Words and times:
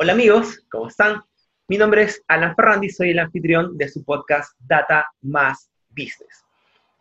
Hola 0.00 0.12
amigos, 0.12 0.64
¿cómo 0.70 0.86
están? 0.86 1.20
Mi 1.66 1.76
nombre 1.76 2.02
es 2.02 2.22
Alan 2.28 2.54
Ferrandi, 2.54 2.88
soy 2.88 3.10
el 3.10 3.18
anfitrión 3.18 3.76
de 3.76 3.88
su 3.88 4.04
podcast 4.04 4.52
Data 4.60 5.04
Más 5.22 5.68
Business. 5.88 6.44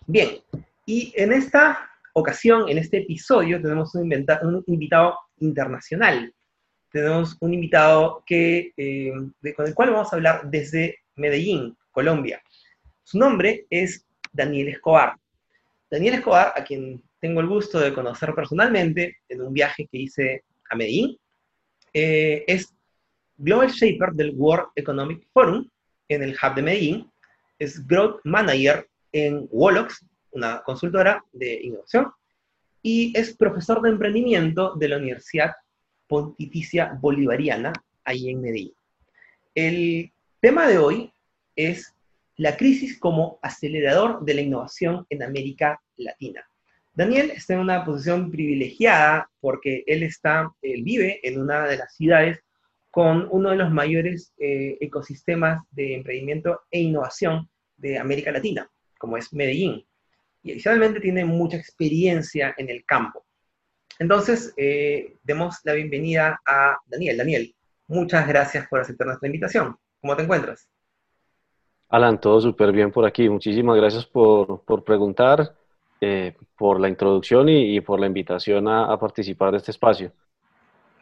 Bien, 0.07 0.39
y 0.87 1.13
en 1.15 1.31
esta 1.31 1.91
ocasión, 2.13 2.67
en 2.67 2.79
este 2.79 2.97
episodio, 2.97 3.61
tenemos 3.61 3.93
un, 3.93 4.11
invitado 4.65 5.15
internacional. 5.37 6.33
Tenemos 6.91 7.37
un 7.39 7.53
invitado 7.53 8.23
que, 8.25 8.73
eh, 8.75 9.11
con 9.55 9.67
el 9.67 9.75
cual 9.75 9.91
vamos 9.91 10.11
a 10.11 10.15
hablar 10.15 10.49
desde 10.49 10.97
Medellín, 11.17 11.77
Colombia. 11.91 12.41
Su 13.03 13.19
nombre 13.19 13.67
es 13.69 14.07
Daniel 14.33 14.69
Escobar. 14.69 15.13
Daniel 15.91 16.15
Escobar, 16.15 16.51
a 16.55 16.63
quien 16.63 17.03
tengo 17.19 17.41
el 17.41 17.47
gusto 17.47 17.79
de 17.79 17.93
conocer 17.93 18.33
personalmente 18.33 19.17
en 19.29 19.43
un 19.43 19.53
viaje 19.53 19.87
que 19.87 19.99
hice 19.99 20.45
a 20.71 20.75
Medellín, 20.75 21.15
eh, 21.93 22.43
es 22.47 22.73
Global 23.37 23.69
Shaper 23.69 24.13
del 24.13 24.33
World 24.35 24.69
Economic 24.75 25.27
Forum 25.31 25.69
en 26.09 26.23
el 26.23 26.31
Hub 26.31 26.55
de 26.55 26.61
Medellín, 26.61 27.11
es 27.59 27.85
Growth 27.85 28.21
Manager 28.23 28.87
en 29.11 29.47
Wolox, 29.51 30.05
una 30.31 30.61
consultora 30.63 31.23
de 31.33 31.61
innovación, 31.61 32.11
y 32.81 33.17
es 33.17 33.35
profesor 33.35 33.81
de 33.81 33.89
emprendimiento 33.89 34.75
de 34.75 34.89
la 34.89 34.97
Universidad 34.97 35.53
Pontificia 36.07 36.97
Bolivariana, 36.99 37.73
ahí 38.03 38.29
en 38.29 38.41
Medellín. 38.41 38.73
El 39.53 40.11
tema 40.39 40.67
de 40.67 40.77
hoy 40.77 41.11
es 41.55 41.93
la 42.37 42.55
crisis 42.55 42.99
como 42.99 43.39
acelerador 43.41 44.23
de 44.23 44.33
la 44.35 44.41
innovación 44.41 45.05
en 45.09 45.23
América 45.23 45.81
Latina. 45.97 46.47
Daniel 46.93 47.31
está 47.31 47.55
en 47.55 47.59
una 47.59 47.83
posición 47.83 48.31
privilegiada 48.31 49.29
porque 49.39 49.83
él 49.85 50.03
está, 50.03 50.51
él 50.61 50.83
vive 50.83 51.19
en 51.27 51.41
una 51.41 51.67
de 51.67 51.77
las 51.77 51.95
ciudades 51.95 52.39
con 52.97 53.27
uno 53.29 53.51
de 53.51 53.57
los 53.57 53.69
mayores 53.69 54.33
eh, 54.39 54.75
ecosistemas 54.81 55.63
de 55.69 55.97
emprendimiento 55.97 56.61
e 56.71 56.79
innovación 56.79 57.47
de 57.75 57.99
América 57.99 58.31
Latina, 58.31 58.67
como 58.97 59.17
es 59.17 59.31
Medellín. 59.31 59.85
Y 60.41 60.53
adicionalmente 60.53 60.99
tiene 60.99 61.23
mucha 61.23 61.57
experiencia 61.57 62.55
en 62.57 62.71
el 62.71 62.83
campo. 62.85 63.23
Entonces, 63.99 64.51
eh, 64.57 65.13
demos 65.21 65.59
la 65.63 65.73
bienvenida 65.73 66.41
a 66.43 66.79
Daniel. 66.87 67.17
Daniel, 67.17 67.55
muchas 67.87 68.27
gracias 68.27 68.67
por 68.67 68.79
aceptar 68.79 69.05
nuestra 69.05 69.27
invitación. 69.27 69.77
¿Cómo 70.01 70.15
te 70.15 70.23
encuentras? 70.23 70.67
Alan, 71.89 72.19
todo 72.19 72.41
súper 72.41 72.71
bien 72.71 72.91
por 72.91 73.05
aquí. 73.05 73.29
Muchísimas 73.29 73.77
gracias 73.77 74.07
por, 74.07 74.63
por 74.65 74.83
preguntar, 74.83 75.55
eh, 76.01 76.35
por 76.57 76.79
la 76.79 76.89
introducción 76.89 77.47
y, 77.47 77.79
por 77.79 77.99
la 77.99 78.07
invitación 78.07 78.67
a, 78.67 78.91
a, 78.91 78.99
participar 78.99 79.51
de 79.51 79.57
este 79.57 79.69
espacio. 79.69 80.11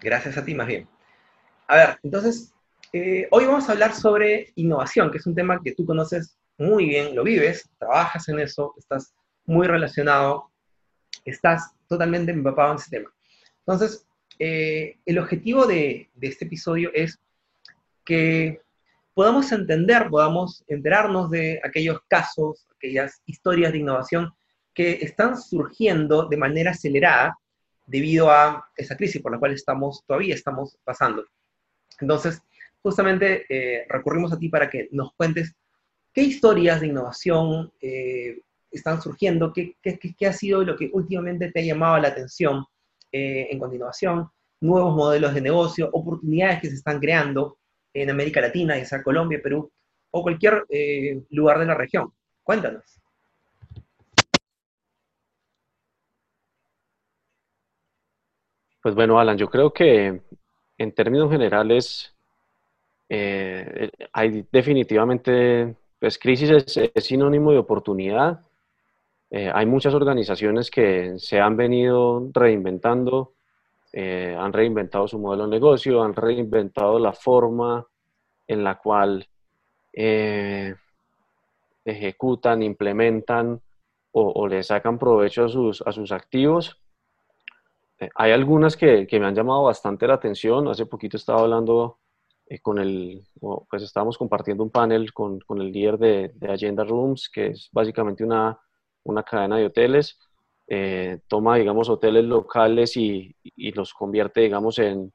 Gracias 0.01 0.37
a 0.37 0.43
ti, 0.43 0.53
más 0.53 0.67
bien. 0.67 0.89
A 1.67 1.75
ver, 1.75 1.99
entonces, 2.03 2.53
eh, 2.93 3.27
hoy 3.31 3.45
vamos 3.45 3.67
a 3.67 3.71
hablar 3.71 3.93
sobre 3.95 4.51
innovación, 4.55 5.09
que 5.09 5.17
es 5.17 5.25
un 5.25 5.33
tema 5.33 5.59
que 5.63 5.73
tú 5.73 5.85
conoces 5.85 6.37
muy 6.57 6.85
bien, 6.85 7.15
lo 7.15 7.23
vives, 7.23 7.67
trabajas 7.79 8.29
en 8.29 8.39
eso, 8.39 8.75
estás 8.77 9.13
muy 9.45 9.65
relacionado, 9.65 10.51
estás 11.25 11.73
totalmente 11.87 12.31
empapado 12.31 12.71
en 12.71 12.77
ese 12.77 12.91
tema. 12.91 13.11
Entonces, 13.59 14.05
eh, 14.37 14.97
el 15.05 15.17
objetivo 15.17 15.65
de, 15.65 16.09
de 16.13 16.27
este 16.27 16.45
episodio 16.45 16.91
es 16.93 17.19
que 18.03 18.61
podamos 19.15 19.51
entender, 19.51 20.09
podamos 20.09 20.63
enterarnos 20.67 21.31
de 21.31 21.59
aquellos 21.63 21.99
casos, 22.07 22.67
aquellas 22.75 23.21
historias 23.25 23.71
de 23.71 23.79
innovación 23.79 24.31
que 24.75 24.99
están 25.01 25.41
surgiendo 25.41 26.27
de 26.27 26.37
manera 26.37 26.71
acelerada 26.71 27.39
debido 27.87 28.29
a 28.29 28.69
esa 28.77 28.95
crisis 28.95 29.21
por 29.21 29.31
la 29.31 29.39
cual 29.39 29.53
estamos 29.53 30.03
todavía 30.05 30.35
estamos 30.35 30.77
pasando. 30.83 31.25
Entonces, 32.01 32.41
justamente 32.81 33.45
eh, 33.49 33.85
recurrimos 33.89 34.31
a 34.31 34.37
ti 34.37 34.49
para 34.49 34.69
que 34.69 34.89
nos 34.91 35.13
cuentes 35.15 35.55
qué 36.13 36.21
historias 36.21 36.81
de 36.81 36.87
innovación 36.87 37.71
eh, 37.81 38.39
están 38.71 39.01
surgiendo, 39.01 39.53
qué, 39.53 39.75
qué, 39.81 40.27
ha 40.27 40.33
sido 40.33 40.63
lo 40.63 40.75
que 40.75 40.89
últimamente 40.93 41.51
te 41.51 41.61
ha 41.61 41.63
llamado 41.63 41.97
la 41.97 42.09
atención 42.09 42.65
eh, 43.11 43.47
en 43.49 43.59
continuación, 43.59 44.29
nuevos 44.61 44.95
modelos 44.95 45.33
de 45.33 45.41
negocio, 45.41 45.89
oportunidades 45.93 46.61
que 46.61 46.69
se 46.69 46.75
están 46.75 46.99
creando 46.99 47.57
en 47.93 48.09
América 48.09 48.41
Latina, 48.41 48.77
ya 48.77 48.85
sea 48.85 49.03
Colombia, 49.03 49.39
Perú 49.41 49.71
o 50.11 50.21
cualquier 50.21 50.63
lugar 51.29 51.59
de 51.59 51.65
la 51.65 51.75
región. 51.75 52.13
Cuéntanos. 52.43 53.01
Pues 58.81 58.93
bueno, 58.93 59.19
Alan, 59.19 59.37
yo 59.37 59.49
creo 59.49 59.73
que 59.73 60.21
en 60.77 60.91
términos 60.93 61.31
generales 61.31 62.15
eh, 63.09 63.89
hay 64.13 64.45
definitivamente, 64.51 65.75
pues 65.99 66.17
crisis 66.17 66.49
es, 66.49 67.03
sinónimo 67.03 67.51
de 67.51 67.57
oportunidad. 67.59 68.41
Eh, 69.29 69.51
hay 69.53 69.65
muchas 69.65 69.93
organizaciones 69.93 70.69
que 70.71 71.17
se 71.17 71.39
han 71.39 71.57
venido 71.57 72.29
reinventando, 72.33 73.33
eh, 73.93 74.35
han 74.37 74.53
reinventado 74.53 75.07
su 75.07 75.19
modelo 75.19 75.43
de 75.45 75.51
negocio, 75.51 76.03
han 76.03 76.13
reinventado 76.13 76.99
la 76.99 77.13
forma 77.13 77.85
en 78.47 78.63
la 78.63 78.75
cual 78.77 79.27
ejecutan, 81.85 82.61
implementan 82.61 83.61
o, 84.11 84.47
le 84.47 84.61
sacan 84.61 84.97
provecho 84.99 85.45
a 85.45 85.49
sus, 85.49 85.81
a 85.81 85.91
sus 85.91 86.11
activos. 86.11 86.77
Eh, 87.99 88.09
hay 88.15 88.31
algunas 88.31 88.75
que, 88.77 89.07
que, 89.07 89.19
me 89.19 89.27
han 89.27 89.35
llamado 89.35 89.63
bastante 89.63 90.07
la 90.07 90.15
atención. 90.15 90.67
Hace 90.67 90.85
poquito 90.85 91.17
estaba 91.17 91.41
hablando 91.41 91.99
con 92.61 92.77
el, 92.77 93.25
pues 93.69 93.81
estábamos 93.81 94.17
compartiendo 94.17 94.63
un 94.63 94.69
panel 94.69 95.11
con, 95.13 95.39
con 95.39 95.59
el 95.61 95.71
líder 95.71 95.97
de, 95.97 96.31
de, 96.35 96.51
Agenda 96.53 96.83
Rooms, 96.83 97.29
que 97.33 97.47
es 97.47 97.69
básicamente 97.71 98.23
una, 98.23 98.59
una 99.03 99.23
cadena 99.23 99.57
de 99.57 99.65
hoteles 99.65 100.19
eh, 100.67 101.19
toma, 101.27 101.57
digamos, 101.57 101.89
hoteles 101.89 102.25
locales 102.25 102.97
y, 102.97 103.35
los 103.73 103.93
convierte, 103.93 104.41
digamos, 104.41 104.79
en, 104.79 105.13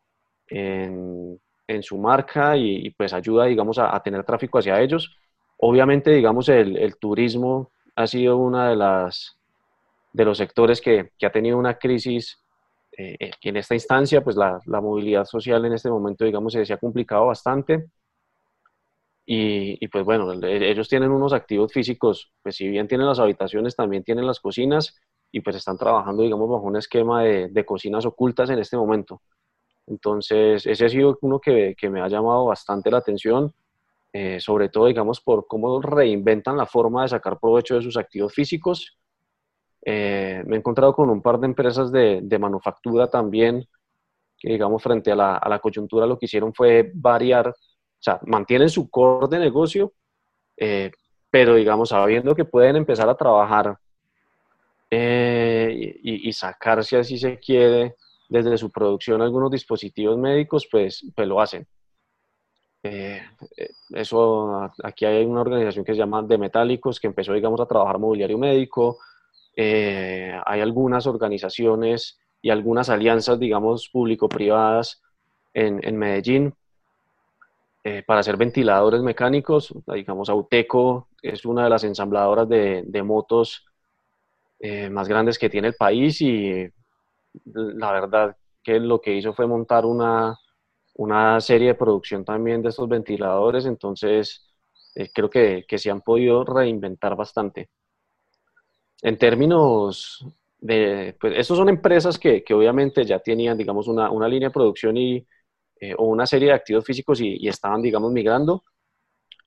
en, 0.49 1.83
su 1.83 1.99
marca 1.99 2.57
y, 2.57 2.91
pues 2.91 3.13
ayuda, 3.13 3.47
digamos, 3.47 3.79
a, 3.79 4.01
tener 4.03 4.25
tráfico 4.25 4.59
hacia 4.59 4.81
ellos. 4.81 5.17
Obviamente, 5.59 6.11
digamos, 6.13 6.49
el, 6.49 6.97
turismo 6.99 7.73
ha 7.97 8.07
sido 8.07 8.37
uno 8.37 8.63
de, 8.69 8.77
las, 8.77 9.39
de 10.13 10.25
los 10.25 10.39
sectores 10.39 10.81
que, 10.81 11.13
ha 11.23 11.31
tenido 11.31 11.59
una 11.59 11.79
crisis 11.79 12.40
eh, 13.01 13.17
eh, 13.19 13.31
en 13.43 13.57
esta 13.57 13.75
instancia, 13.75 14.23
pues 14.23 14.37
la, 14.37 14.61
movilidad 14.67 15.25
social 15.25 15.65
en 15.65 15.73
este 15.73 15.91
momento, 15.91 16.25
digamos, 16.25 16.53
se 16.53 16.73
ha 16.73 16.79
complicado 16.79 17.27
bastante. 17.27 17.87
Y, 19.33 19.87
pues 19.89 20.05
bueno, 20.05 20.33
ellos 20.43 20.89
tienen 20.89 21.11
unos 21.13 21.33
activos 21.33 21.73
físicos, 21.73 22.33
pues 22.43 22.57
si 22.57 22.69
bien 22.69 22.89
tienen 22.89 23.07
las 23.07 23.21
habitaciones, 23.21 23.77
también 23.77 24.03
tienen 24.03 24.27
las 24.27 24.41
cocinas 24.41 25.01
y 25.31 25.41
pues 25.41 25.55
están 25.55 25.79
trabajando, 25.79 26.25
digamos, 26.25 26.51
bajo 26.51 26.65
un 26.65 26.77
esquema 26.77 27.23
de, 27.23 27.49
de 27.49 27.65
cocinas 27.65 28.05
ocultas 28.07 28.51
en 28.51 28.59
este 28.59 28.77
momento. 28.77 29.23
Entonces, 29.87 30.67
ese 30.67 30.85
ha 30.85 30.89
sido 30.89 31.17
uno 31.23 31.41
que, 31.41 31.75
que 31.79 31.91
me 31.91 32.01
ha 32.01 32.09
llamado 32.09 32.47
bastante 32.47 32.91
la 32.91 32.99
atención, 32.99 33.55
eh, 34.13 34.41
sobre 34.41 34.69
todo, 34.69 34.87
digamos, 34.87 35.21
por 35.21 35.47
cómo 35.47 35.81
reinventan 35.81 36.57
la 36.57 36.67
forma 36.67 37.03
de 37.03 37.09
sacar 37.11 37.39
provecho 37.39 37.77
de 37.77 37.83
sus 37.83 37.97
activos 37.97 38.35
físicos. 38.35 38.99
Eh, 39.85 40.43
me 40.47 40.57
he 40.57 40.59
encontrado 40.59 40.95
con 40.95 41.11
un 41.11 41.23
par 41.23 41.39
de 41.39 41.47
empresas 41.47 41.91
de, 41.91 42.21
de 42.23 42.39
manufactura 42.39 43.09
también, 43.09 43.67
que, 44.39 44.53
digamos, 44.53 44.83
frente 44.83 45.13
a 45.13 45.17
la, 45.17 45.37
a 45.37 45.49
la, 45.49 45.59
coyuntura 45.59 46.07
lo 46.07 46.19
que 46.19 46.27
hicieron 46.27 46.53
fue 46.55 46.91
variar, 46.95 47.49
o 47.49 47.55
sea, 47.99 48.21
mantienen 48.27 48.69
su 48.69 48.91
core 48.91 49.29
de 49.29 49.39
negocio, 49.39 49.93
eh, 50.57 50.91
pero, 51.31 51.55
digamos, 51.55 51.91
sabiendo 51.91 52.35
que 52.35 52.45
pueden 52.45 52.77
empezar 52.77 53.09
a 53.09 53.17
trabajar 53.17 53.79
eh, 54.91 56.01
y, 56.03 56.33
sacarse 56.33 56.97
así 56.97 57.17
se 57.17 57.39
quiere 57.39 57.95
desde 58.29 58.59
su 58.59 58.71
producción 58.71 59.23
algunos 59.23 59.51
dispositivos 59.51 60.19
médicos, 60.19 60.69
pues, 60.71 61.05
pues 61.15 61.29
lo 61.29 61.41
hacen. 61.41 61.67
Eh, 62.83 63.23
eh, 63.57 63.71
eso, 63.91 64.71
aquí 64.83 65.05
hay 65.05 65.25
una 65.25 65.43
organización 65.43 65.85
que 65.85 65.93
se 65.93 65.99
llama 65.99 66.23
De 66.23 66.39
Metálicos, 66.39 66.99
que 66.99 67.07
empezó, 67.07 67.33
digamos, 67.33 67.61
a 67.61 67.67
trabajar 67.67 67.99
mobiliario 67.99 68.39
médico. 68.39 68.99
Hay 69.57 70.61
algunas 70.61 71.07
organizaciones 71.07 72.19
y 72.43 72.51
algunas 72.51 72.89
alianzas, 72.89 73.39
digamos, 73.39 73.89
público-privadas 73.91 75.03
en, 75.53 75.81
en, 75.87 75.97
Medellín 75.97 76.55
para 78.07 78.21
hacer 78.21 78.37
ventiladores 78.37 79.03
mecánicos. 79.03 79.75
Digamos, 79.87 80.31
Auteco 80.31 81.09
es 81.23 81.45
una 81.45 81.65
de 81.65 81.71
las 81.71 81.85
ensambladoras 81.85 82.49
de, 82.49 82.83
de 82.87 83.03
motos 83.03 83.67
eh, 84.63 84.91
más 84.91 85.09
grandes 85.09 85.39
que 85.39 85.49
tiene 85.49 85.69
el 85.69 85.75
país 85.75 86.21
y 86.21 86.69
la 87.47 87.93
verdad 87.93 88.37
que 88.63 88.79
lo 88.79 89.01
que 89.01 89.15
hizo 89.15 89.33
fue 89.33 89.47
montar 89.47 89.87
una, 89.87 90.39
una 90.97 91.41
serie 91.41 91.69
de 91.69 91.75
producción 91.77 92.27
también 92.27 92.61
de 92.61 92.69
estos 92.69 92.87
ventiladores, 92.87 93.65
entonces 93.65 94.53
eh, 94.95 95.11
creo 95.15 95.31
que, 95.31 95.65
que, 95.67 95.79
se 95.79 95.91
han 95.91 96.03
podido 96.03 96.45
reinventar 96.45 97.17
bastante. 97.17 97.71
En 99.03 99.17
términos 99.17 100.25
de, 100.59 101.17
pues 101.21 101.35
estos 101.39 101.57
son 101.57 101.69
empresas 101.69 102.19
que, 102.19 102.45
que 102.45 102.55
obviamente 102.55 103.05
ya 103.05 103.19
tenían, 103.19 103.57
digamos, 103.57 103.89
una, 103.89 104.11
una, 104.11 104.29
línea 104.29 104.49
de 104.49 104.53
producción 104.53 104.97
y 104.97 105.27
eh, 105.81 105.95
o 105.97 106.05
una 106.05 106.27
serie 106.27 106.49
de 106.49 106.55
activos 106.55 106.85
físicos 106.85 107.21
y, 107.21 107.49
estaban, 107.49 107.81
digamos, 107.81 108.13
migrando. 108.13 108.63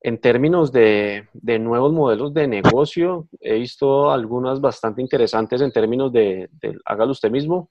En 0.01 0.19
términos 0.19 0.71
de, 0.71 1.29
de, 1.33 1.59
nuevos 1.59 1.93
modelos 1.93 2.33
de 2.33 2.47
negocio, 2.47 3.29
he 3.39 3.53
visto 3.59 4.11
algunas 4.11 4.59
bastante 4.59 5.01
interesantes 5.01 5.61
en 5.61 5.71
términos 5.71 6.11
de, 6.11 6.49
hágalo 6.85 7.11
usted 7.11 7.29
mismo. 7.29 7.69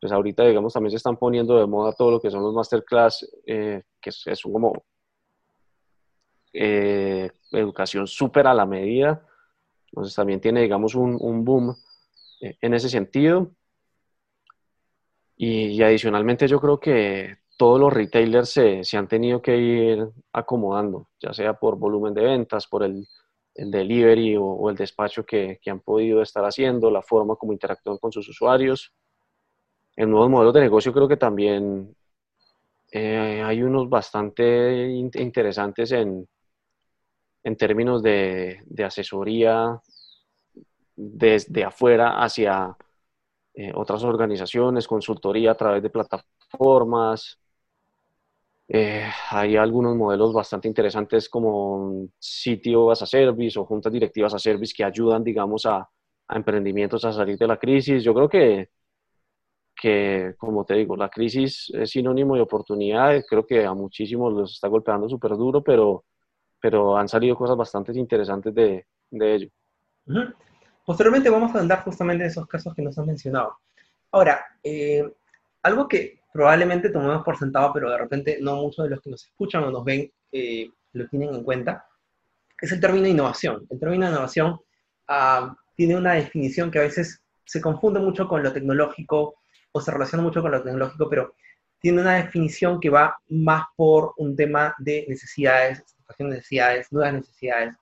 Pues 0.00 0.12
ahorita, 0.12 0.44
digamos, 0.46 0.72
también 0.72 0.92
se 0.92 0.96
están 0.96 1.18
poniendo 1.18 1.58
de 1.58 1.66
moda 1.66 1.92
todo 1.92 2.12
lo 2.12 2.20
que 2.20 2.30
son 2.30 2.42
los 2.42 2.54
masterclass, 2.54 3.28
eh, 3.46 3.82
que 4.00 4.10
es, 4.10 4.42
como 4.42 4.84
eh, 6.52 7.30
educación 7.52 8.06
súper 8.06 8.46
a 8.46 8.54
la 8.54 8.64
medida. 8.64 9.27
Entonces 9.88 10.14
también 10.14 10.40
tiene, 10.40 10.62
digamos, 10.62 10.94
un, 10.94 11.16
un 11.20 11.44
boom 11.44 11.76
en 12.40 12.74
ese 12.74 12.88
sentido. 12.88 13.52
Y, 15.36 15.80
adicionalmente 15.82 16.48
yo 16.48 16.60
creo 16.60 16.80
que 16.80 17.38
todos 17.56 17.80
los 17.80 17.92
retailers 17.92 18.50
se, 18.50 18.84
se, 18.84 18.96
han 18.96 19.08
tenido 19.08 19.40
que 19.40 19.56
ir 19.56 20.08
acomodando, 20.32 21.08
ya 21.20 21.32
sea 21.32 21.54
por 21.54 21.76
volumen 21.76 22.14
de 22.14 22.22
ventas, 22.22 22.66
por 22.66 22.82
el, 22.82 23.06
el 23.54 23.70
delivery 23.70 24.36
o, 24.36 24.68
el 24.68 24.76
despacho 24.76 25.24
que, 25.24 25.58
que, 25.62 25.70
han 25.70 25.80
podido 25.80 26.22
estar 26.22 26.44
haciendo, 26.44 26.90
la 26.90 27.02
forma 27.02 27.36
como 27.36 27.52
interactúan 27.52 27.98
con 27.98 28.12
sus 28.12 28.28
usuarios. 28.28 28.92
En 29.96 30.10
nuevos 30.10 30.30
modelos 30.30 30.54
de 30.54 30.60
negocio 30.60 30.92
creo 30.92 31.08
que 31.08 31.16
también 31.16 31.94
eh, 32.92 33.42
hay 33.44 33.62
unos 33.62 33.88
bastante 33.88 34.88
interesantes 34.88 35.92
en, 35.92 36.28
en 37.44 37.56
términos 37.56 38.02
de, 38.02 38.60
asesoría 38.84 39.80
desde 40.96 41.64
afuera 41.64 42.22
hacia 42.22 42.76
eh, 43.54 43.72
otras 43.74 44.02
organizaciones, 44.04 44.86
consultoría 44.86 45.52
a 45.52 45.56
través 45.56 45.82
de 45.82 45.90
plataformas. 45.90 47.38
Eh, 48.68 49.08
hay 49.30 49.56
algunos 49.56 49.96
modelos 49.96 50.32
bastante 50.32 50.68
interesantes 50.68 51.28
como 51.28 52.08
sitio 52.18 52.90
as 52.90 53.02
a 53.02 53.06
service 53.06 53.58
o 53.58 53.64
juntas 53.64 53.92
directivas 53.92 54.34
a 54.34 54.38
service 54.38 54.74
que 54.76 54.84
ayudan, 54.84 55.24
digamos, 55.24 55.64
a, 55.66 55.88
a 56.28 56.36
emprendimientos 56.36 57.04
a 57.04 57.12
salir 57.12 57.38
de 57.38 57.46
la 57.46 57.56
crisis. 57.58 58.04
Yo 58.04 58.14
creo 58.14 58.28
que, 58.28 58.68
que, 59.80 60.34
como 60.38 60.64
te 60.64 60.74
digo, 60.74 60.96
la 60.96 61.08
crisis 61.08 61.70
es 61.74 61.90
sinónimo 61.90 62.34
de 62.34 62.42
oportunidad. 62.42 63.24
Creo 63.28 63.46
que 63.46 63.64
a 63.64 63.74
muchísimos 63.74 64.32
los 64.32 64.52
está 64.54 64.68
golpeando 64.68 65.08
súper 65.08 65.32
duro, 65.36 65.62
pero, 65.62 66.04
pero 66.60 66.96
han 66.96 67.08
salido 67.08 67.36
cosas 67.36 67.56
bastante 67.56 67.92
interesantes 67.92 68.54
de, 68.54 68.86
de 69.10 69.34
ello. 69.34 69.48
Posteriormente 70.84 71.30
vamos 71.30 71.54
a 71.54 71.60
andar 71.60 71.82
justamente 71.84 72.24
en 72.24 72.30
esos 72.30 72.46
casos 72.46 72.74
que 72.74 72.82
nos 72.82 72.98
han 72.98 73.06
mencionado. 73.06 73.58
Ahora, 74.10 74.44
eh, 74.62 75.04
algo 75.62 75.86
que 75.86 76.20
probablemente 76.32 76.90
tomemos 76.90 77.22
por 77.24 77.36
sentado, 77.36 77.72
pero 77.72 77.90
de 77.90 77.98
repente 77.98 78.38
no 78.40 78.56
muchos 78.56 78.84
de 78.84 78.90
los 78.90 79.00
que 79.02 79.10
nos 79.10 79.24
escuchan 79.24 79.64
o 79.64 79.70
nos 79.70 79.84
ven 79.84 80.10
eh, 80.32 80.70
lo 80.92 81.06
tienen 81.08 81.34
en 81.34 81.44
cuenta, 81.44 81.86
es 82.60 82.72
el 82.72 82.80
término 82.80 83.06
innovación. 83.06 83.66
El 83.70 83.78
término 83.78 84.08
innovación 84.08 84.58
ah, 85.08 85.54
tiene 85.76 85.96
una 85.96 86.14
definición 86.14 86.70
que 86.70 86.78
a 86.78 86.82
veces 86.82 87.22
se 87.44 87.60
confunde 87.60 88.00
mucho 88.00 88.28
con 88.28 88.42
lo 88.42 88.52
tecnológico 88.52 89.36
o 89.72 89.80
se 89.80 89.90
relaciona 89.90 90.22
mucho 90.22 90.42
con 90.42 90.50
lo 90.50 90.62
tecnológico, 90.62 91.08
pero 91.08 91.34
tiene 91.80 92.00
una 92.00 92.16
definición 92.16 92.80
que 92.80 92.90
va 92.90 93.16
más 93.28 93.66
por 93.76 94.12
un 94.16 94.34
tema 94.34 94.74
de 94.78 95.06
necesidades, 95.08 95.84
necesidades, 96.18 96.92
nuevas 96.92 97.14
necesidades. 97.14 97.74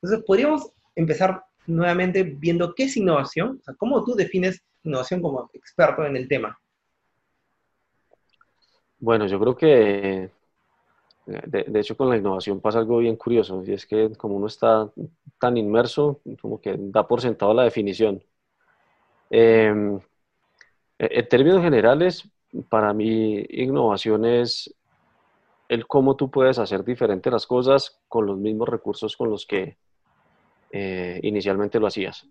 Entonces, 0.00 0.24
podríamos 0.26 0.70
empezar 0.94 1.44
nuevamente 1.66 2.22
viendo 2.22 2.74
qué 2.74 2.84
es 2.84 2.96
innovación, 2.96 3.58
o 3.60 3.62
sea, 3.62 3.74
cómo 3.74 4.04
tú 4.04 4.14
defines 4.14 4.62
innovación 4.82 5.22
como 5.22 5.50
experto 5.54 6.04
en 6.04 6.16
el 6.16 6.28
tema. 6.28 6.58
Bueno, 8.98 9.26
yo 9.26 9.38
creo 9.38 9.56
que 9.56 10.30
de, 11.26 11.80
hecho 11.80 11.96
con 11.96 12.10
la 12.10 12.16
innovación 12.16 12.60
pasa 12.60 12.78
algo 12.78 12.98
bien 12.98 13.16
curioso, 13.16 13.62
y 13.66 13.72
es 13.72 13.86
que 13.86 14.10
como 14.16 14.36
uno 14.36 14.46
está 14.46 14.90
tan 15.38 15.56
inmerso, 15.56 16.20
como 16.40 16.60
que 16.60 16.76
da 16.78 17.06
por 17.06 17.20
sentado 17.20 17.54
la 17.54 17.64
definición. 17.64 18.22
Em, 19.30 19.98
en 20.98 21.28
términos 21.28 21.62
generales, 21.62 22.28
para 22.68 22.92
mí 22.92 23.44
innovación 23.48 24.24
es 24.24 24.72
el 25.68 25.86
cómo 25.86 26.16
tú 26.16 26.30
puedes 26.30 26.58
hacer 26.58 26.84
diferentes 26.84 27.32
las 27.32 27.46
cosas 27.46 28.00
con 28.08 28.26
los 28.26 28.38
mismos 28.38 28.68
recursos 28.68 29.16
con 29.16 29.30
los 29.30 29.46
que 29.46 29.76
eh, 30.70 31.20
inicialmente 31.22 31.80
lo 31.80 31.86
hacías. 31.86 32.26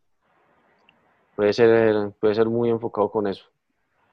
Puede 1.35 1.53
ser, 1.53 2.11
puede 2.19 2.35
ser 2.35 2.47
muy 2.47 2.69
enfocado 2.69 3.09
con 3.09 3.27
eso. 3.27 3.45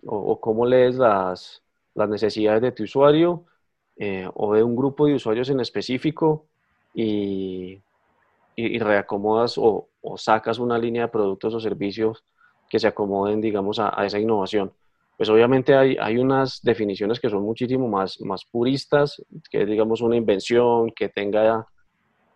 O, 0.06 0.40
cómo 0.40 0.64
lees 0.64 0.94
las, 0.94 1.62
las, 1.94 2.08
necesidades 2.08 2.62
de 2.62 2.72
tu 2.72 2.84
usuario 2.84 3.44
eh, 3.99 4.26
o 4.32 4.55
de 4.55 4.62
un 4.62 4.75
grupo 4.75 5.06
de 5.06 5.14
usuarios 5.14 5.50
en 5.50 5.61
específico 5.61 6.46
y, 6.94 7.82
y, 8.56 8.78
reacomodas 8.78 9.58
o, 9.58 9.88
sacas 10.16 10.58
una 10.58 10.78
línea 10.78 11.02
de 11.02 11.08
productos 11.08 11.52
o 11.52 11.61
servicios 11.61 12.25
que 12.70 12.78
se 12.78 12.87
acomoden, 12.87 13.43
digamos, 13.43 13.78
a 13.78 14.06
esa 14.06 14.19
innovación. 14.19 14.73
Pues 15.20 15.28
obviamente 15.28 15.75
hay, 15.75 15.99
hay, 16.00 16.17
unas 16.17 16.62
definiciones 16.62 17.20
que 17.20 17.28
son 17.28 17.43
muchísimo 17.43 17.87
más, 17.87 18.19
más 18.22 18.46
puristas, 18.46 19.22
que 19.50 19.61
es, 19.61 19.69
digamos, 19.69 20.00
una 20.00 20.17
invención 20.17 20.93
que 20.96 21.11
tenga 21.11 21.67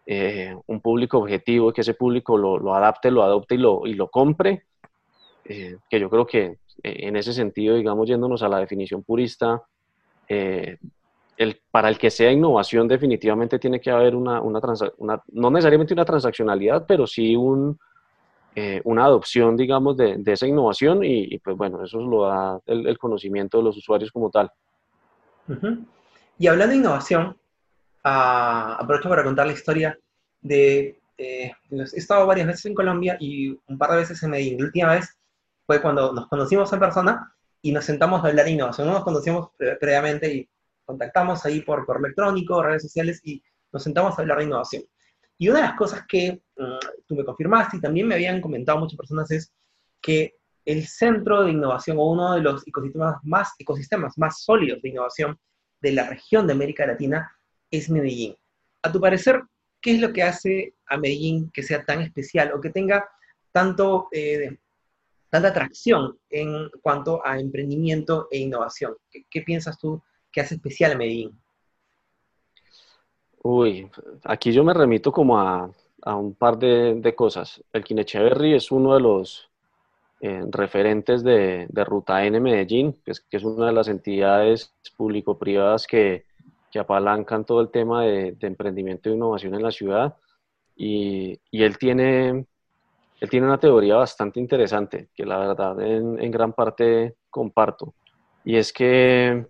eh, 0.04 0.54
un 0.66 0.82
público 0.82 1.16
objetivo, 1.16 1.72
que 1.72 1.80
ese 1.80 1.94
público 1.94 2.36
lo, 2.36 2.74
adapte, 2.74 3.10
lo 3.10 3.22
adopte 3.22 3.54
y 3.54 3.58
lo, 3.58 3.86
y 3.86 3.94
lo 3.94 4.10
compre, 4.10 4.64
eh, 5.46 5.78
que 5.88 5.98
yo 5.98 6.10
creo 6.10 6.26
que 6.26 6.44
eh, 6.44 6.58
en 6.82 7.16
ese 7.16 7.32
sentido, 7.32 7.74
digamos, 7.74 8.06
yéndonos 8.06 8.42
a 8.42 8.50
la 8.50 8.58
definición 8.58 9.02
purista, 9.02 9.62
el, 10.28 10.78
para 11.70 11.88
el 11.88 11.96
que 11.96 12.10
sea 12.10 12.32
innovación 12.32 12.86
definitivamente 12.86 13.58
tiene 13.58 13.80
que 13.80 13.92
haber 13.92 14.14
una, 14.14 14.42
una, 14.42 14.60
no 15.32 15.50
necesariamente 15.50 15.94
una 15.94 16.04
transaccionalidad, 16.04 16.84
pero 16.86 17.06
sí 17.06 17.34
un, 17.34 17.78
una 18.84 19.04
adopción, 19.04 19.56
digamos, 19.56 19.96
de, 19.96 20.22
esa 20.26 20.46
innovación 20.46 21.02
y, 21.02 21.38
pues 21.38 21.56
bueno, 21.56 21.82
eso 21.84 21.98
lo 22.00 22.26
da 22.26 22.60
el, 22.66 22.98
conocimiento 22.98 23.58
de 23.58 23.64
los 23.64 23.76
usuarios 23.76 24.12
como 24.12 24.30
tal. 24.30 24.50
Y 26.38 26.46
hablando 26.46 26.72
de 26.72 26.78
innovación, 26.78 27.36
aprovecho 28.02 29.08
para 29.08 29.24
contar 29.24 29.46
la 29.46 29.52
historia 29.52 29.98
de, 30.40 30.98
he 31.16 31.52
estado 31.70 32.26
varias 32.26 32.46
veces 32.46 32.66
en 32.66 32.74
Colombia 32.74 33.16
y 33.20 33.50
un 33.68 33.78
par 33.78 33.90
de 33.90 33.96
veces 33.98 34.22
en 34.22 34.30
Medellín. 34.30 34.58
La 34.58 34.64
última 34.64 34.94
vez 34.94 35.18
fue 35.66 35.80
cuando 35.80 36.12
nos 36.12 36.28
conocimos 36.28 36.72
en 36.72 36.80
persona 36.80 37.34
y 37.62 37.72
nos 37.72 37.84
sentamos 37.84 38.22
a 38.22 38.28
hablar 38.28 38.44
de 38.44 38.52
innovación. 38.52 38.86
No 38.86 38.94
nos 38.94 39.04
conocíamos 39.04 39.50
previamente 39.80 40.32
y 40.32 40.48
contactamos 40.84 41.44
ahí 41.46 41.62
por 41.62 41.86
correo 41.86 42.04
electrónico, 42.04 42.62
redes 42.62 42.82
sociales 42.82 43.20
y 43.24 43.42
nos 43.72 43.82
sentamos 43.82 44.18
a 44.18 44.22
hablar 44.22 44.38
de 44.38 44.44
innovación. 44.44 44.82
Y 45.38 45.48
una 45.48 45.60
de 45.60 45.66
las 45.66 45.76
cosas 45.76 46.04
que 46.08 46.40
mm, 46.56 47.04
tú 47.06 47.16
me 47.16 47.24
confirmaste 47.24 47.76
y 47.76 47.80
también 47.80 48.06
me 48.06 48.14
habían 48.14 48.40
comentado 48.40 48.78
muchas 48.78 48.96
personas 48.96 49.30
es 49.30 49.52
que 50.00 50.34
el 50.64 50.86
centro 50.86 51.44
de 51.44 51.50
innovación 51.50 51.98
o 51.98 52.10
uno 52.10 52.34
de 52.34 52.40
los 52.40 52.66
ecosistemas 52.66 53.16
más, 53.22 53.52
ecosistemas 53.58 54.16
más 54.16 54.42
sólidos 54.42 54.80
de 54.82 54.88
innovación 54.88 55.38
de 55.80 55.92
la 55.92 56.08
región 56.08 56.46
de 56.46 56.54
América 56.54 56.86
Latina 56.86 57.30
es 57.70 57.90
Medellín. 57.90 58.34
A 58.82 58.90
tu 58.90 59.00
parecer, 59.00 59.42
¿qué 59.80 59.92
es 59.92 60.00
lo 60.00 60.12
que 60.12 60.22
hace 60.22 60.74
a 60.86 60.96
Medellín 60.96 61.50
que 61.50 61.62
sea 61.62 61.84
tan 61.84 62.00
especial 62.00 62.52
o 62.52 62.60
que 62.60 62.70
tenga 62.70 63.08
tanto, 63.52 64.08
eh, 64.12 64.58
tanta 65.28 65.48
atracción 65.48 66.18
en 66.30 66.70
cuanto 66.80 67.24
a 67.26 67.38
emprendimiento 67.38 68.28
e 68.30 68.38
innovación? 68.38 68.96
¿Qué, 69.10 69.42
piensas 69.42 69.78
tú 69.78 70.02
que 70.32 70.40
hace 70.40 70.54
especial 70.54 70.92
a 70.92 70.96
Medellín? 70.96 71.38
Uy, 73.46 73.90
aquí 74.24 74.52
yo 74.52 74.64
me 74.64 74.72
remito 74.72 75.12
como 75.12 75.38
a, 75.38 75.70
un 76.06 76.34
par 76.34 76.58
de, 76.58 77.14
cosas. 77.14 77.62
El 77.72 77.84
Kinecheverry 77.84 78.54
es 78.54 78.72
uno 78.72 78.94
de 78.94 79.00
los 79.00 79.50
eh, 80.20 80.42
referentes 80.50 81.22
de, 81.22 81.68
Ruta 81.84 82.24
N 82.24 82.40
Medellín, 82.40 82.96
que 83.04 83.36
es 83.36 83.44
una 83.44 83.66
de 83.66 83.72
las 83.72 83.88
entidades 83.88 84.72
público-privadas 84.96 85.86
que, 85.86 86.24
que 86.74 86.80
apalancan 86.80 87.44
todo 87.44 87.60
el 87.60 87.70
tema 87.70 88.02
de, 88.02 88.36
emprendimiento 88.40 89.08
e 89.08 89.12
innovación 89.12 89.54
en 89.54 89.62
la 89.62 89.70
ciudad. 89.70 90.16
Y, 90.74 91.38
él, 91.52 91.78
tiene, 91.78 92.46
él 93.20 93.30
tiene 93.30 93.46
una 93.46 93.60
teoría 93.60 93.94
bastante 93.94 94.40
interesante, 94.40 95.10
que 95.14 95.24
la 95.24 95.38
verdad 95.38 95.80
en, 95.80 96.30
gran 96.32 96.52
parte 96.52 97.14
comparto. 97.30 97.94
Y 98.44 98.56
es 98.56 98.72
que, 98.72 99.46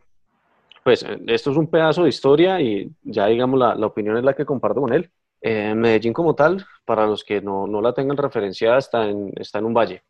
pues, 0.85 1.05
esto 1.27 1.51
es 1.51 1.57
un 1.57 1.69
pedazo 1.69 2.05
de 2.05 2.11
historia 2.11 2.61
y 2.61 2.93
ya 3.03 3.27
digamos 3.27 3.59
la, 3.59 3.75
la 3.75 3.87
opinión 3.87 4.17
es 4.17 4.25
la 4.25 4.35
que 4.35 4.45
comparto 4.45 4.81
con 4.81 4.93
él. 4.93 5.11
Eh, 5.41 5.75
Medellín 5.75 6.15
como 6.15 6.35
tal, 6.35 6.65
para 6.87 7.07
los 7.07 7.23
que 7.23 7.43
no, 7.43 7.67
no 7.67 7.83
la 7.83 7.93
tengan 7.93 8.17
referenciada, 8.17 8.79
está 8.79 9.07
en, 9.07 9.31
está 9.37 9.59
en 9.59 9.67
un 9.67 9.75
valle. 9.75 10.03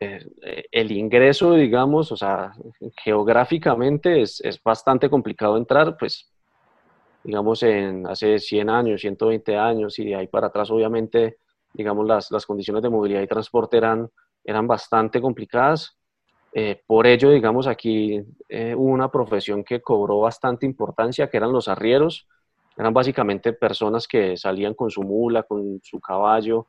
Eh, 0.00 0.24
el 0.72 0.90
ingreso, 0.92 1.52
digamos, 1.52 2.10
o 2.10 2.16
sea, 2.16 2.52
geográficamente 3.02 4.22
es, 4.22 4.40
es, 4.40 4.62
bastante 4.62 5.10
complicado 5.10 5.58
entrar, 5.58 5.98
pues, 5.98 6.32
digamos, 7.22 7.62
en 7.62 8.06
hace 8.06 8.38
100 8.38 8.70
años, 8.70 9.00
120 9.02 9.56
años 9.56 9.98
y 9.98 10.06
de 10.06 10.16
ahí 10.16 10.28
para 10.28 10.46
atrás, 10.46 10.70
obviamente, 10.70 11.36
digamos, 11.74 12.06
las, 12.06 12.30
las 12.30 12.46
condiciones 12.46 12.82
de 12.82 12.88
movilidad 12.88 13.20
y 13.20 13.26
transporte 13.26 13.76
eran, 13.76 14.08
eran 14.44 14.66
bastante 14.66 15.20
complicadas. 15.20 15.98
Eh, 16.56 16.80
por 16.86 17.08
ello, 17.08 17.32
digamos, 17.32 17.66
aquí 17.66 18.22
eh, 18.48 18.74
hubo 18.76 18.92
una 18.92 19.10
profesión 19.10 19.64
que 19.64 19.82
cobró 19.82 20.20
bastante 20.20 20.64
importancia, 20.64 21.28
que 21.28 21.36
eran 21.36 21.52
los 21.52 21.66
arrieros. 21.66 22.28
Eran 22.76 22.94
básicamente 22.94 23.52
personas 23.52 24.06
que 24.06 24.36
salían 24.36 24.74
con 24.74 24.88
su 24.88 25.02
mula, 25.02 25.42
con 25.42 25.80
su 25.82 26.00
caballo, 26.00 26.68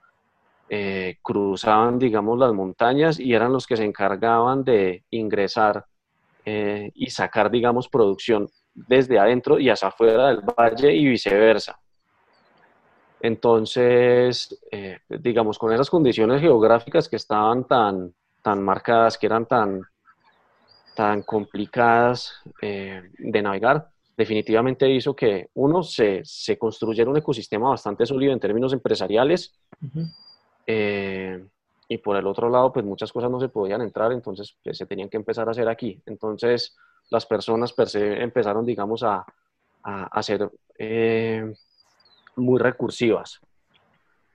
eh, 0.70 1.20
cruzaban, 1.22 2.00
digamos, 2.00 2.40
las 2.40 2.52
montañas 2.52 3.20
y 3.20 3.36
eran 3.36 3.54
los 3.54 3.68
que 3.68 3.78
se 3.78 3.86
encargaban 3.86 4.64
de 4.64 5.04
ingresar 5.12 5.86
y 6.48 7.10
sacar, 7.10 7.50
digamos, 7.50 7.90
producción 7.90 8.48
desde 8.76 9.18
adentro 9.18 9.58
y 9.60 9.72
hacia 9.72 9.88
afuera 9.88 10.28
del 10.28 10.42
valle 10.42 10.94
y 10.94 11.08
viceversa. 11.08 11.80
Entonces, 13.20 14.56
digamos, 15.10 15.58
con 15.58 15.74
esas 15.74 15.90
condiciones 15.90 16.42
geográficas 16.42 17.10
que 17.10 17.16
estaban 17.16 17.64
tan, 17.64 18.14
tan 18.46 18.62
marcadas, 18.62 19.18
que 19.18 19.26
eran 19.26 19.48
tan, 19.48 19.82
tan 20.96 21.24
complicadas 21.24 22.32
eh, 22.62 23.02
de 23.18 23.42
navegar, 23.42 23.90
definitivamente 24.16 24.88
hizo 24.88 25.16
que 25.16 25.50
uno 25.56 25.82
se, 25.82 26.22
se, 26.24 26.56
construyera 26.56 27.10
un 27.10 27.18
ecosistema 27.18 27.70
bastante 27.70 28.06
sólido 28.06 28.34
en 28.34 28.40
términos 28.40 28.72
empresariales 28.72 29.52
eh, 30.68 31.44
y 31.88 31.98
por 31.98 32.18
el 32.18 32.28
otro 32.28 32.48
lado 32.48 32.72
pues 32.72 32.86
muchas 32.86 33.12
cosas 33.12 33.32
no 33.32 33.40
se 33.40 33.50
podían 33.50 33.82
entrar 33.82 34.12
entonces 34.12 34.56
pues, 34.64 34.78
se 34.78 34.86
tenían 34.86 35.10
que 35.10 35.18
empezar 35.18 35.48
a 35.48 35.52
hacer 35.52 35.68
aquí. 35.68 36.00
Entonces 36.06 36.78
las 37.10 37.26
personas 37.26 37.74
per 37.74 37.90
se 37.90 38.22
empezaron 38.22 38.64
digamos 38.64 39.02
a, 39.02 39.26
a, 39.82 40.22
ser 40.22 40.52
eh, 40.78 41.52
muy 42.36 42.60
recursivas. 42.60 43.40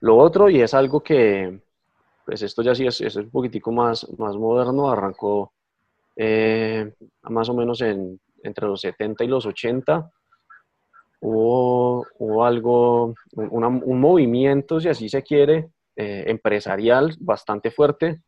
Lo 0.00 0.16
otro 0.16 0.50
y 0.50 0.62
es 0.62 0.74
algo 0.74 1.00
que 1.00 1.60
pues 2.30 2.42
esto 2.42 2.62
ya 2.62 2.76
sí 2.76 2.86
es, 2.86 3.16
un 3.16 3.28
poquitico 3.28 3.72
más, 3.72 4.06
más 4.16 4.36
moderno, 4.36 4.88
arrancó 4.88 5.52
eh, 6.14 6.94
más 7.22 7.48
o 7.48 7.54
menos 7.54 7.80
en, 7.80 8.20
entre 8.44 8.68
los 8.68 8.82
70 8.82 9.24
y 9.24 9.26
los 9.26 9.46
80. 9.46 10.08
Hubo, 11.22 12.06
hubo 12.20 12.44
algo, 12.44 13.14
un 13.34 14.00
movimiento, 14.00 14.80
si 14.80 14.88
así 14.88 15.08
se 15.08 15.24
quiere, 15.24 15.70
eh, 15.96 16.22
empresarial 16.28 17.16
bastante 17.18 17.72
fuerte. 17.72 18.20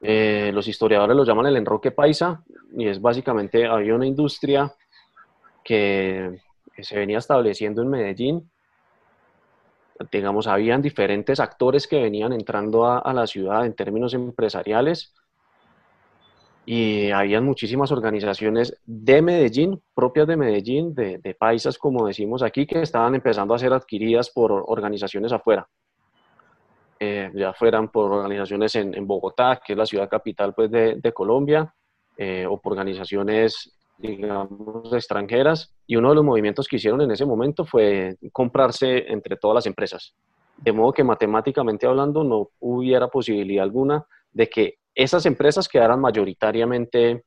Eh, 0.00 0.50
los 0.54 0.66
historiadores 0.66 1.14
lo 1.14 1.26
llaman 1.26 1.44
el 1.44 1.58
enroque 1.58 1.90
paisa 1.90 2.42
y 2.74 2.88
es 2.88 3.02
básicamente, 3.02 3.66
había 3.66 3.94
una 3.94 4.06
industria 4.06 4.72
que 5.62 6.40
se 6.78 6.96
venía 6.96 7.18
estableciendo 7.18 7.82
en 7.82 7.90
Medellín 7.90 8.50
digamos, 10.10 10.46
habían 10.46 10.82
diferentes 10.82 11.40
actores 11.40 11.86
que 11.86 12.02
venían 12.02 12.32
entrando 12.32 12.86
a, 12.86 13.12
la 13.12 13.26
ciudad 13.26 13.64
en 13.64 13.74
términos 13.74 14.14
empresariales 14.14 15.14
y 16.66 17.10
habían 17.10 17.44
muchísimas 17.44 17.92
organizaciones 17.92 18.76
de 18.86 19.22
Medellín, 19.22 19.82
propias 19.94 20.26
de 20.26 20.36
Medellín, 20.36 20.94
de, 20.94 21.36
paisas, 21.38 21.78
como 21.78 22.06
decimos 22.06 22.42
aquí, 22.42 22.66
que 22.66 22.80
estaban 22.80 23.14
empezando 23.14 23.54
a 23.54 23.58
ser 23.58 23.72
adquiridas 23.72 24.30
por 24.30 24.52
organizaciones 24.52 25.32
afuera. 25.32 25.68
Eh, 26.98 27.30
ya 27.34 27.52
fueran 27.52 27.88
por 27.88 28.10
organizaciones 28.12 28.74
en, 28.76 29.06
Bogotá, 29.06 29.60
que 29.64 29.74
es 29.74 29.78
la 29.78 29.86
ciudad 29.86 30.08
capital 30.08 30.54
pues, 30.54 30.70
de, 30.70 31.12
Colombia, 31.12 31.72
eh, 32.16 32.46
o 32.48 32.58
por 32.60 32.72
organizaciones 32.72 33.73
digamos, 33.98 34.92
extranjeras, 34.92 35.74
y 35.86 35.96
uno 35.96 36.10
de 36.10 36.14
los 36.16 36.24
movimientos 36.24 36.66
que 36.68 36.76
hicieron 36.76 37.00
en 37.02 37.10
ese 37.10 37.24
momento 37.24 37.64
fue 37.64 38.16
comprarse 38.32 39.10
entre 39.12 39.36
todas 39.36 39.54
las 39.54 39.66
empresas. 39.66 40.14
De 40.56 40.72
modo 40.72 40.92
que 40.92 41.04
matemáticamente 41.04 41.86
hablando 41.86 42.24
no 42.24 42.50
hubiera 42.60 43.08
posibilidad 43.08 43.64
alguna 43.64 44.04
de 44.32 44.48
que 44.48 44.78
esas 44.94 45.26
empresas 45.26 45.68
quedaran 45.68 46.00
mayoritariamente 46.00 47.24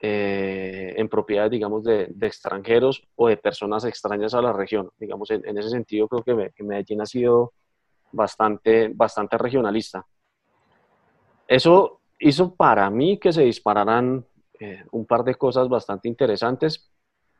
eh, 0.00 0.94
en 0.96 1.08
propiedad, 1.08 1.48
digamos, 1.48 1.84
de, 1.84 2.12
extranjeros 2.22 3.06
o 3.14 3.28
de 3.28 3.36
personas 3.36 3.84
extrañas 3.84 4.34
a 4.34 4.42
la 4.42 4.52
región. 4.52 4.90
Digamos, 4.98 5.30
en, 5.30 5.56
ese 5.56 5.70
sentido 5.70 6.08
creo 6.08 6.24
que, 6.24 6.50
que, 6.52 6.64
Medellín 6.64 7.00
ha 7.02 7.06
sido 7.06 7.52
bastante, 8.10 8.90
bastante 8.92 9.38
regionalista. 9.38 10.04
Eso 11.46 12.00
hizo 12.18 12.54
para 12.54 12.90
mí 12.90 13.18
que 13.18 13.32
se 13.32 13.42
dispararan 13.42 14.26
eh, 14.64 14.84
un 14.92 15.06
par 15.06 15.24
de 15.24 15.34
cosas 15.34 15.68
bastante 15.68 16.06
interesantes. 16.06 16.88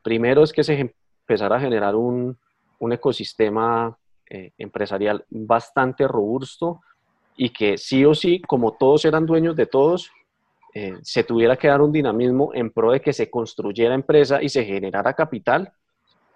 Primero 0.02 0.43
es 0.43 0.52
que 0.52 0.64
se 0.64 0.93
empezara 1.21 1.55
a 1.55 1.61
generar 1.61 1.95
un, 1.95 2.37
un 2.81 2.93
ecosistema 2.93 3.97
eh, 4.29 4.50
empresarial 4.59 5.25
bastante 5.31 6.09
robusto 6.09 6.81
y 7.37 7.50
que 7.50 7.79
sí 7.79 8.05
o 8.05 8.12
sí, 8.12 8.41
como 8.41 8.73
todos 8.73 9.05
eran 9.05 9.25
dueños 9.25 9.55
de 9.55 9.67
todos, 9.67 10.11
eh, 10.75 10.99
se 11.02 11.23
tuviera 11.23 11.57
que 11.57 11.69
dar 11.69 11.81
un 11.81 11.93
dinamismo 11.93 12.52
en 12.55 12.71
pro 12.73 12.91
de 12.91 13.00
que 13.00 13.12
se 13.12 13.31
construyera 13.31 13.95
empresa 13.95 14.43
y 14.43 14.49
se 14.49 14.64
generara 14.64 15.14
capital. 15.14 15.73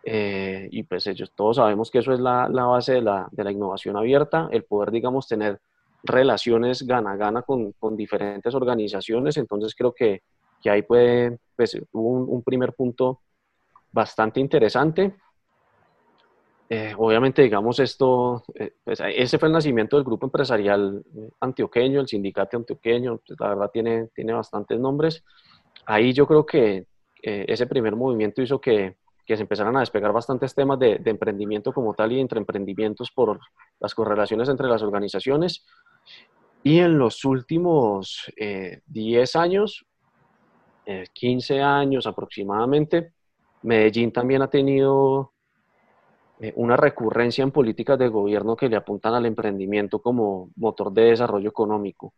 y 0.04 0.84
pues 0.84 1.04
ellos 1.08 1.32
todos 1.34 1.56
sabemos 1.56 1.90
que 1.90 1.98
eso 1.98 2.12
es 2.12 2.20
la, 2.20 2.48
la 2.48 2.66
base 2.66 2.92
de 2.92 3.02
la, 3.02 3.26
de 3.32 3.42
la, 3.42 3.50
innovación 3.50 3.96
abierta, 3.96 4.48
el 4.52 4.62
poder, 4.62 4.92
digamos, 4.92 5.26
tener 5.26 5.58
relaciones 6.04 6.86
gana-gana 6.86 7.42
con, 7.42 7.72
con 7.72 7.96
diferentes 7.96 8.54
organizaciones. 8.54 9.36
Entonces 9.36 9.74
creo 9.74 9.92
que 9.92 10.22
que 10.62 10.70
ahí 10.70 10.82
puede, 10.82 11.38
pues 11.56 11.78
un, 11.92 12.42
primer 12.42 12.72
punto 12.74 13.20
bastante 13.92 14.40
interesante. 14.40 15.14
Eh, 16.68 16.94
obviamente, 16.98 17.42
digamos, 17.42 17.78
esto, 17.78 18.42
eh, 18.54 18.74
pues, 18.82 19.00
ese 19.00 19.38
fue 19.38 19.48
el 19.48 19.52
nacimiento 19.52 19.96
del 19.96 20.04
grupo 20.04 20.26
empresarial 20.26 21.04
antioqueño, 21.40 22.00
el 22.00 22.08
sindicato 22.08 22.56
antioqueño, 22.56 23.20
pues, 23.24 23.38
la 23.38 23.48
verdad 23.50 23.70
tiene, 23.72 24.08
tiene 24.14 24.32
bastantes 24.32 24.78
nombres. 24.78 25.24
Ahí 25.84 26.12
yo 26.12 26.26
creo 26.26 26.44
que 26.44 26.86
eh, 27.22 27.44
ese 27.48 27.66
primer 27.66 27.94
movimiento 27.94 28.42
hizo 28.42 28.60
que, 28.60 28.96
que, 29.24 29.36
se 29.36 29.42
empezaran 29.42 29.76
a 29.76 29.80
despegar 29.80 30.12
bastantes 30.12 30.54
temas 30.54 30.78
de, 30.80 30.98
de, 30.98 31.10
emprendimiento 31.10 31.72
como 31.72 31.94
tal 31.94 32.12
y 32.12 32.20
entre 32.20 32.40
emprendimientos 32.40 33.12
por 33.12 33.38
las 33.78 33.94
correlaciones 33.94 34.48
entre 34.48 34.66
las 34.66 34.82
organizaciones. 34.82 35.64
Y 36.64 36.80
en 36.80 36.98
los 36.98 37.24
últimos 37.24 38.24
10 38.86 39.36
años 39.36 39.85
15 41.12 41.60
años 41.60 42.06
aproximadamente, 42.06 43.12
Medellín 43.62 44.12
también 44.12 44.42
ha 44.42 44.48
tenido 44.48 45.32
eh, 46.38 46.52
una 46.56 46.76
recurrencia 46.76 47.42
en 47.42 47.50
políticas 47.50 47.98
de 47.98 48.08
gobierno 48.08 48.56
que 48.56 48.68
le 48.68 48.76
apuntan 48.76 49.14
al 49.14 49.26
emprendimiento 49.26 50.00
como 50.00 50.50
motor 50.56 50.92
de 50.92 51.02
desarrollo 51.04 51.48
económico. 51.48 52.12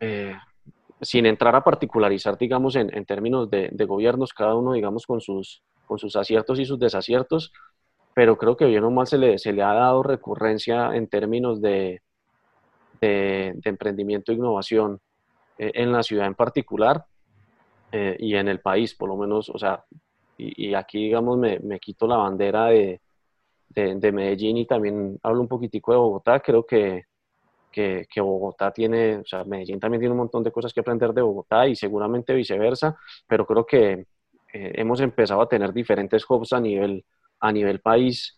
Eh, 0.00 0.34
sin 1.00 1.26
entrar 1.26 1.54
a 1.56 1.64
particularizar, 1.64 2.36
digamos, 2.36 2.76
en, 2.76 3.04
términos 3.06 3.48
de, 3.48 3.70
gobiernos, 3.86 4.34
cada 4.34 4.54
uno, 4.54 4.72
digamos, 4.72 5.06
con 5.06 5.20
sus, 5.20 5.62
con 5.86 5.98
sus 5.98 6.14
aciertos 6.16 6.58
y 6.58 6.66
sus 6.66 6.78
desaciertos, 6.78 7.52
pero 8.12 8.36
creo 8.36 8.56
que 8.56 8.66
bien 8.66 8.84
o 8.84 8.90
mal 8.90 9.06
se 9.06 9.16
le, 9.16 9.38
se 9.38 9.52
le 9.52 9.62
ha 9.62 9.72
dado 9.72 10.02
recurrencia 10.02 10.94
en 10.94 11.08
términos 11.08 11.62
de, 11.62 12.02
de, 13.00 13.52
de 13.54 13.70
emprendimiento 13.70 14.32
e 14.32 14.34
innovación 14.34 15.00
eh, 15.60 15.72
en 15.74 15.92
la 15.92 16.02
ciudad 16.02 16.26
en 16.26 16.34
particular 16.34 17.04
eh, 17.92 18.16
y 18.18 18.34
en 18.34 18.48
el 18.48 18.60
país, 18.60 18.94
por 18.94 19.10
lo 19.10 19.16
menos, 19.18 19.50
o 19.50 19.58
sea, 19.58 19.84
y, 20.38 20.72
aquí, 20.72 21.04
digamos, 21.04 21.36
me, 21.36 21.58
me, 21.58 21.78
quito 21.78 22.06
la 22.06 22.16
bandera 22.16 22.68
de, 22.68 23.02
de, 23.68 24.10
Medellín 24.10 24.56
y 24.56 24.64
también 24.64 25.18
hablo 25.22 25.42
un 25.42 25.48
poquitico 25.48 25.92
de 25.92 25.98
Bogotá, 25.98 26.40
creo 26.40 26.64
que, 26.64 27.04
que, 27.70 28.06
que, 28.10 28.20
Bogotá 28.22 28.70
tiene, 28.70 29.18
o 29.18 29.24
sea, 29.26 29.44
Medellín 29.44 29.78
también 29.78 30.00
tiene 30.00 30.12
un 30.12 30.20
montón 30.20 30.42
de 30.42 30.50
cosas 30.50 30.72
que 30.72 30.80
aprender 30.80 31.12
de 31.12 31.20
Bogotá 31.20 31.68
y 31.68 31.76
seguramente 31.76 32.32
viceversa, 32.32 32.96
pero 33.26 33.44
creo 33.44 33.66
que 33.66 34.06
eh, 34.54 34.72
hemos 34.76 35.02
empezado 35.02 35.42
a 35.42 35.48
tener 35.48 35.74
diferentes 35.74 36.24
hubs 36.26 36.54
a 36.54 36.60
nivel, 36.60 37.04
a 37.38 37.52
nivel 37.52 37.80
país 37.80 38.34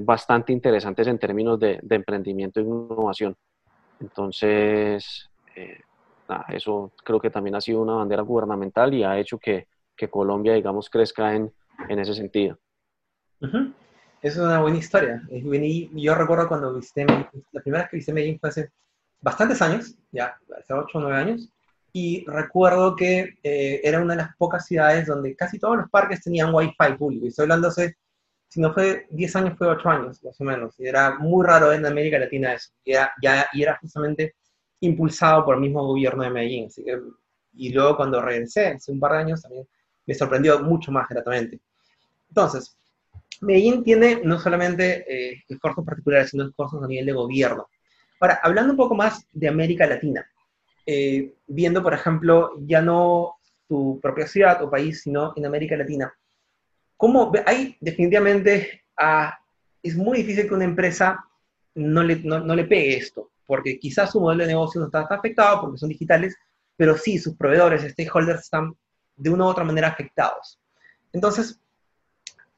bastante 0.00 0.52
interesantes 0.52 1.06
en 1.06 1.18
términos 1.18 1.58
de, 1.58 1.78
de, 1.80 1.96
emprendimiento 1.96 2.60
e 2.60 2.64
innovación. 2.64 3.34
Entonces, 3.98 5.30
eso 6.48 6.92
creo 7.04 7.20
que 7.20 7.30
también 7.30 7.54
ha 7.56 7.60
sido 7.60 7.80
una 7.82 7.94
bandera 7.94 8.22
gubernamental 8.22 8.92
y 8.94 9.04
ha 9.04 9.18
hecho 9.18 9.38
que, 9.38 9.68
que 9.96 10.08
Colombia, 10.08 10.54
digamos, 10.54 10.88
crezca 10.90 11.34
en, 11.34 11.52
en 11.88 11.98
ese 11.98 12.14
sentido. 12.14 12.58
Es 14.22 14.36
una 14.36 14.60
buena 14.60 14.78
historia. 14.78 15.22
Yo 15.30 16.14
recuerdo 16.14 16.48
cuando 16.48 16.74
visité 16.74 17.04
la 17.52 17.60
primera 17.60 17.82
vez 17.82 17.90
que 17.90 17.96
visité 17.96 18.12
Medellín 18.12 18.40
fue 18.40 18.48
hace 18.48 18.70
bastantes 19.20 19.60
años, 19.62 19.96
ya 20.12 20.38
hace 20.58 20.72
8 20.72 20.98
o 20.98 21.00
9 21.00 21.16
años, 21.16 21.48
y 21.92 22.24
recuerdo 22.26 22.96
que 22.96 23.34
eh, 23.42 23.80
era 23.84 24.00
una 24.00 24.14
de 24.14 24.22
las 24.22 24.36
pocas 24.36 24.66
ciudades 24.66 25.06
donde 25.06 25.36
casi 25.36 25.58
todos 25.58 25.76
los 25.76 25.90
parques 25.90 26.22
tenían 26.22 26.54
wifi 26.54 26.74
público. 26.98 27.24
Y 27.24 27.28
estoy 27.28 27.44
hablando 27.44 27.68
hace, 27.68 27.96
si 28.48 28.60
no 28.60 28.72
fue 28.72 29.06
10 29.10 29.36
años, 29.36 29.58
fue 29.58 29.68
8 29.68 29.88
años, 29.88 30.24
más 30.24 30.40
o 30.40 30.44
menos. 30.44 30.74
Y 30.80 30.86
era 30.86 31.18
muy 31.18 31.46
raro 31.46 31.72
en 31.72 31.86
América 31.86 32.18
Latina 32.18 32.54
eso. 32.54 32.70
Y 32.84 32.92
ya, 32.92 33.12
y 33.52 33.62
era 33.62 33.78
justamente 33.80 34.34
impulsado 34.84 35.44
por 35.44 35.56
el 35.56 35.60
mismo 35.60 35.86
gobierno 35.86 36.22
de 36.22 36.30
Medellín. 36.30 36.68
y 37.56 37.72
luego 37.72 37.96
cuando 37.96 38.20
regresé, 38.20 38.68
hace 38.68 38.92
un 38.92 39.00
par 39.00 39.12
de 39.12 39.18
años, 39.18 39.42
también 39.42 39.66
me 40.06 40.14
sorprendió 40.14 40.60
mucho 40.60 40.90
más 40.92 41.08
gratamente. 41.08 41.60
Entonces, 42.28 42.76
Medellín 43.40 43.84
tiene 43.84 44.20
no 44.24 44.38
solamente 44.38 45.04
eh, 45.08 45.44
esfuerzos 45.48 45.84
particulares, 45.84 46.30
sino 46.30 46.48
esfuerzos 46.48 46.82
a 46.82 46.86
nivel 46.86 47.06
de 47.06 47.12
gobierno. 47.12 47.68
Ahora, 48.20 48.40
hablando 48.42 48.72
un 48.72 48.76
poco 48.76 48.94
más 48.94 49.26
de 49.32 49.48
América 49.48 49.86
Latina, 49.86 50.26
eh, 50.86 51.32
viendo, 51.46 51.82
por 51.82 51.94
ejemplo, 51.94 52.52
ya 52.60 52.82
no 52.82 53.36
tu 53.68 53.98
propia 54.00 54.26
ciudad 54.26 54.62
o 54.62 54.70
país, 54.70 55.02
sino 55.02 55.32
en 55.36 55.46
América 55.46 55.76
Latina. 55.76 56.12
¿Cómo 56.96 57.32
hay 57.46 57.76
definitivamente, 57.80 58.84
ah, 58.98 59.38
es 59.82 59.96
muy 59.96 60.18
difícil 60.18 60.48
que 60.48 60.54
una 60.54 60.64
empresa 60.64 61.24
no 61.74 62.02
le, 62.02 62.16
no, 62.16 62.54
le 62.54 62.64
pegue 62.64 62.96
esto, 62.96 63.30
porque 63.46 63.78
quizás 63.78 64.10
su 64.10 64.20
modelo 64.20 64.42
de 64.42 64.48
negocio 64.48 64.80
no 64.80 64.86
está, 64.86 65.00
afectado 65.02 65.60
porque 65.60 65.78
son 65.78 65.88
digitales, 65.88 66.36
pero 66.76 66.96
sí, 66.96 67.18
sus 67.18 67.36
proveedores, 67.36 67.82
stakeholders 67.82 68.42
están 68.42 68.74
de 69.16 69.30
una 69.30 69.44
u 69.44 69.48
otra 69.48 69.64
manera 69.64 69.88
afectados. 69.88 70.58
Entonces, 71.12 71.60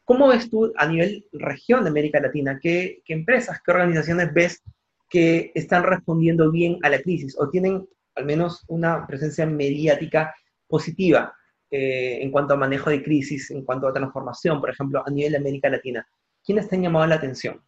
¿cómo 0.04 0.28
ves 0.28 0.48
tú 0.48 0.72
a 0.76 0.86
nivel 0.86 1.26
región 1.32 1.84
de 1.84 1.90
América 1.90 2.20
Latina? 2.20 2.58
¿Qué, 2.60 3.02
empresas, 3.08 3.60
qué 3.64 3.70
organizaciones 3.72 4.32
ves 4.32 4.62
que 5.10 5.52
están 5.54 5.84
respondiendo 5.84 6.50
bien 6.50 6.78
a 6.82 6.90
la 6.90 7.00
crisis 7.00 7.36
o 7.38 7.48
tienen 7.48 7.86
al 8.14 8.24
menos 8.24 8.64
una 8.68 9.06
presencia 9.06 9.46
mediática 9.46 10.34
positiva 10.66 11.34
eh, 11.70 12.18
en 12.22 12.30
cuanto 12.30 12.54
a 12.54 12.56
manejo 12.56 12.90
de 12.90 13.02
crisis, 13.02 13.50
en 13.50 13.62
cuanto 13.62 13.86
a 13.86 13.92
transformación, 13.92 14.60
por 14.60 14.70
ejemplo, 14.70 15.02
a 15.06 15.10
nivel 15.10 15.32
de 15.32 15.38
América 15.38 15.68
Latina? 15.68 16.06
¿Quiénes 16.44 16.68
te 16.68 16.76
han 16.76 16.82
llamado 16.82 17.06
la 17.06 17.16
atención? 17.16 17.60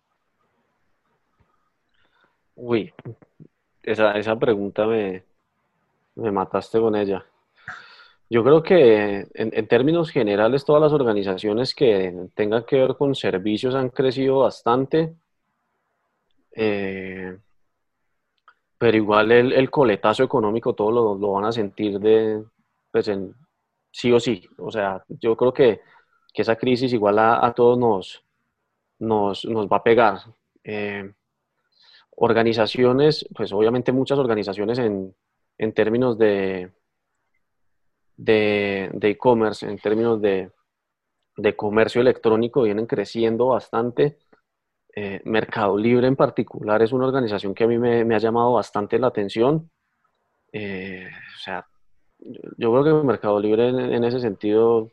Uy, 2.60 2.92
esa, 3.84 4.36
pregunta 4.36 4.84
me, 4.84 5.22
mataste 6.16 6.80
con 6.80 6.96
ella. 6.96 7.24
Yo 8.28 8.42
creo 8.42 8.62
que 8.64 9.28
en, 9.32 9.68
términos 9.68 10.10
generales 10.10 10.64
todas 10.64 10.82
las 10.82 10.92
organizaciones 10.92 11.72
que 11.72 12.12
tengan 12.34 12.64
que 12.64 12.76
ver 12.76 12.96
con 12.96 13.14
servicios 13.14 13.76
han 13.76 13.90
crecido 13.90 14.40
bastante. 14.40 15.14
Eh, 16.52 17.38
pero 18.76 18.96
igual 18.96 19.30
el, 19.30 19.70
coletazo 19.70 20.24
económico 20.24 20.74
todo 20.74 21.16
lo, 21.16 21.32
van 21.32 21.44
a 21.44 21.52
sentir 21.52 22.00
de, 22.00 22.42
pues 22.90 23.06
en, 23.06 23.34
sí 23.92 24.10
o 24.12 24.18
sí. 24.18 24.48
O 24.58 24.72
sea, 24.72 25.04
yo 25.08 25.36
creo 25.36 25.52
que, 25.52 25.80
esa 26.34 26.56
crisis 26.56 26.92
igual 26.92 27.18
a, 27.18 27.52
todos 27.52 27.78
nos, 27.78 29.44
nos, 29.44 29.68
va 29.68 29.78
a 29.78 29.82
pegar. 29.82 30.18
Eh, 30.62 31.12
organizaciones, 32.20 33.26
pues 33.34 33.52
obviamente 33.52 33.92
muchas 33.92 34.18
organizaciones 34.18 34.78
en, 34.78 35.14
términos 35.72 36.18
de 36.18 36.70
de 38.16 38.90
e-commerce, 39.02 39.66
en 39.66 39.78
términos 39.78 40.20
de, 40.20 40.50
de 41.38 41.56
comercio 41.56 42.00
electrónico, 42.00 42.62
vienen 42.62 42.86
creciendo 42.86 43.46
bastante. 43.46 44.18
Eh, 44.94 45.20
Mercado 45.24 45.78
Libre 45.78 46.08
en 46.08 46.16
particular 46.16 46.82
es 46.82 46.92
una 46.92 47.06
organización 47.06 47.54
que 47.54 47.64
a 47.64 47.68
mí 47.68 47.78
me, 47.78 48.14
ha 48.14 48.18
llamado 48.18 48.54
bastante 48.54 48.98
la 48.98 49.06
atención. 49.06 49.70
Eh, 50.52 51.08
o 51.36 51.38
sea, 51.38 51.64
yo, 52.18 52.72
creo 52.72 52.84
que 52.84 53.06
Mercado 53.06 53.38
Libre 53.38 53.68
en, 53.68 54.02
ese 54.04 54.18
sentido, 54.18 54.90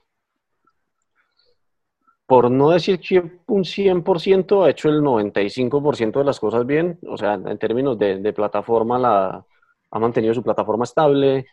por 2.25 2.49
no 2.49 2.71
decir 2.71 2.99
que 2.99 3.19
un 3.47 3.63
100%, 3.63 4.65
ha 4.65 4.69
hecho 4.69 4.89
el 4.89 5.01
95% 5.01 6.19
de 6.19 6.25
las 6.25 6.39
cosas 6.39 6.65
bien. 6.65 6.97
O 7.07 7.17
sea, 7.17 7.35
en 7.35 7.57
términos 7.57 7.97
de, 7.99 8.33
plataforma, 8.33 8.97
la, 8.97 9.45
ha 9.91 9.99
mantenido 9.99 10.33
su 10.33 10.43
plataforma 10.43 10.85
estable. 10.85 11.47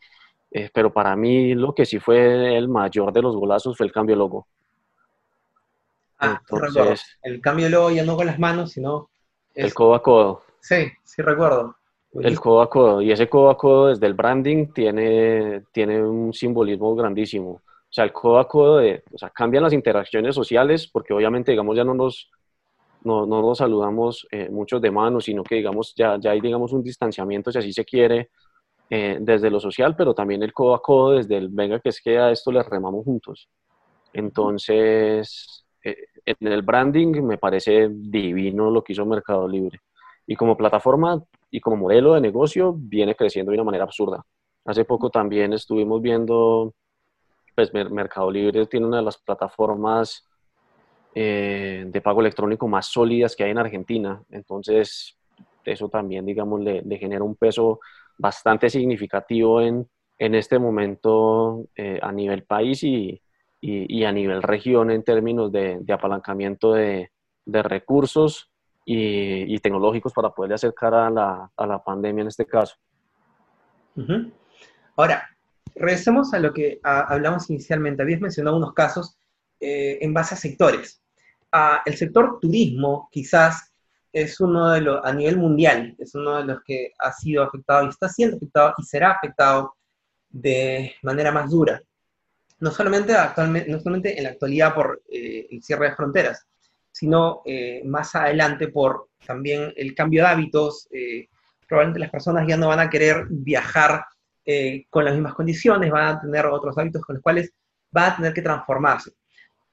Eh, 0.51 0.71
pero 0.73 0.93
para 0.93 1.17
mí 1.17 1.55
lo 1.55 1.75
que 1.75 1.87
sí 1.87 1.99
fue 1.99 2.57
el 2.57 2.69
mayor 2.69 3.13
de 3.13 3.23
los 3.23 3.35
golazos 3.37 3.77
fue 3.77 3.87
el 3.87 3.93
cambio 3.93 4.15
de 4.15 4.19
logo. 4.19 4.47
Ah, 6.19 6.41
Entonces, 6.51 7.19
el 7.23 7.41
cambio 7.41 7.69
luego 7.69 7.91
ya 7.91 8.05
no 8.05 8.17
con 8.17 8.27
las 8.27 8.39
manos, 8.39 8.73
sino... 8.73 9.11
El 9.55 9.75
codo 9.75 9.95
a 9.95 10.03
codo. 10.03 10.43
Sí, 10.61 10.91
sí 11.03 11.21
recuerdo. 11.21 11.77
El 12.15 12.39
codo 12.39 12.63
a 12.63 12.71
codo. 12.71 13.03
Y 13.03 13.11
ese 13.11 13.29
codo 13.29 13.51
a 13.51 13.57
codo 13.57 13.89
desde 13.89 14.07
el 14.07 14.15
branding 14.15 14.73
tiene, 14.73 15.65
tiene 15.73 16.03
un 16.03 16.33
simbolismo 16.33 16.95
grandísimo. 16.95 17.61
O 17.93 17.95
sea, 17.95 18.05
el 18.05 18.13
codo 18.13 18.39
a 18.39 18.49
codo, 18.49 18.79
de, 18.79 19.05
o 19.13 19.19
sea, 19.19 19.29
cambian 19.29 19.63
las 19.63 19.75
interacciones 19.75 20.35
sociales 20.35 20.89
porque 20.91 21.13
obviamente, 21.13 21.51
digamos, 21.53 21.77
ya 21.77 21.85
no 21.85 21.93
nos, 21.93 22.31
no, 23.05 23.27
no 23.27 23.43
nos 23.43 23.59
saludamos 23.59 24.27
eh, 24.31 24.49
muchos 24.51 24.81
de 24.81 24.91
manos, 24.91 25.25
sino 25.27 25.45
que, 25.45 25.57
digamos, 25.57 25.95
ya, 25.95 26.19
ya 26.19 26.31
hay, 26.31 26.41
digamos, 26.41 26.73
un 26.73 26.83
distanciamiento, 26.83 27.53
si 27.53 27.59
así 27.59 27.73
se 27.73 27.85
quiere, 27.85 28.31
eh, 28.89 29.19
desde 29.21 29.51
lo 29.51 29.61
social, 29.61 29.95
pero 29.95 30.15
también 30.15 30.43
el 30.43 30.55
codo 30.55 30.75
a 30.75 30.81
codo 30.81 31.13
desde 31.13 31.37
el, 31.37 31.49
venga, 31.51 31.81
que 31.81 31.91
es 31.91 32.01
que 32.01 32.19
a 32.19 32.31
esto 32.31 32.51
le 32.51 32.63
remamos 32.63 33.05
juntos. 33.05 33.51
Entonces, 34.15 35.67
eh, 35.85 35.97
en 36.25 36.49
el 36.49 36.63
branding 36.63 37.23
me 37.23 37.37
parece 37.37 37.89
divino 37.91 38.71
lo 38.71 38.83
que 38.83 38.95
hizo 38.95 39.05
Mercado 39.05 39.47
Libre. 39.47 39.81
Y 40.27 40.37
como 40.37 40.57
plataforma 40.57 41.23
y 41.51 41.61
como 41.61 41.77
modelo 41.77 42.15
de 42.15 42.23
negocio 42.23 42.75
viene 42.75 43.15
creciendo 43.15 43.51
de 43.53 43.59
una 43.59 43.65
manera 43.65 43.85
absurda. 43.85 44.25
Hace 44.65 44.85
poco 44.85 45.11
también 45.11 45.53
estuvimos 45.53 46.01
viendo, 46.01 46.75
pues 47.55 47.73
Mercado 47.73 48.31
Libre 48.31 48.67
tiene 48.67 48.87
una 48.87 48.99
de 48.99 49.03
las 49.03 49.19
plataformas 49.19 50.29
eh, 51.15 51.85
de 51.87 52.01
pago 52.01 52.21
electrónico 52.21 52.67
más 52.69 52.87
sólidas 52.87 53.37
que 53.37 53.45
hay 53.45 53.51
en 53.51 53.59
Argentina. 53.59 54.23
Entonces, 54.31 55.19
eso 55.65 55.89
también, 55.89 56.25
digamos, 56.25 56.61
le, 56.61 56.83
genera 56.99 57.23
un 57.23 57.37
peso 57.37 57.81
bastante 58.17 58.71
significativo 58.71 59.61
en, 59.61 59.87
en 60.19 60.35
este 60.35 60.59
momento 60.59 61.67
eh, 61.77 61.99
a 62.03 62.13
nivel 62.13 62.45
país 62.45 62.83
y, 62.83 63.21
y, 63.61 64.05
a 64.05 64.13
nivel 64.13 64.43
región 64.43 64.91
en 64.91 65.05
términos 65.05 65.53
de, 65.53 65.81
apalancamiento 65.93 66.73
de, 66.73 67.11
recursos 67.47 68.51
y, 68.85 69.57
tecnológicos 69.61 70.13
para 70.13 70.31
poderle 70.31 70.57
acercar 70.57 70.95
a 70.95 71.11
la, 71.11 71.51
a 71.57 71.67
la 71.67 71.83
pandemia 71.83 72.23
en 72.23 72.29
este 72.29 72.45
caso. 72.45 72.75
Ahora, 74.97 75.29
regresemos 75.75 76.35
a 76.35 76.39
lo 76.39 76.53
que 76.53 76.81
hablamos 76.83 77.51
inicialmente. 77.51 78.03
Habías 78.03 78.21
mencionado 78.21 78.57
unos 78.57 78.75
casos 78.75 79.17
eh, 79.61 79.99
en 80.01 80.13
base 80.13 80.35
a 80.35 80.39
sectores. 80.39 81.03
Ah, 81.51 81.83
el 81.85 81.97
sector 81.97 82.39
turismo 82.41 83.09
quizás 83.11 83.73
es 84.13 84.41
uno 84.41 84.73
de 84.73 84.83
los, 84.83 85.05
a 85.05 85.13
nivel 85.13 85.39
mundial, 85.39 85.95
es 85.99 86.15
uno 86.15 86.39
de 86.39 86.45
los 86.45 86.63
que 86.65 86.93
ha 86.99 87.13
sido 87.13 87.43
afectado 87.43 87.87
y 87.87 87.89
está 87.89 88.09
siendo 88.09 88.37
afectado 88.37 88.75
y 88.79 88.83
será 88.83 89.13
afectado 89.13 89.75
de 90.31 90.95
manera 91.03 91.33
más 91.33 91.51
dura 91.51 91.83
no 92.63 92.71
solamente, 92.71 93.13
actualmente, 93.13 93.69
no 93.69 93.81
solamente 93.81 94.17
en 94.17 94.23
la 94.23 94.31
actualidad 94.31 94.73
por 94.73 95.03
eh, 95.11 95.49
el 95.51 95.63
cierre 95.65 95.91
de 95.91 95.97
fronteras, 95.97 96.47
sino 96.93 97.43
eh, 97.45 97.83
más 97.85 98.15
adelante 98.15 98.69
por 98.69 99.09
también 99.27 99.73
el 99.77 99.97
cambio 99.97 100.23
de 100.23 100.29
hábitos. 100.29 100.89
Eh, 100.93 101.29
probablemente 101.67 101.99
las 101.99 102.11
personas 102.11 102.47
ya 102.47 102.57
no 102.57 102.69
van 102.69 102.79
a 102.79 102.89
querer 102.89 103.27
viajar 103.29 104.05
con 104.91 105.05
las 105.05 105.15
mismas 105.15 105.35
condiciones, 105.35 105.91
van 105.91 106.17
a 106.17 106.21
tener 106.21 106.47
otros 106.47 106.77
hábitos 106.77 107.03
con 107.03 107.17
los 107.17 107.23
cuales 107.23 107.53
van 107.91 108.13
a 108.13 108.17
tener 108.17 108.33
que 108.33 108.43
transformarse. 108.43 109.13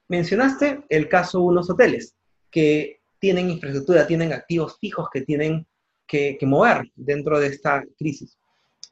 Mencionaste 0.08 0.84
el 0.88 1.08
caso 1.08 1.38
de 1.38 1.44
unos 1.44 1.70
hoteles 1.70 2.14
que 2.50 3.00
tienen 3.18 3.50
infraestructura, 3.50 4.06
tienen 4.06 4.32
activos 4.32 4.78
fijos 4.78 5.08
que 5.12 5.22
tienen 5.22 5.66
que, 6.06 6.38
mover 6.42 6.90
dentro 6.96 7.38
de 7.38 7.46
esta 7.46 7.84
crisis. 7.96 8.36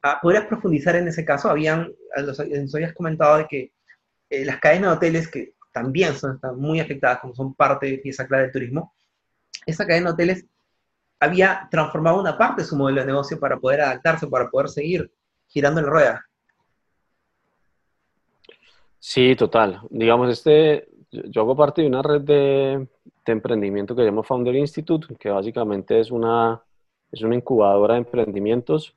Ah, 0.03 0.19
¿Podrías 0.23 0.47
profundizar 0.47 0.95
en 0.95 1.09
ese 1.09 1.25
caso? 1.25 1.51
Habían, 1.51 1.93
nos 2.17 2.75
habías 2.75 2.95
comentado 2.95 3.39
de 3.39 3.47
que 3.49 3.73
eh, 4.31 4.45
las 4.45 4.61
cadenas 4.61 4.91
de 4.91 4.97
hoteles 4.97 5.29
que 5.29 5.55
también 5.73 6.15
son, 6.15 6.37
están 6.37 6.59
muy 6.59 6.79
afectadas, 6.79 7.19
como 7.21 7.35
son 7.35 7.55
parte 7.55 7.99
pieza 7.99 8.27
clave 8.27 8.45
del 8.45 8.53
turismo, 8.53 8.95
esa 9.67 9.87
cadena 9.87 10.11
de 10.11 10.15
hoteles 10.15 10.47
había 11.21 11.67
transformado 11.71 12.21
una 12.21 12.39
parte 12.39 12.63
de 12.63 12.69
su 12.69 12.77
modelo 12.77 13.01
de 13.01 13.07
negocio 13.07 13.41
para 13.41 13.59
poder 13.59 13.81
adaptarse, 13.81 14.27
para 14.29 14.49
poder 14.49 14.69
seguir 14.69 15.11
girando 15.49 15.81
la 15.83 15.89
rueda. 15.89 16.25
Sí, 18.99 19.35
total. 19.37 19.81
Digamos, 19.91 20.31
este, 20.31 20.89
yo 21.11 21.43
hago 21.43 21.57
parte 21.57 21.83
de 21.83 21.89
una 21.89 22.03
red 22.03 22.21
de, 22.23 22.89
emprendimiento 23.27 23.95
que 23.95 24.03
se 24.03 24.07
llama 24.07 24.23
Founder 24.23 24.55
Institute, 24.55 25.15
que 25.17 25.29
básicamente 25.29 26.01
es 26.01 26.11
una, 26.11 26.63
es 27.13 27.21
una 27.21 27.35
incubadora 27.35 27.95
de 27.95 27.99
emprendimientos 27.99 28.95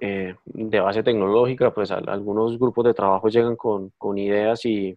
eh, 0.00 0.36
de 0.44 0.80
base 0.80 1.02
tecnológica, 1.02 1.74
pues 1.74 1.90
algunos 1.90 2.56
grupos 2.56 2.84
de 2.84 2.94
trabajo 2.94 3.28
llegan 3.28 3.56
con, 3.56 3.90
con 3.98 4.16
ideas 4.16 4.64
y, 4.64 4.96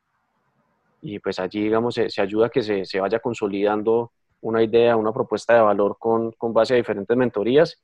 y, 1.02 1.18
pues 1.18 1.40
allí, 1.40 1.64
digamos, 1.64 1.96
se, 1.96 2.22
ayuda 2.22 2.48
a 2.48 2.50
que 2.50 2.62
se, 2.62 2.86
se, 2.86 3.00
vaya 3.00 3.20
consolidando 3.20 4.12
una 4.42 4.62
idea, 4.62 4.96
una 4.96 5.12
propuesta 5.12 5.56
de 5.56 5.62
valor 5.62 5.98
con, 6.00 6.32
con, 6.34 6.54
base 6.54 6.76
a 6.76 6.78
diferentes 6.78 7.18
mentorías. 7.18 7.82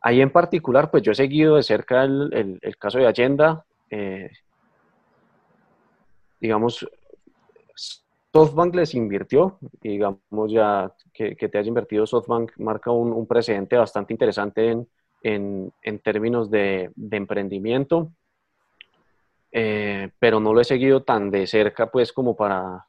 Ahí 0.00 0.20
en 0.20 0.30
particular, 0.30 0.90
pues 0.90 1.02
yo 1.02 1.12
he 1.12 1.16
seguido 1.16 1.56
de 1.56 1.62
cerca 1.62 2.04
el, 2.04 2.58
el, 2.62 2.76
caso 2.76 2.98
de 2.98 3.06
Allenda. 3.06 3.64
Eh, 3.90 4.30
digamos, 6.40 6.86
SoftBank 8.32 8.74
les 8.74 8.94
invirtió, 8.94 9.58
digamos 9.80 10.52
ya 10.52 10.92
que, 11.12 11.34
que 11.36 11.48
te 11.48 11.56
haya 11.56 11.68
invertido 11.68 12.06
SoftBank 12.06 12.58
marca 12.58 12.90
un, 12.90 13.10
un 13.12 13.26
precedente 13.26 13.76
bastante 13.78 14.12
interesante 14.12 14.70
en, 15.22 15.72
en, 15.82 15.98
términos 16.00 16.50
de, 16.50 16.92
emprendimiento, 17.10 18.12
eh, 19.50 20.10
pero 20.18 20.38
no 20.38 20.52
lo 20.52 20.60
he 20.60 20.64
seguido 20.64 21.02
tan 21.02 21.30
de 21.30 21.46
cerca 21.46 21.90
pues 21.90 22.12
como 22.12 22.36
para, 22.36 22.86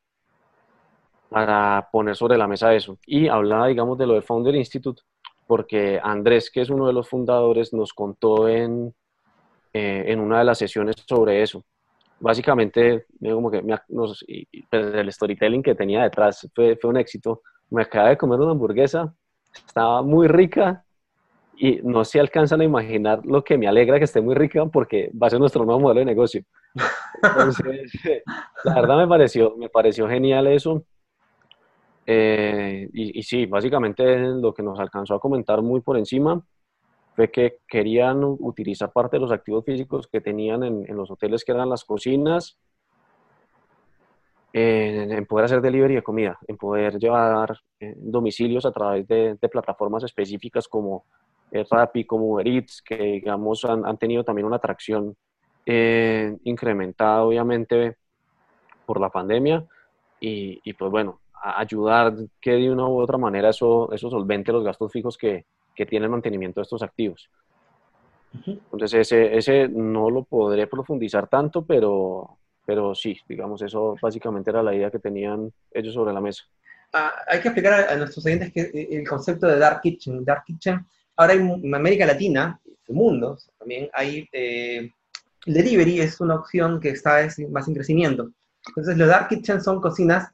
para 1.29 1.87
poner 1.91 2.15
sobre 2.15 2.37
la 2.37 2.47
mesa 2.47 2.75
eso. 2.75 2.97
Y 3.05 3.29
hablaba, 3.29 3.67
digamos, 3.67 3.97
de 3.97 4.07
lo 4.07 4.15
de 4.15 4.21
Founder 4.21 4.55
Institute, 4.55 5.01
porque 5.47 5.99
Andrés, 6.03 6.51
que 6.51 6.62
es 6.62 6.69
uno 6.69 6.88
de 6.88 6.93
los 6.93 7.07
fundadores, 7.10 7.73
nos 7.73 7.93
contó 7.93 8.47
en, 8.47 8.93
eh, 9.73 10.03
en 10.07 10.19
una 10.19 10.39
de 10.39 10.45
las 10.45 10.57
sesiones 10.57 10.95
sobre 11.07 11.41
eso. 11.41 11.63
Básicamente, 12.19 13.05
como 13.21 13.49
que 13.49 13.62
pues, 13.62 14.25
el 14.71 15.12
storytelling 15.12 15.63
que 15.63 15.75
tenía 15.75 16.03
detrás 16.03 16.47
fue, 16.53 16.75
fue 16.75 16.89
un 16.89 16.97
éxito. 16.97 17.41
Me 17.69 17.83
acabé 17.83 18.10
de 18.10 18.17
comer 18.17 18.39
una 18.39 18.51
hamburguesa, 18.51 19.13
estaba 19.65 20.01
muy 20.01 20.27
rica 20.27 20.83
y 21.57 21.79
no 21.83 22.05
se 22.05 22.19
alcanzan 22.19 22.62
a 22.62 22.63
imaginar 22.63 23.25
lo 23.25 23.43
que 23.43 23.57
me 23.57 23.67
alegra 23.67 23.97
que 23.97 24.05
esté 24.05 24.21
muy 24.21 24.36
rica 24.36 24.65
porque 24.67 25.12
va 25.12 25.27
a 25.27 25.29
ser 25.31 25.39
nuestro 25.39 25.65
nuevo 25.65 25.79
modelo 25.79 25.99
de 26.01 26.05
negocio. 26.05 26.43
Entonces, 27.23 27.91
la 28.63 28.75
verdad 28.75 28.97
me 28.97 29.07
pareció, 29.07 29.55
me 29.57 29.69
pareció 29.69 30.07
genial 30.07 30.47
eso. 30.47 30.83
Eh, 32.09 32.89
y, 32.93 33.19
y, 33.19 33.23
sí, 33.23 33.45
básicamente 33.45 34.17
lo 34.19 34.53
que 34.53 34.63
nos 34.63 34.79
alcanzó 34.79 35.15
a 35.15 35.19
comentar 35.19 35.61
muy 35.61 35.81
por 35.81 35.97
encima 35.97 36.41
fue 37.17 37.31
que 37.31 37.57
querían 37.67 38.23
utilizar 38.23 38.91
parte 38.91 39.17
de 39.17 39.21
los 39.21 39.31
activos 39.31 39.65
físicos 39.65 40.07
que 40.07 40.21
tenían 40.21 40.63
en, 40.63 40.95
los 40.95 41.09
hoteles, 41.09 41.43
que 41.43 41.51
eran 41.51 41.67
las 41.67 41.83
cocinas, 41.83 42.59
en, 44.53 45.25
poder 45.25 45.45
hacer 45.45 45.59
delivery 45.59 45.95
de 45.95 46.03
comida, 46.03 46.37
en 46.47 46.57
poder 46.57 46.99
llevar 46.99 47.59
eh, 47.79 47.95
domicilios 47.97 48.67
a 48.67 48.71
través 48.71 49.07
de, 49.07 49.35
plataformas 49.51 50.03
específicas 50.03 50.67
como 50.67 51.05
eh, 51.49 51.65
Rappi, 51.69 52.05
como 52.05 52.33
Uber 52.33 52.47
Eats, 52.47 52.83
que 52.83 52.95
digamos 52.95 53.65
han, 53.65 53.83
han 53.83 53.97
tenido 53.97 54.23
también 54.23 54.45
una 54.45 54.57
atracción 54.57 55.17
eh, 55.65 56.37
incrementada 56.43 57.23
obviamente 57.23 57.97
por 58.85 59.01
la 59.01 59.09
pandemia. 59.09 59.65
Y, 60.19 60.61
y 60.63 60.73
pues 60.73 60.91
bueno, 60.91 61.19
ayudar 61.55 62.15
que 62.41 62.51
de 62.51 62.71
una 62.71 62.88
u 62.88 62.99
otra 62.99 63.17
manera 63.17 63.49
eso, 63.49 63.91
eso 63.91 64.10
solvente 64.10 64.51
los 64.51 64.63
gastos 64.63 64.91
fijos 64.91 65.17
que, 65.17 65.45
que 65.75 65.86
tiene 65.86 66.05
el 66.05 66.12
mantenimiento 66.12 66.60
de 66.60 66.63
estos 66.63 66.81
activos. 66.81 67.29
Entonces 68.45 68.93
ese, 68.93 69.38
ese 69.38 69.67
no 69.67 70.10
lo 70.10 70.23
podré 70.23 70.67
profundizar 70.67 71.27
tanto, 71.27 71.65
pero, 71.65 72.38
pero 72.65 72.93
sí, 72.93 73.17
digamos, 73.27 73.62
eso 73.62 73.95
básicamente 74.01 74.49
era 74.49 74.62
la 74.62 74.75
idea 74.75 74.91
que 74.91 74.99
tenían 74.99 75.51
ellos 75.71 75.93
sobre 75.93 76.13
la 76.13 76.21
mesa. 76.21 76.43
Ah, 76.93 77.13
hay 77.27 77.41
que 77.41 77.49
explicar 77.49 77.89
a, 77.89 77.95
nuestros 77.95 78.25
oyentes 78.25 78.51
que 78.51 78.62
eh, 78.62 78.88
el 78.91 79.07
concepto 79.07 79.47
de 79.47 79.57
Dark 79.57 79.81
Kitchen, 79.81 80.23
Dark 80.23 80.43
Kitchen, 80.45 80.86
ahora 81.15 81.33
en 81.33 81.73
América 81.73 82.05
Latina, 82.05 82.60
el 82.88 82.95
mundo, 82.95 83.38
también 83.57 83.89
hay, 83.93 84.27
eh, 84.31 84.91
delivery 85.45 85.99
es 85.99 86.21
una 86.21 86.36
opción 86.36 86.79
que 86.79 86.89
está 86.89 87.27
más 87.49 87.67
en 87.67 87.73
crecimiento. 87.73 88.31
Entonces 88.67 88.97
los 88.97 89.07
Dark 89.07 89.29
Kitchen 89.29 89.62
son 89.62 89.81
cocinas 89.81 90.29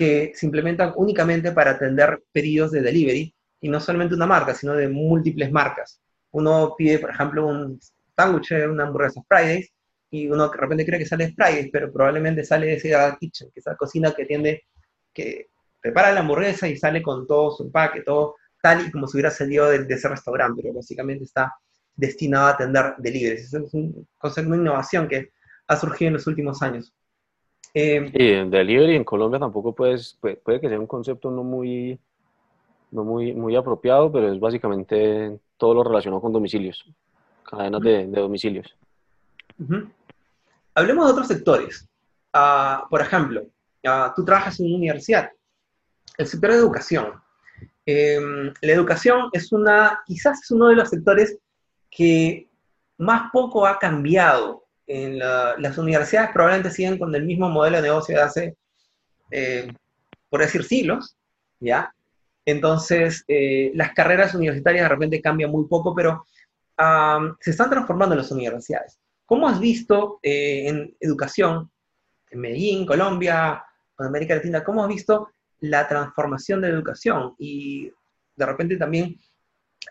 que 0.00 0.32
se 0.34 0.46
implementan 0.46 0.94
únicamente 0.96 1.52
para 1.52 1.72
atender 1.72 2.22
pedidos 2.32 2.70
de 2.70 2.80
delivery, 2.80 3.34
y 3.60 3.68
no 3.68 3.78
solamente 3.78 4.14
una 4.14 4.26
marca, 4.26 4.54
sino 4.54 4.72
de 4.72 4.88
múltiples 4.88 5.52
marcas. 5.52 6.00
Uno 6.30 6.74
pide, 6.74 6.98
por 6.98 7.10
ejemplo, 7.10 7.46
un 7.46 7.78
sándwich, 8.16 8.50
una 8.66 8.84
hamburguesa 8.84 9.20
Fridays, 9.28 9.70
y 10.10 10.26
uno 10.26 10.48
de 10.48 10.56
repente 10.56 10.86
cree 10.86 11.00
que 11.00 11.04
sale 11.04 11.34
Fridays, 11.34 11.68
pero 11.70 11.92
probablemente 11.92 12.42
sale 12.44 12.68
de 12.68 12.74
ese 12.76 12.96
kitchen, 13.20 13.50
que 13.52 13.60
es 13.60 13.66
la 13.66 13.76
cocina 13.76 14.14
que 14.16 14.24
tiende, 14.24 14.62
que 15.12 15.50
prepara 15.82 16.12
la 16.12 16.20
hamburguesa 16.20 16.66
y 16.66 16.78
sale 16.78 17.02
con 17.02 17.26
todo 17.26 17.50
su 17.50 17.64
empaque, 17.64 18.00
todo 18.00 18.36
tal 18.62 18.86
y 18.86 18.90
como 18.90 19.06
si 19.06 19.18
hubiera 19.18 19.30
salido 19.30 19.68
de, 19.68 19.84
ese 19.86 20.08
restaurante, 20.08 20.62
pero 20.62 20.76
básicamente 20.76 21.24
está 21.24 21.52
destinado 21.94 22.46
a 22.46 22.50
atender 22.52 22.94
deliveries. 22.96 23.52
Es 23.52 23.74
un 23.74 24.08
concepto 24.16 24.50
de 24.50 24.56
innovación 24.56 25.08
que 25.08 25.28
ha 25.66 25.76
surgido 25.76 26.08
en 26.08 26.14
los 26.14 26.26
últimos 26.26 26.62
años. 26.62 26.94
Eh, 27.72 28.10
y 28.12 28.32
en 28.32 28.50
delivery 28.50 28.96
en 28.96 29.04
Colombia 29.04 29.38
tampoco 29.38 29.74
puede, 29.74 29.98
puede 30.42 30.60
que 30.60 30.68
sea 30.68 30.80
un 30.80 30.86
concepto 30.86 31.30
no 31.30 31.44
muy 31.44 31.98
no 32.90 33.04
muy, 33.04 33.32
muy 33.32 33.56
apropiado, 33.56 34.10
pero 34.10 34.32
es 34.32 34.40
básicamente 34.40 35.38
todo 35.56 35.74
lo 35.74 35.84
relacionado 35.84 36.20
con 36.20 36.32
domicilios, 36.32 36.84
cadenas 37.44 37.80
de, 37.80 38.06
domicilios. 38.06 38.74
Hablemos 40.74 41.06
de 41.06 41.12
otros 41.12 41.28
sectores. 41.28 41.88
Ah, 42.32 42.86
por 42.88 43.00
ejemplo, 43.00 43.42
ah, 43.86 44.12
tú 44.14 44.24
trabajas 44.24 44.58
en 44.60 44.66
una 44.66 44.76
universidad, 44.76 45.30
el 46.16 46.26
sector 46.26 46.50
de 46.50 46.56
educación. 46.56 47.12
Em, 47.86 48.52
la 48.60 48.72
educación 48.72 49.30
es 49.32 49.52
una, 49.52 50.02
quizás 50.06 50.42
es 50.42 50.50
uno 50.50 50.68
de 50.68 50.76
los 50.76 50.88
sectores 50.88 51.38
que 51.90 52.48
más 52.98 53.30
poco 53.32 53.66
ha 53.66 53.78
cambiado. 53.78 54.59
En 54.92 55.20
las 55.20 55.78
universidades 55.78 56.30
probablemente 56.32 56.72
siguen 56.72 56.98
con 56.98 57.14
el 57.14 57.24
mismo 57.24 57.48
modelo 57.48 57.76
de 57.76 57.82
negocio 57.82 58.16
de 58.16 58.22
hace, 58.22 58.56
eh, 59.30 59.72
por 60.28 60.40
decir, 60.40 60.64
siglos, 60.64 61.16
¿ya? 61.60 61.94
Entonces, 62.44 63.22
eh, 63.28 63.70
las 63.74 63.92
carreras 63.92 64.34
universitarias 64.34 64.82
de 64.82 64.88
repente 64.88 65.22
cambian 65.22 65.52
muy 65.52 65.68
poco, 65.68 65.94
pero 65.94 66.26
se 67.40 67.50
están 67.50 67.70
transformando 67.70 68.14
en 68.14 68.22
las 68.22 68.32
universidades. 68.32 68.98
¿Cómo 69.26 69.46
has 69.46 69.60
visto 69.60 70.18
eh, 70.24 70.66
en 70.66 70.96
educación, 70.98 71.70
en 72.30 72.40
Medellín, 72.40 72.84
Colombia, 72.84 73.62
en 73.96 74.06
América 74.06 74.34
Latina, 74.34 74.64
cómo 74.64 74.82
has 74.82 74.88
visto 74.88 75.30
la 75.60 75.86
transformación 75.86 76.60
de 76.60 76.68
la 76.68 76.74
educación? 76.74 77.36
Y 77.38 77.92
de 78.34 78.46
repente 78.46 78.76
también, 78.76 79.20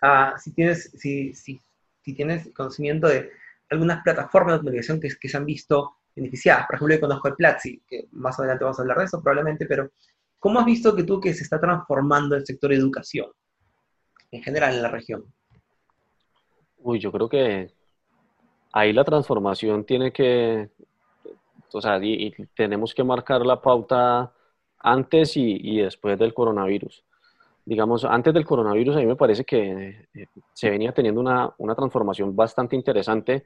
ah, 0.01 0.35
si, 0.38 0.51
tienes, 0.51 0.91
si, 0.97 1.33
si, 1.33 1.62
tienes 2.03 2.49
conocimiento 2.53 3.07
de 3.07 3.31
algunas 3.69 4.01
plataformas 4.03 4.55
de 4.55 4.60
comunicación 4.60 4.99
que, 4.99 5.10
se 5.10 5.38
han 5.38 5.45
visto 5.45 5.97
beneficiadas. 6.15 6.65
Por 6.67 6.75
ejemplo, 6.75 6.95
yo 6.95 7.01
conozco 7.01 7.27
el 7.27 7.36
Platzi, 7.36 7.82
que 7.88 8.08
más 8.12 8.39
adelante 8.39 8.63
vamos 8.63 8.79
a 8.79 8.82
hablar 8.82 8.97
de 8.97 9.05
eso 9.05 9.21
probablemente, 9.21 9.65
pero 9.65 9.89
¿Cómo 10.39 10.60
has 10.60 10.65
visto 10.65 10.95
que 10.95 11.03
tú 11.03 11.19
que 11.19 11.34
se 11.34 11.43
está 11.43 11.60
transformando 11.60 12.36
el 12.36 12.45
sector 12.45 12.69
de 12.69 12.77
educación 12.77 13.27
en 14.32 14.41
general 14.41 14.73
en 14.73 14.82
la 14.82 14.89
región? 14.89 15.25
Uy, 16.77 16.99
yo 16.99 17.12
creo 17.12 17.27
que 17.27 17.73
ahí 18.71 18.93
la 18.93 19.03
transformación 19.03 19.84
tiene 19.84 20.13
que, 20.13 20.69
o 21.73 21.82
sea, 21.82 21.99
y, 22.01 22.34
tenemos 22.55 22.93
que 22.93 23.03
marcar 23.03 23.45
la 23.45 23.62
pauta 23.62 24.32
antes 24.79 25.36
y, 25.36 25.82
después 25.82 26.17
del 26.17 26.34
coronavirus. 26.34 27.03
Digamos, 27.65 28.05
antes 28.05 28.34
del 28.34 28.45
coronavirus 28.45 28.95
a 28.95 28.99
mí 28.99 29.05
me 29.05 29.17
parece 29.17 29.43
que 29.43 30.08
eh, 30.13 30.27
se 30.53 30.69
venía 30.69 30.93
teniendo 30.93 31.19
una, 31.19 31.75
transformación 31.75 32.34
bastante 32.34 32.77
interesante 32.77 33.45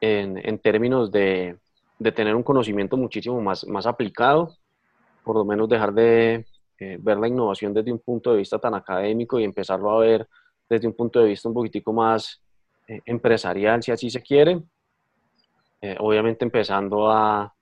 en, 0.00 0.58
términos 0.58 1.10
de, 1.10 1.56
de, 1.98 2.12
tener 2.12 2.34
un 2.34 2.42
conocimiento 2.42 2.96
muchísimo 2.96 3.40
más, 3.40 3.66
más 3.66 3.86
aplicado 3.86 4.56
por 5.24 5.36
lo 5.36 5.44
menos 5.44 5.68
dejar 5.68 5.92
de 5.92 6.46
eh, 6.78 6.98
ver 7.00 7.18
la 7.18 7.28
innovación 7.28 7.74
desde 7.74 7.92
un 7.92 7.98
punto 7.98 8.32
de 8.32 8.38
vista 8.38 8.58
tan 8.58 8.74
académico 8.74 9.38
y 9.38 9.44
empezarlo 9.44 9.90
a 9.90 10.00
ver 10.00 10.28
desde 10.68 10.86
un 10.86 10.94
punto 10.94 11.20
de 11.20 11.28
vista 11.28 11.48
un 11.48 11.54
poquitico 11.54 11.92
más 11.92 12.40
eh, 12.88 13.00
empresarial, 13.04 13.82
si 13.82 13.92
así 13.92 14.10
se 14.10 14.22
quiere. 14.22 14.60
Eh, 15.80 15.96
obviamente 15.98 16.44
empezando 16.44 17.10
a 17.10 17.52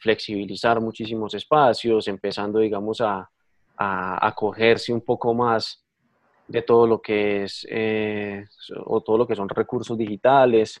flexibilizar 0.00 0.80
muchísimos 0.80 1.34
espacios, 1.34 2.06
empezando, 2.06 2.60
digamos, 2.60 3.00
a, 3.00 3.28
a, 3.76 4.32
cogerse 4.32 4.92
un 4.92 5.00
poco 5.00 5.34
más 5.34 5.84
de 6.46 6.62
todo 6.62 6.86
lo 6.86 7.02
que 7.02 7.42
es, 7.42 7.66
o 8.84 9.00
todo 9.00 9.18
lo 9.18 9.26
que 9.26 9.34
son 9.34 9.48
recursos 9.48 9.98
digitales. 9.98 10.80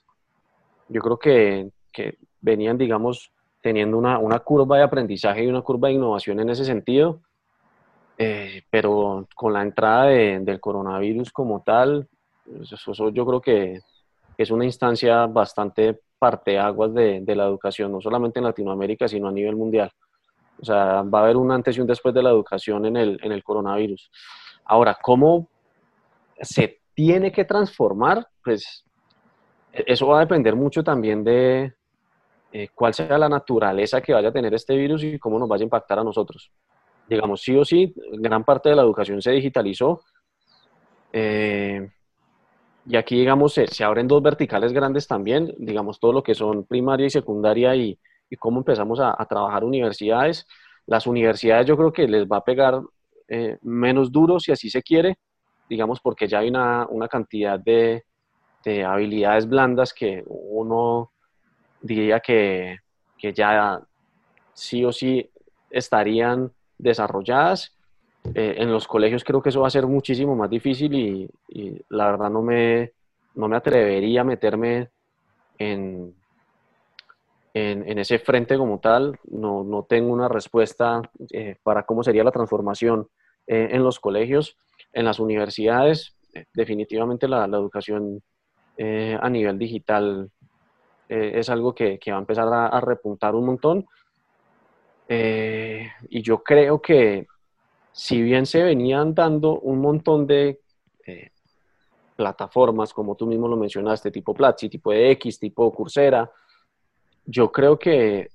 Yo 0.88 1.00
creo 1.00 1.18
que, 1.18 1.70
que 1.92 2.18
venían, 2.40 2.78
digamos, 2.78 3.30
teniendo 3.60 3.98
una, 3.98 4.18
una, 4.18 4.38
curva 4.40 4.78
de 4.78 4.84
aprendizaje 4.84 5.44
y 5.44 5.48
una 5.48 5.62
curva 5.62 5.88
de 5.88 5.94
innovación 5.94 6.38
en 6.40 6.50
ese 6.50 6.64
sentido, 6.64 7.20
eh, 8.18 8.62
pero 8.70 9.26
con 9.34 9.52
la 9.52 9.62
entrada 9.62 10.06
del 10.06 10.60
coronavirus 10.60 11.32
como 11.32 11.62
tal, 11.62 12.08
pues 12.44 12.72
eso, 12.72 13.10
yo 13.10 13.26
creo 13.26 13.40
que 13.40 13.80
es 14.38 14.50
una 14.50 14.64
instancia 14.64 15.26
bastante 15.26 15.98
parteaguas 16.18 16.94
de, 16.94 17.20
de 17.20 17.36
la 17.36 17.44
educación, 17.44 17.92
no 17.92 18.00
solamente 18.00 18.38
en 18.38 18.44
Latinoamérica, 18.44 19.08
sino 19.08 19.28
a 19.28 19.32
nivel 19.32 19.56
mundial. 19.56 19.90
O 20.60 20.64
sea, 20.64 21.02
va 21.02 21.20
a 21.20 21.22
haber 21.24 21.36
un 21.36 21.50
antes 21.50 21.76
y 21.76 21.80
un 21.80 21.86
después 21.86 22.14
de 22.14 22.22
la 22.22 22.30
educación 22.30 22.86
en 22.86 22.96
el, 22.96 23.18
en 23.22 23.32
el 23.32 23.42
coronavirus. 23.44 24.10
Ahora, 24.64 24.96
¿cómo 25.00 25.48
se 26.40 26.80
tiene 26.94 27.30
que 27.30 27.44
transformar? 27.44 28.26
Pues 28.42 28.84
eso 29.86 30.06
va 30.06 30.18
a 30.18 30.20
depender 30.20 30.54
mucho 30.56 30.82
también 30.82 31.24
de, 31.24 31.72
eh, 32.58 32.68
cuál 32.74 32.94
sea 32.94 33.18
la 33.18 33.28
naturaleza 33.28 34.00
que 34.00 34.14
vaya 34.14 34.30
a 34.30 34.32
tener 34.32 34.54
este 34.54 34.74
virus 34.74 35.04
y 35.04 35.18
cómo 35.18 35.38
nos 35.38 35.46
vaya 35.46 35.62
a 35.62 35.64
impactar 35.64 35.98
a 35.98 36.04
nosotros. 36.04 36.50
Digamos, 37.06 37.42
sí 37.42 37.54
o 37.54 37.66
sí, 37.66 37.94
gran 38.12 38.44
parte 38.44 38.70
de 38.70 38.76
la 38.76 38.80
educación 38.80 39.20
se 39.20 39.32
digitalizó. 39.32 40.00
Eh, 41.12 41.86
y 42.86 42.96
aquí, 42.96 43.18
digamos, 43.18 43.52
se, 43.52 43.84
abren 43.84 44.08
dos 44.08 44.22
verticales 44.22 44.72
grandes 44.72 45.06
también, 45.06 45.54
digamos, 45.58 46.00
todo 46.00 46.14
lo 46.14 46.22
que 46.22 46.34
son 46.34 46.64
primaria 46.64 47.06
y 47.06 47.10
secundaria 47.10 47.76
y, 47.76 47.98
cómo 48.38 48.60
empezamos 48.60 49.00
a, 49.00 49.14
trabajar 49.28 49.62
universidades. 49.62 50.46
Las 50.86 51.06
universidades 51.06 51.66
yo 51.66 51.76
creo 51.76 51.92
que 51.92 52.08
les 52.08 52.26
va 52.26 52.38
a 52.38 52.44
pegar 52.44 52.80
eh, 53.28 53.58
menos 53.60 54.10
duro 54.10 54.40
si 54.40 54.50
así 54.50 54.70
se 54.70 54.82
quiere, 54.82 55.18
digamos, 55.68 56.00
porque 56.00 56.26
ya 56.26 56.38
hay 56.38 56.48
una, 56.48 56.86
cantidad 57.10 57.60
de, 57.60 58.05
de, 58.66 58.84
habilidades 58.84 59.48
blandas 59.48 59.94
que 59.94 60.24
uno 60.26 61.12
diría 61.80 62.20
que, 62.20 62.78
ya 63.34 63.80
sí 64.52 64.84
o 64.84 64.92
sí 64.92 65.28
estarían 65.70 66.52
desarrolladas. 66.78 67.72
Eh, 68.34 68.56
en 68.58 68.72
los 68.72 68.88
colegios 68.88 69.22
creo 69.22 69.40
que 69.40 69.50
eso 69.50 69.60
va 69.60 69.68
a 69.68 69.70
ser 69.70 69.86
muchísimo 69.86 70.34
más 70.34 70.50
difícil 70.50 70.94
y, 70.94 71.30
la 71.88 72.10
verdad 72.10 72.28
no 72.28 72.42
me, 72.42 72.92
no 73.34 73.48
me 73.48 73.56
atrevería 73.56 74.22
a 74.22 74.24
meterme 74.24 74.90
en, 75.58 76.12
en, 77.54 77.98
ese 77.98 78.18
frente 78.18 78.56
como 78.58 78.80
tal, 78.80 79.18
no, 79.30 79.62
no 79.62 79.84
tengo 79.84 80.12
una 80.12 80.28
respuesta 80.28 81.02
eh, 81.30 81.56
para 81.62 81.84
cómo 81.84 82.02
sería 82.02 82.24
la 82.24 82.32
transformación 82.32 83.08
eh, 83.46 83.68
en 83.70 83.82
los 83.84 84.00
colegios, 84.00 84.56
en 84.92 85.04
las 85.04 85.20
universidades. 85.20 86.16
definitivamente 86.52 87.28
la 87.28 87.44
educación 87.46 88.22
a 88.78 89.30
nivel 89.30 89.58
digital 89.58 90.30
es 91.08 91.48
algo 91.48 91.74
que, 91.74 91.98
va 92.08 92.16
a 92.16 92.18
empezar 92.18 92.48
a, 92.52 92.80
repuntar 92.80 93.34
un 93.34 93.46
montón. 93.46 93.86
y 95.08 96.22
yo 96.22 96.42
creo 96.42 96.80
que 96.80 97.26
si 97.96 98.20
bien 98.20 98.44
se 98.44 98.62
venían 98.62 99.14
dando 99.14 99.58
un 99.60 99.80
montón 99.80 100.26
de 100.26 100.60
eh, 101.06 101.30
plataformas, 102.14 102.92
como 102.92 103.14
tú 103.14 103.26
mismo 103.26 103.48
lo 103.48 103.56
mencionaste, 103.56 104.10
tipo 104.10 104.34
Platzi, 104.34 104.68
tipo 104.68 104.92
X, 104.92 105.38
tipo 105.38 105.72
Coursera, 105.72 106.30
yo 107.24 107.50
creo 107.50 107.78
que 107.78 108.28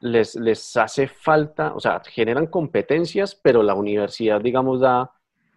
les, 0.00 0.36
les 0.36 0.76
hace 0.76 1.08
falta, 1.08 1.72
o 1.74 1.80
sea, 1.80 2.02
generan 2.04 2.48
competencias, 2.48 3.34
pero 3.34 3.62
la 3.62 3.74
universidad, 3.74 4.42
digamos, 4.42 4.80
da, 4.80 5.10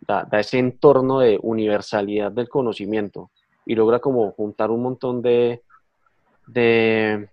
da, 0.08 0.28
ese 0.40 0.60
entorno 0.60 1.20
de 1.20 1.38
universalidad 1.42 2.32
del 2.32 2.48
conocimiento 2.48 3.32
y 3.66 3.76
logra 3.76 4.00
como 4.00 4.32
juntar 4.32 4.72
un 4.72 4.82
montón 4.82 5.22
de, 5.22 5.64
de, 6.48 7.30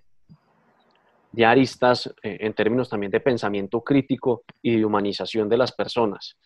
de 1.33 1.47
aristas 1.47 2.12
eh, 2.23 2.38
en 2.40 2.55
términos 2.55 2.88
también 2.88 3.11
de 3.11 3.21
pensamiento 3.21 3.83
crítico 3.83 4.43
y 4.62 4.77
de 4.77 4.85
humanización 4.85 5.49
de 5.49 5.57
las 5.57 5.73
personas. 5.73 6.37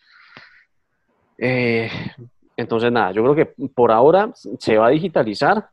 Eh, 1.37 1.89
entonces, 2.57 2.91
nada, 2.91 3.11
yo 3.11 3.23
creo 3.23 3.35
que 3.35 3.67
por 3.67 3.91
ahora 3.91 4.31
se 4.33 4.77
va 4.77 4.87
a 4.87 4.91
digitalizar, 4.91 5.69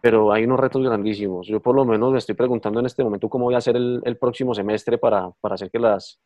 pero 0.00 0.32
hay 0.32 0.44
unos 0.44 0.58
retos 0.58 0.82
grandísimos. 0.82 1.46
Yo 1.46 1.60
por 1.60 1.76
lo 1.76 1.84
menos 1.84 2.12
me 2.12 2.18
estoy 2.18 2.34
preguntando 2.34 2.80
en 2.80 2.86
este 2.86 3.04
momento 3.04 3.28
cómo 3.28 3.44
voy 3.44 3.54
a 3.54 3.58
hacer 3.58 3.76
el, 3.76 4.16
próximo 4.18 4.54
semestre 4.54 4.98
para, 4.98 5.30
para, 5.40 5.54
hacer 5.54 5.70
que 5.70 5.78
las, 5.78 6.18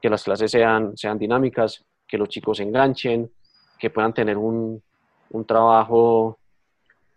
que 0.00 0.08
las 0.08 0.22
clases 0.22 0.50
sean, 0.50 0.96
sean 0.96 1.18
dinámicas, 1.18 1.84
que 2.06 2.16
los 2.16 2.28
chicos 2.28 2.58
se 2.58 2.62
enganchen, 2.62 3.30
que 3.78 3.90
puedan 3.90 4.14
tener 4.14 4.38
un, 4.38 4.82
un 5.34 5.44
trabajo 5.44 6.38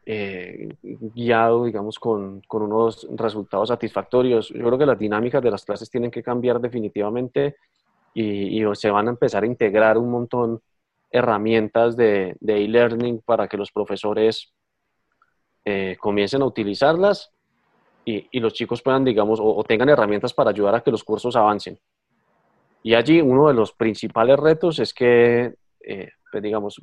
eh, 0.06 0.69
guiado, 0.82 1.65
digamos, 1.65 1.99
con, 1.99 2.41
con, 2.47 2.63
unos 2.63 3.08
resultados 3.12 3.69
satisfactorios. 3.69 4.49
Yo 4.49 4.63
creo 4.65 4.77
que 4.77 4.86
las 4.86 4.99
dinámicas 4.99 5.41
de 5.43 5.51
las 5.51 5.65
clases 5.65 5.89
tienen 5.89 6.12
que 6.12 6.23
cambiar 6.23 6.60
definitivamente 6.60 7.56
y, 8.13 8.63
se 8.73 8.89
van 8.89 9.08
a 9.08 9.12
empezar 9.12 9.43
a 9.43 9.47
integrar 9.47 9.97
un 9.97 10.10
montón 10.10 10.62
herramientas 11.12 11.95
de 11.95 12.36
e-learning 12.41 13.21
para 13.23 13.47
que 13.47 13.58
los 13.58 13.71
profesores 13.71 14.51
eh, 15.69 15.97
comiencen 15.99 16.41
a 16.41 16.45
utilizarlas 16.45 17.30
y, 18.06 18.25
y, 18.32 18.39
los 18.39 18.53
chicos 18.53 18.82
puedan, 18.82 19.03
digamos, 19.03 19.39
o, 19.41 19.62
tengan 19.65 19.89
herramientas 19.89 20.34
para 20.34 20.51
ayudar 20.51 20.73
a 20.75 20.82
que 20.82 20.91
los 20.91 21.03
cursos 21.03 21.36
avancen. 21.36 21.77
Y 22.84 22.93
allí 22.93 23.19
uno 23.19 23.49
de 23.49 23.53
los 23.53 23.73
principales 23.73 24.39
retos 24.39 24.80
es 24.80 24.93
que, 24.93 25.56
eh, 25.82 26.10
pues, 26.32 26.41
digamos, 26.41 26.82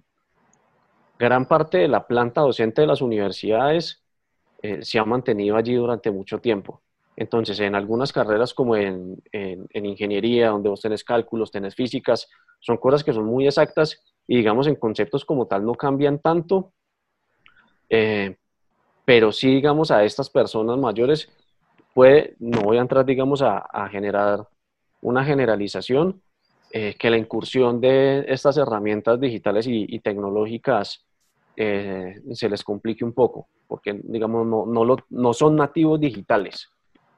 gran 1.18 1.46
parte 1.46 1.78
de 1.78 1.88
la 1.88 2.06
planta 2.06 2.40
docente 2.40 2.82
de 2.82 2.86
las 2.86 3.00
universidades 3.00 4.02
eh, 4.62 4.82
se 4.82 4.98
ha 4.98 5.04
mantenido 5.04 5.56
allí 5.56 5.74
durante 5.74 6.10
mucho 6.10 6.38
tiempo. 6.38 6.82
Entonces, 7.16 7.60
en 7.60 7.74
algunas 7.74 8.12
carreras 8.12 8.54
como 8.54 8.76
en, 8.76 9.22
ingeniería, 9.72 10.48
donde 10.48 10.68
vos 10.68 10.80
tenés 10.80 11.04
cálculos, 11.04 11.50
tenés 11.50 11.74
físicas, 11.74 12.28
son 12.60 12.78
cosas 12.78 13.04
que 13.04 13.12
son 13.12 13.26
muy 13.26 13.46
exactas 13.46 14.02
y 14.26 14.38
digamos 14.38 14.66
en 14.66 14.76
conceptos 14.76 15.24
como 15.24 15.46
tal 15.46 15.64
no 15.64 15.74
cambian 15.74 16.18
tanto, 16.18 16.72
eh, 17.88 18.36
pero 19.04 19.30
sí 19.30 19.54
digamos 19.56 19.90
a 19.90 20.02
estas 20.02 20.30
personas 20.30 20.78
mayores 20.78 21.30
puede, 21.92 22.34
no 22.38 22.62
voy 22.62 22.78
a 22.78 22.80
entrar 22.80 23.04
digamos 23.04 23.42
a, 23.42 23.88
generar 23.90 24.48
una 25.02 25.24
generalización, 25.24 26.22
eh, 26.76 26.96
que 26.98 27.08
la 27.08 27.16
incursión 27.16 27.80
de 27.80 28.24
estas 28.26 28.56
herramientas 28.56 29.20
digitales 29.20 29.66
y 29.68 30.00
tecnológicas 30.00 31.04
eh, 31.56 32.20
se 32.32 32.48
les 32.48 32.64
complique 32.64 33.04
un 33.04 33.12
poco, 33.12 33.46
porque 33.68 34.00
digamos 34.02 34.44
no, 34.44 34.66
no, 34.66 34.84
lo, 34.84 34.96
no 35.10 35.32
son 35.32 35.54
nativos 35.54 36.00
digitales, 36.00 36.68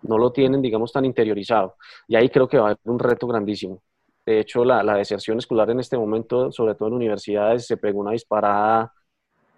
no 0.03 0.19
lo 0.19 0.31
tienen 0.31 0.61
digamos 0.61 0.93
tan 0.93 1.07
interiorizado. 1.07 1.77
Y 2.07 2.17
ahí 2.17 2.29
creo 2.29 2.47
que 2.47 2.59
va 2.59 2.65
a 2.65 2.67
haber 2.73 2.79
un 2.85 2.99
reto 2.99 3.27
grandísimo. 3.27 3.83
De 4.27 4.41
hecho, 4.41 4.63
la, 4.63 4.83
la 4.83 4.97
deserción 4.97 5.39
escolar 5.39 5.71
en 5.71 5.81
este 5.81 5.97
momento, 5.97 6.53
sobre 6.53 6.75
todo 6.75 6.89
en 6.89 6.95
universidades, 6.95 7.67
se 7.67 7.79
pegó 7.79 8.01
una 8.01 8.11
disparada 8.11 8.93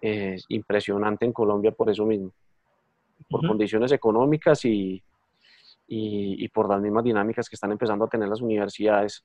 eh, 0.00 0.36
impresionante 0.48 1.24
en 1.24 1.32
Colombia 1.32 1.72
por 1.72 1.90
eso 1.90 2.06
mismo, 2.06 2.30
por 3.28 3.44
condiciones 3.44 3.90
económicas 3.90 4.64
y, 4.64 5.02
y, 5.88 6.44
y, 6.44 6.48
por 6.50 6.68
las 6.68 6.80
mismas 6.80 7.02
dinámicas 7.02 7.48
que 7.48 7.56
están 7.56 7.72
empezando 7.72 8.04
a 8.04 8.08
tener 8.08 8.28
las 8.28 8.42
universidades. 8.42 9.24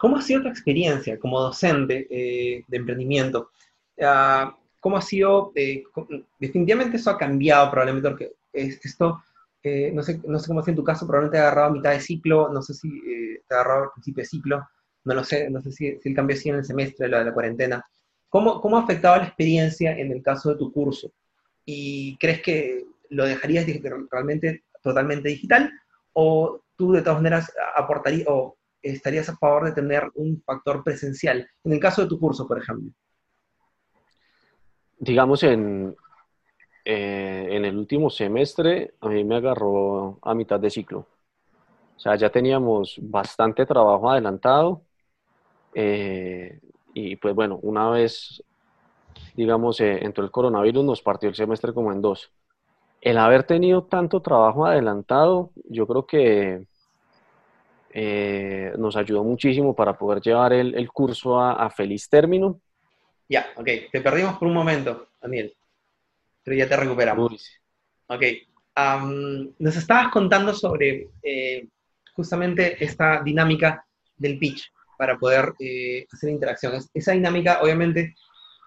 ¿Cómo 0.00 0.16
ha 0.16 0.22
sido 0.22 0.40
tu 0.40 0.48
experiencia 0.48 1.18
como 1.18 1.38
docente 1.38 2.06
eh, 2.08 2.64
de 2.66 2.76
emprendimiento? 2.78 3.50
Ah, 4.00 4.56
¿Cómo 4.80 4.96
ha 4.96 5.02
sido? 5.02 5.52
Eh, 5.54 5.82
definitivamente 6.38 6.96
eso 6.96 7.10
ha 7.10 7.18
cambiado 7.18 7.70
probablemente 7.70 8.08
porque 8.08 8.32
esto, 8.50 9.22
eh, 9.62 9.92
no, 9.92 10.02
sé, 10.02 10.18
no 10.26 10.38
sé 10.38 10.48
cómo 10.48 10.62
es 10.62 10.68
en 10.68 10.76
tu 10.76 10.82
caso, 10.82 11.06
probablemente 11.06 11.36
te 11.36 11.42
ha 11.42 11.48
agarrado 11.48 11.68
a 11.68 11.74
mitad 11.74 11.90
de 11.90 12.00
ciclo, 12.00 12.48
no 12.50 12.62
sé 12.62 12.72
si 12.72 12.88
eh, 12.88 13.42
te 13.46 13.54
ha 13.54 13.58
agarrado 13.58 13.84
al 13.84 13.90
principio 13.92 14.22
de 14.22 14.28
ciclo, 14.28 14.68
no 15.04 15.14
lo 15.14 15.22
sé, 15.22 15.50
no 15.50 15.60
sé 15.60 15.70
si, 15.70 15.98
si 16.00 16.08
el 16.08 16.14
cambio 16.14 16.34
sido 16.34 16.54
en 16.54 16.60
el 16.60 16.66
semestre, 16.66 17.06
la 17.06 17.18
de 17.18 17.24
la 17.26 17.34
cuarentena. 17.34 17.84
¿Cómo, 18.30 18.62
¿Cómo 18.62 18.78
ha 18.78 18.84
afectado 18.84 19.18
la 19.18 19.26
experiencia 19.26 19.98
en 19.98 20.12
el 20.12 20.22
caso 20.22 20.48
de 20.48 20.56
tu 20.56 20.72
curso? 20.72 21.12
¿Y 21.66 22.16
crees 22.16 22.40
que 22.40 22.86
lo 23.10 23.26
dejarías 23.26 23.66
realmente 24.10 24.64
totalmente 24.82 25.28
digital? 25.28 25.70
¿O 26.14 26.62
tú 26.76 26.92
de 26.92 27.02
todas 27.02 27.18
maneras 27.18 27.52
aportarías 27.76 28.26
o 28.30 28.56
estarías 28.82 29.28
a 29.28 29.36
favor 29.36 29.66
de 29.66 29.72
tener 29.72 30.10
un 30.14 30.42
factor 30.42 30.82
presencial? 30.84 31.48
En 31.64 31.72
el 31.72 31.80
caso 31.80 32.02
de 32.02 32.08
tu 32.08 32.18
curso, 32.18 32.46
por 32.46 32.58
ejemplo 32.58 32.92
digamos, 35.00 35.42
en, 35.42 35.96
eh, 36.84 37.48
en 37.50 37.64
el 37.64 37.76
último 37.76 38.10
semestre 38.10 38.94
a 39.00 39.08
mí 39.08 39.24
me 39.24 39.36
agarró 39.36 40.18
a 40.22 40.34
mitad 40.34 40.60
de 40.60 40.70
ciclo. 40.70 41.06
O 41.96 42.00
sea, 42.00 42.16
ya 42.16 42.30
teníamos 42.30 42.98
bastante 43.00 43.66
trabajo 43.66 44.10
adelantado. 44.10 44.82
Eh, 45.74 46.60
y 46.94 47.16
pues 47.16 47.34
bueno, 47.34 47.58
una 47.62 47.90
vez, 47.90 48.42
digamos, 49.34 49.80
eh, 49.80 50.04
entró 50.04 50.24
el 50.24 50.30
coronavirus, 50.30 50.84
nos 50.84 51.02
partió 51.02 51.28
el 51.28 51.34
semestre 51.34 51.72
como 51.72 51.92
en 51.92 52.02
dos. 52.02 52.30
El 53.00 53.18
haber 53.18 53.44
tenido 53.44 53.84
tanto 53.84 54.20
trabajo 54.20 54.66
adelantado, 54.66 55.52
yo 55.64 55.86
creo 55.86 56.06
que 56.06 56.66
nos 57.92 58.96
ayudó 58.96 59.24
muchísimo 59.24 59.74
para 59.74 59.98
poder 59.98 60.22
llevar 60.22 60.52
el, 60.52 60.74
el 60.74 60.88
curso 60.90 61.40
a, 61.40 61.52
a, 61.52 61.70
feliz 61.70 62.08
término 62.08 62.60
ya, 63.30 63.46
ok. 63.54 63.68
Te 63.92 64.00
perdimos 64.00 64.36
por 64.38 64.48
un 64.48 64.54
momento, 64.54 65.06
Daniel. 65.22 65.54
Pero 66.42 66.56
ya 66.56 66.68
te 66.68 66.76
recuperamos. 66.76 67.48
Ok. 68.08 68.22
nos 69.60 69.76
estabas 69.76 70.08
contando 70.10 70.52
sobre 70.52 71.10
eh, 71.22 71.68
justamente 72.12 72.82
esta 72.84 73.22
dinámica 73.22 73.86
del 74.16 74.36
pitch 74.36 74.72
para 74.98 75.16
poder 75.16 75.54
eh, 75.60 76.08
hacer 76.12 76.30
interacciones. 76.30 76.90
Esa 76.92 77.12
dinámica, 77.12 77.60
obviamente, 77.62 78.16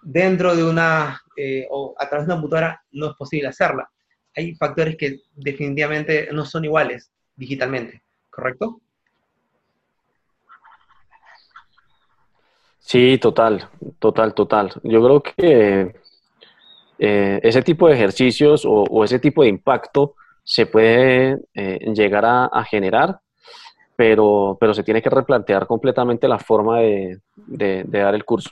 dentro 0.02 0.56
de 0.56 0.64
una 0.64 1.22
eh, 1.36 1.68
o 1.70 1.94
a 2.00 2.08
través 2.08 2.26
de 2.26 2.32
una 2.32 2.42
computadora 2.42 2.82
no 2.94 3.12
es 3.12 3.18
posible 3.18 3.50
hacerla. 3.50 3.90
Hay 4.34 4.56
factores 4.56 4.96
que 4.96 5.20
definitivamente 5.36 6.30
no 6.32 6.46
son 6.46 6.64
iguales 6.64 7.12
digitalmente, 7.36 8.02
¿correcto? 8.30 8.80
Sí, 12.86 13.18
total, 13.18 13.70
total, 13.98 14.34
total. 14.34 14.72
Yo 14.84 15.02
creo 15.02 15.24
que 15.24 15.96
eh, 17.00 17.40
ese 17.42 17.62
tipo 17.62 17.88
de 17.88 17.96
ejercicios 17.96 18.66
o, 18.68 19.04
ese 19.06 19.20
tipo 19.20 19.42
de 19.42 19.50
impacto 19.50 20.16
se 20.44 20.66
puede 20.66 21.40
eh, 21.54 21.80
llegar 21.94 22.26
a, 22.26 22.64
generar, 22.66 23.20
pero, 23.96 24.58
pero 24.60 24.74
se 24.74 24.84
tiene 24.84 25.02
que 25.02 25.10
replantear 25.10 25.66
completamente 25.66 26.28
la 26.28 26.40
forma 26.40 26.82
de, 26.82 27.22
dar 27.88 28.16
el 28.16 28.26
curso. 28.26 28.50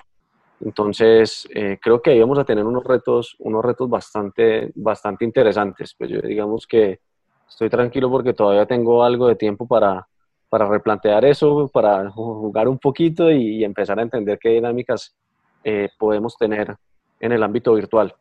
Entonces, 0.62 1.46
eh, 1.54 1.78
creo 1.82 2.02
que 2.02 2.12
ahí 2.12 2.20
vamos 2.22 2.39
a 2.39 2.46
tener 2.46 2.65
unos 2.65 2.86
retos, 2.86 3.36
unos 3.39 3.63
retos 3.65 3.89
bastante, 3.89 4.72
bastante 4.76 5.26
interesantes. 5.26 5.94
Pues 5.98 6.10
yo 6.10 6.22
digamos 6.22 6.65
que 6.65 7.02
estoy 7.50 7.70
tranquilo 7.70 8.10
porque 8.10 8.34
todavía 8.34 8.65
tengo 8.65 9.04
algo 9.04 9.28
de 9.28 9.36
tiempo 9.36 9.67
para, 9.67 10.08
para 10.51 10.67
replantear 10.67 11.23
eso, 11.23 11.69
para 11.69 12.11
jugar 12.11 12.67
un 12.67 12.77
poquito 12.77 13.31
y, 13.31 13.63
empezar 13.63 13.97
a 13.97 14.01
entender 14.01 14.37
qué 14.37 14.49
dinámicas 14.49 15.15
eh, 15.63 15.87
podemos 15.97 16.35
tener 16.37 16.75
en 17.21 17.31
el 17.31 17.41
ámbito 17.41 17.73
virtual. 17.73 18.13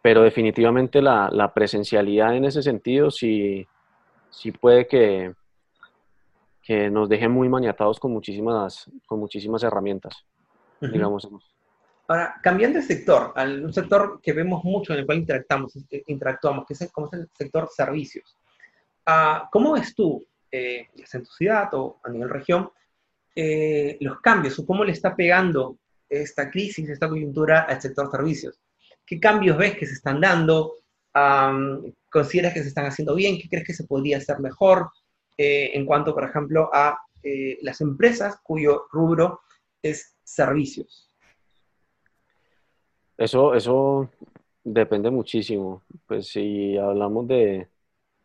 Pero 0.00 0.22
definitivamente 0.22 1.02
la, 1.02 1.28
la, 1.30 1.52
presencialidad 1.52 2.34
en 2.34 2.46
ese 2.46 2.62
sentido 2.62 3.10
sí, 3.10 3.66
sí 4.30 4.50
puede 4.50 4.86
que, 4.86 5.34
que 6.62 6.88
nos 6.88 7.06
deje 7.10 7.28
muy 7.28 7.50
maniatados 7.50 8.00
con 8.00 8.12
muchísimas, 8.12 8.90
con 9.04 9.20
muchísimas 9.20 9.62
herramientas, 9.62 10.24
digamos. 10.80 11.28
Ahora, 12.08 12.36
cambiando 12.42 12.78
de 12.78 12.84
sector, 12.84 13.34
al 13.36 13.62
un 13.62 13.74
sector 13.74 14.20
que 14.22 14.32
vemos 14.32 14.64
mucho 14.64 14.94
en 14.94 15.00
el 15.00 15.06
cual 15.06 15.18
interactuamos, 15.18 15.76
interactuamos 16.06 16.64
que 16.64 16.72
es, 16.72 16.90
como 16.90 17.08
es 17.08 17.12
el 17.12 17.28
sector 17.34 17.68
servicios. 17.68 18.34
Ah, 19.04 19.50
¿Cómo 19.52 19.72
ves 19.72 19.94
tú, 19.94 20.24
eh, 20.50 20.88
ya 20.94 21.06
sea 21.06 21.18
en 21.18 21.26
tu 21.26 21.32
ciudad 21.32 21.68
o 21.74 22.00
a 22.02 22.10
nivel 22.10 22.28
región, 22.28 22.70
eh, 23.34 23.96
los 24.00 24.20
cambios 24.20 24.58
o 24.58 24.66
cómo 24.66 24.84
le 24.84 24.92
está 24.92 25.14
pegando 25.14 25.78
esta 26.08 26.50
crisis, 26.50 26.88
esta 26.88 27.08
coyuntura 27.08 27.60
al 27.62 27.80
sector 27.80 28.10
servicios? 28.10 28.60
¿Qué 29.06 29.20
cambios 29.20 29.56
ves 29.56 29.76
que 29.76 29.86
se 29.86 29.94
están 29.94 30.20
dando? 30.20 30.74
¿Consideras 32.10 32.54
que 32.54 32.62
se 32.62 32.68
están 32.68 32.86
haciendo 32.86 33.14
bien? 33.14 33.38
¿Qué 33.38 33.48
crees 33.48 33.66
que 33.66 33.74
se 33.74 33.84
podría 33.84 34.18
hacer 34.18 34.40
mejor? 34.40 34.90
Eh, 35.36 35.70
en 35.74 35.86
cuanto, 35.86 36.14
por 36.14 36.24
ejemplo, 36.24 36.70
a 36.72 36.98
las 37.62 37.80
empresas 37.80 38.40
cuyo 38.42 38.86
rubro 38.90 39.40
es 39.82 40.16
servicios. 40.22 41.10
Eso, 43.16 43.54
eso 43.54 44.08
depende 44.64 45.10
muchísimo. 45.10 45.82
Pues 46.06 46.28
si 46.28 46.76
hablamos 46.78 47.28
de, 47.28 47.68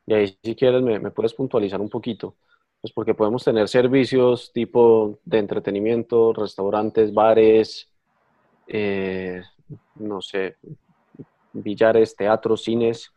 y 0.07 0.13
ahí 0.13 0.37
si 0.43 0.55
quieres 0.55 0.81
me, 0.81 0.99
puedes 1.11 1.33
puntualizar 1.33 1.81
un 1.81 1.89
poquito, 1.89 2.35
pues 2.81 2.93
porque 2.93 3.13
podemos 3.13 3.43
tener 3.43 3.67
servicios 3.67 4.51
tipo 4.53 5.19
de 5.25 5.39
entretenimiento, 5.39 6.33
restaurantes, 6.33 7.13
bares, 7.13 7.89
eh, 8.67 9.41
no 9.95 10.21
sé, 10.21 10.57
billares, 11.53 12.15
teatros, 12.15 12.63
cines, 12.63 13.11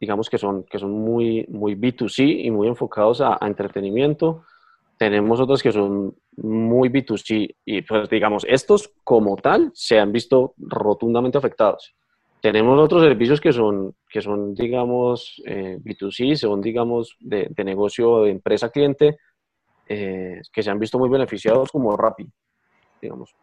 digamos 0.00 0.28
que 0.28 0.38
son, 0.38 0.64
que 0.64 0.78
son 0.78 0.90
muy, 0.92 1.46
muy 1.48 1.74
B2C 1.74 2.44
y 2.44 2.50
muy 2.50 2.68
enfocados 2.68 3.20
a 3.20 3.38
entretenimiento. 3.42 4.44
Tenemos 4.98 5.40
otros 5.40 5.62
que 5.62 5.72
son 5.72 6.16
muy 6.36 6.88
B2C 6.88 7.54
y 7.64 7.82
pues 7.82 8.08
digamos, 8.08 8.44
estos 8.48 8.90
como 9.04 9.36
tal 9.36 9.70
se 9.74 9.98
han 9.98 10.10
visto 10.10 10.54
rotundamente 10.58 11.38
afectados. 11.38 11.94
Tenemos 12.46 12.78
otros 12.78 13.02
servicios 13.02 13.40
que 13.40 13.52
son, 13.52 13.96
que 14.08 14.22
son 14.22 14.54
digamos, 14.54 15.42
eh, 15.44 15.78
B2C, 15.82 16.36
son, 16.36 16.60
digamos, 16.60 17.16
de, 17.18 17.48
de 17.50 17.64
negocio 17.64 18.22
de 18.22 18.30
empresa-cliente, 18.30 19.18
eh, 19.88 20.40
que 20.52 20.62
se 20.62 20.70
han 20.70 20.78
visto 20.78 20.96
muy 20.96 21.08
beneficiados 21.08 21.72
como 21.72 21.96
Rappi, 21.96 22.24
digamos. 23.02 23.34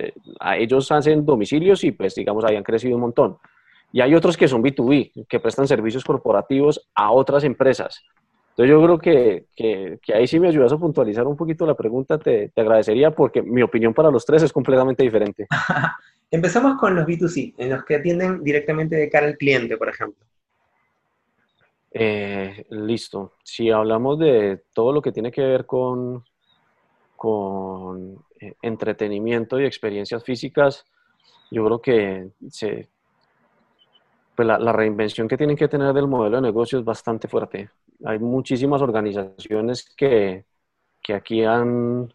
Eh, 0.00 0.12
a 0.40 0.56
ellos 0.56 0.90
hacen 0.90 1.24
domicilios 1.24 1.84
y 1.84 1.92
pues, 1.92 2.16
digamos, 2.16 2.44
ahí 2.44 2.56
han 2.56 2.64
crecido 2.64 2.96
un 2.96 3.02
montón. 3.02 3.38
Y 3.92 4.00
hay 4.00 4.16
otros 4.16 4.36
que 4.36 4.48
son 4.48 4.64
B2B, 4.64 5.28
que 5.28 5.38
prestan 5.38 5.68
servicios 5.68 6.02
corporativos 6.02 6.88
a 6.96 7.12
otras 7.12 7.44
empresas. 7.44 8.02
Entonces 8.50 8.70
yo 8.72 8.82
creo 8.82 8.98
que, 8.98 9.46
que, 9.54 10.00
que, 10.02 10.14
ahí 10.14 10.26
sí 10.26 10.40
me 10.40 10.48
ayudas 10.48 10.72
a 10.72 10.76
puntualizar 10.76 11.24
un 11.24 11.36
poquito 11.36 11.64
la 11.64 11.76
pregunta, 11.76 12.18
te, 12.18 12.48
te, 12.48 12.60
agradecería 12.62 13.12
porque 13.12 13.42
mi 13.42 13.62
opinión 13.62 13.94
para 13.94 14.10
los 14.10 14.26
tres 14.26 14.42
es 14.42 14.52
completamente 14.52 15.04
diferente. 15.04 15.46
Empezamos 16.30 16.78
con 16.78 16.94
los 16.94 17.06
B2C, 17.06 17.54
en 17.56 17.70
los 17.70 17.84
que 17.84 17.96
atienden 17.96 18.42
directamente 18.44 18.96
de 18.96 19.08
cara 19.08 19.26
al 19.26 19.36
cliente, 19.36 19.76
por 19.76 19.88
ejemplo. 19.88 20.26
Eh, 21.90 22.66
listo. 22.70 23.34
Si 23.42 23.70
hablamos 23.70 24.18
de 24.18 24.62
todo 24.74 24.92
lo 24.92 25.00
que 25.00 25.12
tiene 25.12 25.32
que 25.32 25.40
ver 25.40 25.64
con, 25.64 26.22
con 27.16 28.18
eh, 28.40 28.54
entretenimiento 28.60 29.58
y 29.58 29.64
experiencias 29.64 30.22
físicas, 30.22 30.84
yo 31.50 31.64
creo 31.64 31.80
que 31.80 32.28
pues 34.34 34.46
la, 34.46 34.58
la, 34.58 34.72
reinvención 34.72 35.26
que 35.26 35.38
tienen 35.38 35.56
que 35.56 35.66
tener 35.66 35.94
del 35.94 36.06
modelo 36.06 36.36
de 36.36 36.42
negocio 36.42 36.78
es 36.78 36.84
bastante 36.84 37.26
fuerte 37.26 37.70
hay 38.04 38.18
muchísimas 38.18 38.82
organizaciones 38.82 39.84
que, 39.96 40.44
que 41.02 41.14
aquí 41.14 41.44
han, 41.44 42.12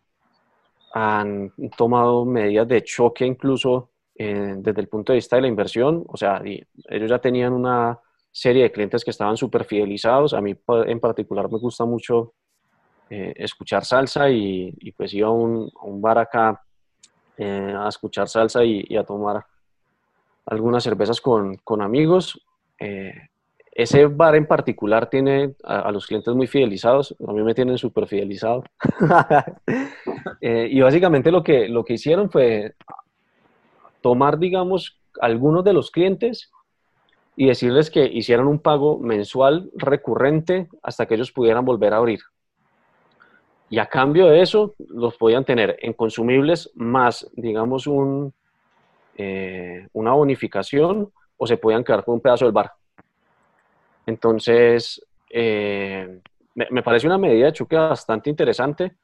han 0.93 1.51
tomado 1.77 2.25
medidas 2.25 2.67
de 2.67 2.83
choque 2.83 3.25
incluso 3.25 3.89
eh, 4.15 4.55
desde 4.57 4.81
el 4.81 4.87
punto 4.87 5.11
de 5.11 5.17
vista 5.17 5.35
de 5.35 5.43
la 5.43 5.47
inversión. 5.47 6.03
O 6.07 6.17
sea, 6.17 6.41
ellos 6.43 7.09
ya 7.09 7.19
tenían 7.19 7.53
una 7.53 7.99
serie 8.31 8.63
de 8.63 8.71
clientes 8.71 9.03
que 9.03 9.11
estaban 9.11 9.37
súper 9.37 9.65
fidelizados. 9.65 10.33
A 10.33 10.41
mí 10.41 10.55
en 10.85 10.99
particular 10.99 11.51
me 11.51 11.59
gusta 11.59 11.85
mucho 11.85 12.33
eh, 13.09 13.33
escuchar 13.35 13.85
salsa 13.85 14.29
y, 14.29 14.91
pues 14.97 15.13
iba 15.13 15.27
a 15.27 15.31
un, 15.31 15.69
un 15.83 16.01
bar 16.01 16.17
acá 16.17 16.61
eh, 17.37 17.73
a 17.77 17.87
escuchar 17.87 18.27
salsa 18.27 18.63
y, 18.63 18.95
a 18.95 19.03
tomar 19.03 19.45
algunas 20.45 20.83
cervezas 20.83 21.21
con, 21.21 21.55
con 21.57 21.81
amigos 21.81 22.39
ese 23.75 24.05
bar 24.05 24.35
en 24.35 24.45
particular 24.45 25.09
tiene 25.09 25.55
a, 25.63 25.91
los 25.91 26.05
clientes 26.05 26.33
muy 26.33 26.47
fidelizados, 26.47 27.15
a 27.27 27.33
mí 27.33 27.41
me 27.41 27.53
tienen 27.53 27.77
súper 27.77 28.07
fidelizado. 28.07 28.63
Eh, 30.41 30.67
y 30.69 30.81
básicamente 30.81 31.31
lo 31.31 31.41
que, 31.41 31.69
lo 31.69 31.85
que 31.85 31.93
hicieron 31.93 32.29
fue 32.29 32.75
tomar, 34.03 34.37
digamos, 34.37 34.99
algunos 35.19 35.63
de 35.63 35.73
los 35.73 35.89
clientes 35.89 36.51
y 37.35 37.47
decirles 37.47 37.89
que 37.89 38.05
hicieran 38.05 38.47
un 38.47 38.59
pago 38.59 38.99
mensual 38.99 39.71
recurrente 39.75 40.67
hasta 40.83 41.07
que 41.07 41.15
ellos 41.15 41.31
pudieran 41.31 41.65
volver 41.65 41.93
a 41.93 41.97
abrir. 41.97 42.19
Y 43.69 43.79
a 43.79 43.87
cambio 43.87 44.27
de 44.27 44.41
eso, 44.41 44.75
los 44.77 45.17
podían 45.17 45.45
tener 45.45 45.79
en 45.81 45.93
consumibles 45.93 46.69
más, 46.75 47.27
digamos, 47.33 47.87
un, 47.87 48.31
eh, 49.17 49.87
una 49.93 50.11
bonificación 50.13 51.11
o 51.37 51.47
se 51.47 51.57
podían 51.57 51.83
quedar 51.83 52.05
con 52.05 52.15
un 52.15 52.21
pedazo 52.21 52.45
del 52.45 52.53
bar. 52.53 52.71
Entonces, 54.05 55.03
eh, 55.29 56.19
me, 56.53 56.83
parece 56.83 57.07
una 57.07 57.17
medida 57.17 57.47
de 57.47 57.53
choque 57.53 57.75
bastante 57.75 58.29
interesante. 58.29 58.95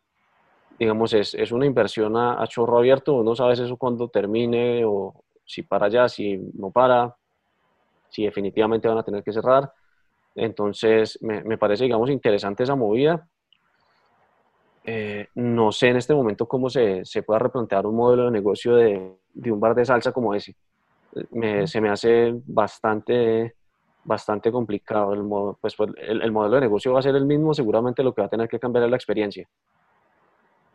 Digamos, 0.80 1.14
es, 1.14 1.34
es 1.34 1.52
una 1.52 1.66
inversión 1.66 2.16
a, 2.16 2.46
chorro 2.48 2.78
abierto, 2.78 3.16
uno 3.16 3.36
sabe 3.36 3.54
eso 3.54 3.76
cuando 3.76 4.08
termine 4.08 4.86
o 4.86 5.14
si 5.46 5.64
para 5.64 5.88
allá, 5.88 6.08
si 6.08 6.38
no 6.54 6.72
para, 6.72 7.14
si 8.10 8.24
definitivamente 8.24 8.88
van 8.88 8.98
a 8.98 9.04
tener 9.04 9.22
que 9.22 9.34
cerrar. 9.34 9.72
Entonces, 10.36 11.20
me, 11.22 11.44
me 11.44 11.58
parece, 11.58 11.84
digamos, 11.84 12.10
interesante 12.10 12.64
esa 12.64 12.76
movida. 12.76 13.28
Eh, 14.86 15.28
no 15.36 15.72
sé 15.72 15.90
en 15.90 15.98
este 15.98 16.14
momento 16.14 16.48
cómo 16.48 16.70
se, 16.70 17.04
se 17.04 17.24
pueda 17.24 17.40
replantear 17.40 17.86
un 17.86 17.96
modelo 17.96 18.26
de 18.26 18.32
negocio 18.32 18.76
de, 18.76 19.18
de 19.34 19.52
un 19.52 19.60
bar 19.60 19.76
de 19.76 19.86
salsa 19.86 20.14
como 20.14 20.34
ese. 20.34 20.56
Me, 21.32 21.68
se 21.68 21.82
me 21.82 21.90
hace 21.90 22.34
bastante 22.46 23.56
bastante 24.04 24.52
complicado. 24.52 25.14
El, 25.14 25.28
pues, 25.60 25.76
pues, 25.76 25.92
el, 25.98 26.22
el, 26.22 26.32
modelo 26.32 26.56
de 26.56 26.62
negocio 26.62 26.94
va 26.94 27.00
a 27.00 27.04
ser 27.04 27.16
el 27.16 27.26
mismo, 27.26 27.54
seguramente 27.54 28.02
lo 28.02 28.14
que 28.14 28.22
va 28.22 28.28
a 28.28 28.30
tener 28.30 28.48
que 28.48 28.60
cambiar 28.60 28.86
es 28.86 28.90
la 28.90 28.96
experiencia. 28.96 29.48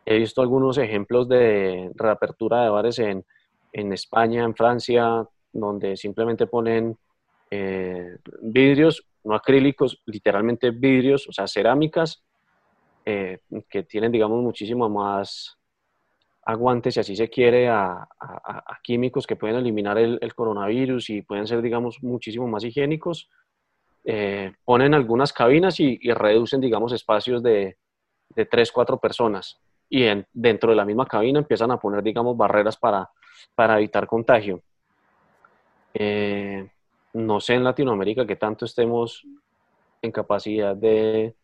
He 0.05 0.19
visto 0.19 0.41
algunos 0.41 0.77
ejemplos 0.77 1.27
de 1.27 1.91
reapertura 1.95 2.63
de 2.63 2.69
bares 2.69 2.99
en, 2.99 3.25
en 3.73 3.91
España, 3.91 4.43
en 4.43 4.55
Francia, 4.55 5.27
donde 5.51 5.97
simplemente 5.97 6.47
ponen 6.47 6.97
eh, 7.49 8.17
vidrios, 8.41 9.05
no 9.23 9.35
acrílicos, 9.35 10.01
literalmente 10.05 10.71
vidrios, 10.71 11.27
o 11.27 11.31
sea, 11.31 11.47
cerámicas, 11.47 12.23
eh, 13.05 13.39
que 13.69 13.83
tienen, 13.83 14.11
digamos, 14.11 14.41
muchísimo 14.41 14.89
más 14.89 15.57
aguante, 16.45 16.91
si 16.91 16.99
así 16.99 17.15
se 17.15 17.29
quiere, 17.29 17.67
a, 17.69 18.07
químicos 18.83 19.25
que 19.25 19.35
pueden 19.35 19.55
eliminar 19.55 19.97
el, 19.97 20.35
coronavirus 20.35 21.09
y 21.09 21.21
pueden 21.23 21.47
ser, 21.47 21.61
digamos, 21.61 22.03
muchísimo 22.03 22.47
más 22.47 22.63
higiénicos. 22.63 23.29
Eh, 24.03 24.53
ponen 24.63 24.93
algunas 24.93 25.33
cabinas 25.33 25.79
y, 25.79 25.97
reducen, 26.11 26.61
digamos, 26.61 26.93
espacios 26.93 27.41
de, 27.41 27.77
de 28.29 28.45
3, 28.45 28.71
4 28.71 28.99
personas. 28.99 29.59
Y 29.89 30.05
dentro 30.33 30.71
de 30.71 30.75
la 30.75 30.85
misma 30.85 31.05
cabina 31.05 31.39
empiezan 31.39 31.71
a 31.71 31.79
poner, 31.79 32.03
digamos, 32.03 32.35
barreras 32.35 32.77
para, 32.77 33.09
para 33.53 33.77
evitar 33.77 34.07
contagio. 34.07 34.61
Eh, 35.93 36.67
no 37.13 37.39
sé 37.39 37.53
en 37.53 37.63
Latinoamérica 37.63 38.25
que 38.25 38.35
tanto 38.35 38.65
estemos 38.65 39.25
en 40.01 40.11
capacidad 40.11 40.75
de, 40.75 41.35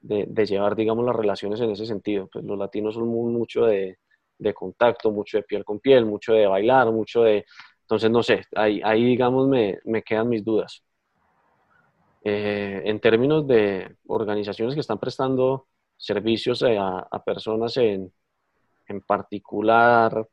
de, 0.00 0.46
llevar, 0.46 0.74
digamos, 0.74 1.04
las 1.04 1.16
relaciones 1.16 1.60
en 1.60 1.70
ese 1.70 1.86
sentido. 1.86 2.28
Pues 2.32 2.44
los 2.44 2.58
latinos 2.58 2.94
son 2.94 3.08
muy, 3.08 3.32
mucho 3.32 3.66
de, 3.66 3.98
de 4.38 4.54
contacto, 4.54 5.10
mucho 5.10 5.36
de 5.36 5.42
piel 5.42 5.64
con 5.64 5.80
piel, 5.80 6.06
mucho 6.06 6.32
de 6.32 6.46
bailar, 6.46 6.90
mucho 6.90 7.22
de... 7.22 7.44
Entonces, 7.82 8.10
no 8.10 8.22
sé, 8.22 8.42
ahí, 8.54 8.80
ahí 8.84 9.04
digamos, 9.04 9.48
me, 9.48 9.78
me 9.84 10.02
quedan 10.02 10.28
mis 10.28 10.44
dudas. 10.44 10.82
Eh, 12.22 12.82
en 12.84 13.00
términos 13.00 13.46
de 13.46 13.96
organizaciones 14.06 14.74
que 14.74 14.80
están 14.80 14.98
prestando 14.98 15.68
servicios 16.00 16.62
a, 16.62 17.00
a 17.00 17.22
personas 17.22 17.76
en, 17.76 18.10
en 18.88 19.00
particular, 19.02 20.26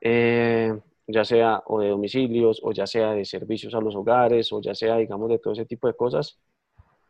eh, 0.00 0.76
ya 1.06 1.24
sea 1.24 1.62
o 1.66 1.80
de 1.80 1.88
domicilios, 1.88 2.60
o 2.62 2.72
ya 2.72 2.86
sea 2.86 3.12
de 3.12 3.24
servicios 3.24 3.74
a 3.74 3.80
los 3.80 3.94
hogares, 3.94 4.52
o 4.52 4.60
ya 4.60 4.74
sea, 4.74 4.96
digamos, 4.96 5.30
de 5.30 5.38
todo 5.38 5.52
ese 5.52 5.66
tipo 5.66 5.86
de 5.86 5.94
cosas, 5.94 6.38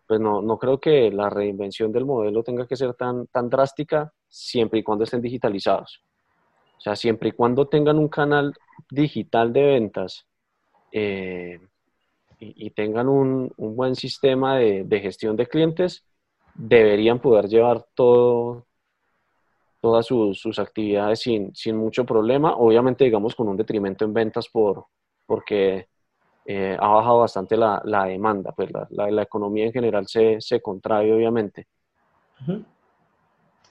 pues 0.07 0.21
no, 0.21 0.41
no 0.41 0.59
creo 0.59 0.79
que 0.79 1.11
la 1.11 1.29
reinvención 1.29 1.91
del 1.91 2.05
modelo 2.05 2.43
tenga 2.43 2.67
que 2.67 2.77
ser 2.77 2.95
tan, 2.95 3.27
tan 3.27 3.49
drástica 3.51 4.13
siempre 4.29 4.81
y 4.81 4.83
cuando 4.83 5.05
estén 5.05 5.21
digitalizados. 5.21 6.03
O 6.77 6.81
sea, 6.81 6.95
siempre 6.95 7.31
y 7.31 7.33
cuando 7.33 7.67
tengan 7.67 7.99
un 7.99 8.09
canal 8.09 8.55
digital 8.91 9.53
de 9.53 9.63
ventas 9.63 10.27
eh, 10.93 11.61
y, 12.39 12.71
tengan 12.71 13.09
un, 13.09 13.53
buen 13.57 13.97
sistema 13.97 14.57
de, 14.59 15.01
gestión 15.01 15.37
de 15.37 15.49
clientes, 15.49 16.05
deberían 16.59 17.21
poder 17.21 17.47
llevar 17.47 17.87
todo, 17.95 18.67
todas 19.81 20.05
sus, 20.05 20.59
actividades 20.59 21.21
sin, 21.21 21.55
sin, 21.55 21.77
mucho 21.77 22.05
problema, 22.05 22.55
obviamente 22.57 23.05
digamos 23.05 23.35
con 23.35 23.49
un 23.49 23.57
detrimento 23.57 24.05
en 24.05 24.13
ventas 24.13 24.49
por, 24.49 24.87
porque 25.25 25.87
eh, 26.45 26.77
ha 26.79 26.89
bajado 26.89 27.21
bastante 27.21 27.57
la, 27.57 27.81
la 27.85 28.07
demanda, 28.07 28.53
pues 28.53 28.71
la, 28.73 29.11
la, 29.11 29.23
economía 29.23 29.67
en 29.67 29.73
general 29.73 30.09
se, 30.09 30.41
se 30.41 30.61
contrae 30.61 31.15
obviamente. 31.15 31.69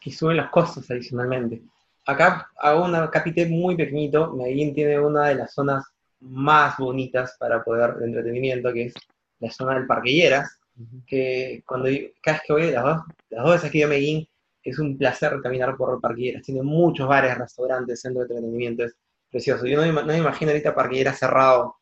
Y 0.04 0.12
suben 0.12 0.38
las 0.38 0.50
costos 0.50 0.90
adicionalmente. 0.90 1.64
Acá 2.06 2.50
hago 2.58 2.86
un 2.86 3.08
capítulo 3.08 3.50
muy 3.50 3.76
pequeñito, 3.76 4.32
Medellín 4.32 4.74
tiene 4.74 4.98
una 4.98 5.28
de 5.28 5.36
las 5.36 5.54
zonas 5.54 5.84
más 6.22 6.78
bonitas 6.78 7.36
para 7.38 7.62
poder 7.62 7.96
de 7.96 8.06
entretenimiento, 8.06 8.72
que 8.72 8.86
es 8.86 8.94
la 9.40 9.52
zona 9.52 9.74
del 9.74 9.86
Parque 9.86 10.14
Lleras, 10.14 10.58
que 11.06 11.64
cuando 11.66 11.90
cada 12.22 12.38
vez 12.38 12.44
que 12.46 12.54
voy, 12.54 12.72
las 12.72 12.84
dos, 12.84 12.98
las 13.30 13.44
dos 13.44 13.54
veces 13.54 13.72
que 13.72 13.78
voy 13.80 13.84
a 13.84 13.88
Medellín, 13.88 14.28
es 14.64 14.80
un 14.80 14.98
placer 14.98 15.40
caminar 15.42 15.78
por 15.78 16.00
Parquilleras. 16.02 16.44
Tiene 16.44 16.62
muchos 16.62 17.08
bares, 17.08 17.38
restaurantes, 17.38 18.02
centros 18.02 18.28
de 18.28 18.36
entretenimiento, 18.36 18.84
es 18.84 18.96
precioso. 19.30 19.66
Yo 19.66 19.84
no, 19.84 20.04
me 20.04 20.18
imagino 20.18 20.52
ahorita 20.52 20.76
Parquilleras 20.76 21.20
cerrado, 21.20 21.78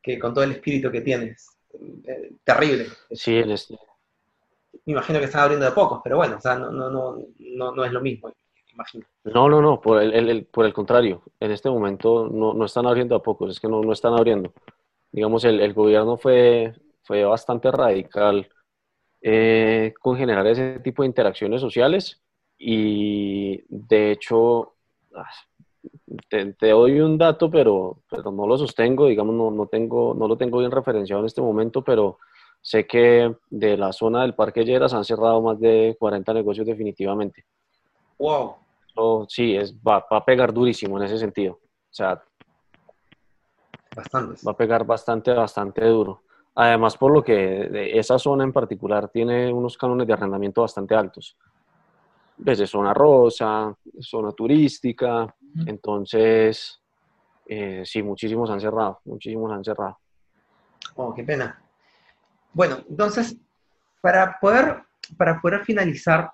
que 0.00 0.18
con 0.18 0.32
todo 0.32 0.44
el 0.44 0.52
espíritu 0.52 0.90
que 0.90 1.00
tienes. 1.00 1.48
Eh, 2.06 2.32
terrible. 2.44 2.86
Sí, 3.10 3.36
el 3.36 3.50
este. 3.50 3.76
Me 4.84 4.92
imagino 4.92 5.18
que 5.18 5.26
están 5.26 5.42
abriendo 5.42 5.66
de 5.66 5.72
pocos, 5.72 6.00
pero 6.02 6.16
bueno, 6.16 6.36
o 6.36 6.40
sea, 6.40 6.56
no, 6.56 6.70
no, 6.70 6.88
no, 6.90 7.72
no, 7.72 7.84
es 7.84 7.92
lo 7.92 8.00
mismo, 8.00 8.32
imagino. 8.72 9.06
No, 9.24 9.48
no, 9.48 9.60
no, 9.60 9.80
por 9.80 10.02
el, 10.02 10.46
por 10.46 10.64
el 10.64 10.72
contrario. 10.72 11.22
En 11.40 11.50
este 11.50 11.68
momento 11.68 12.28
no, 12.28 12.54
no 12.54 12.64
están 12.64 12.86
abriendo 12.86 13.14
a 13.16 13.22
pocos, 13.22 13.50
es 13.50 13.60
que 13.60 13.68
no, 13.68 13.82
no 13.82 13.92
están 13.92 14.14
abriendo. 14.14 14.52
Digamos, 15.10 15.44
el, 15.44 15.60
el 15.60 15.74
gobierno 15.74 16.16
fue, 16.16 16.74
fue 17.08 17.24
bastante 17.24 17.70
radical 17.70 18.46
eh, 19.22 19.94
con 19.98 20.18
generar 20.18 20.46
ese 20.46 20.78
tipo 20.80 21.02
de 21.02 21.06
interacciones 21.06 21.62
sociales 21.62 22.22
y 22.58 23.62
de 23.66 24.12
hecho, 24.12 24.74
ah, 25.14 25.30
te, 26.28 26.54
doy 26.68 27.00
un 27.00 27.16
dato, 27.16 27.50
pero, 27.50 28.02
pero 28.10 28.30
no 28.30 28.46
lo 28.46 28.58
sostengo, 28.58 29.06
digamos, 29.06 29.34
no, 29.34 29.50
no, 29.50 29.66
tengo, 29.66 30.12
no 30.12 30.28
lo 30.28 30.36
tengo 30.36 30.58
bien 30.58 30.70
referenciado 30.70 31.20
en 31.20 31.26
este 31.26 31.40
momento, 31.40 31.82
pero 31.82 32.18
sé 32.60 32.86
que 32.86 33.34
de 33.48 33.76
la 33.78 33.90
zona 33.92 34.20
del 34.20 34.34
Parque 34.34 34.64
Lleras 34.64 34.92
han 34.92 35.04
cerrado 35.04 35.40
más 35.40 35.58
de 35.58 35.96
40 35.98 36.34
negocios 36.34 36.66
definitivamente. 36.66 37.46
¡Wow! 38.18 38.56
sí, 39.28 39.56
es, 39.56 39.74
va, 39.74 40.04
va, 40.12 40.18
a 40.18 40.24
pegar 40.24 40.52
durísimo 40.52 40.98
en 40.98 41.04
ese 41.04 41.16
sentido. 41.16 41.54
O 41.54 41.94
sea, 41.94 42.22
bastante. 43.96 44.40
Va 44.46 44.52
a 44.52 44.56
pegar 44.56 44.84
bastante, 44.84 45.32
bastante 45.32 45.84
duro. 45.86 46.22
Además, 46.60 46.96
por 46.96 47.12
lo 47.12 47.22
que 47.22 47.68
esa 47.96 48.18
zona 48.18 48.42
en 48.42 48.52
particular 48.52 49.08
tiene 49.10 49.52
unos 49.52 49.78
cánones 49.78 50.08
de 50.08 50.12
arrendamiento 50.12 50.62
bastante 50.62 50.92
altos 50.92 51.36
desde 52.36 52.66
zona 52.66 52.92
rosa, 52.92 53.72
zona 54.00 54.32
turística, 54.32 55.32
entonces, 55.66 56.80
eh, 57.46 57.82
sí, 57.84 58.02
muchísimos 58.02 58.50
han 58.50 58.60
cerrado, 58.60 59.00
muchísimos 59.04 59.52
han 59.52 59.62
cerrado. 59.62 59.98
Oh, 60.96 61.14
qué 61.14 61.22
pena. 61.22 61.62
Bueno, 62.52 62.78
entonces, 62.88 63.36
para 64.00 64.36
poder, 64.40 64.82
para 65.16 65.40
poder 65.40 65.64
finalizar, 65.64 66.28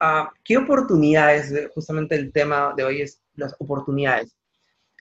ah, 0.00 0.30
¿qué 0.42 0.56
oportunidades, 0.56 1.52
justamente 1.74 2.14
el 2.14 2.32
tema 2.32 2.72
de 2.74 2.84
hoy 2.84 3.02
es 3.02 3.20
las 3.34 3.54
oportunidades? 3.58 4.34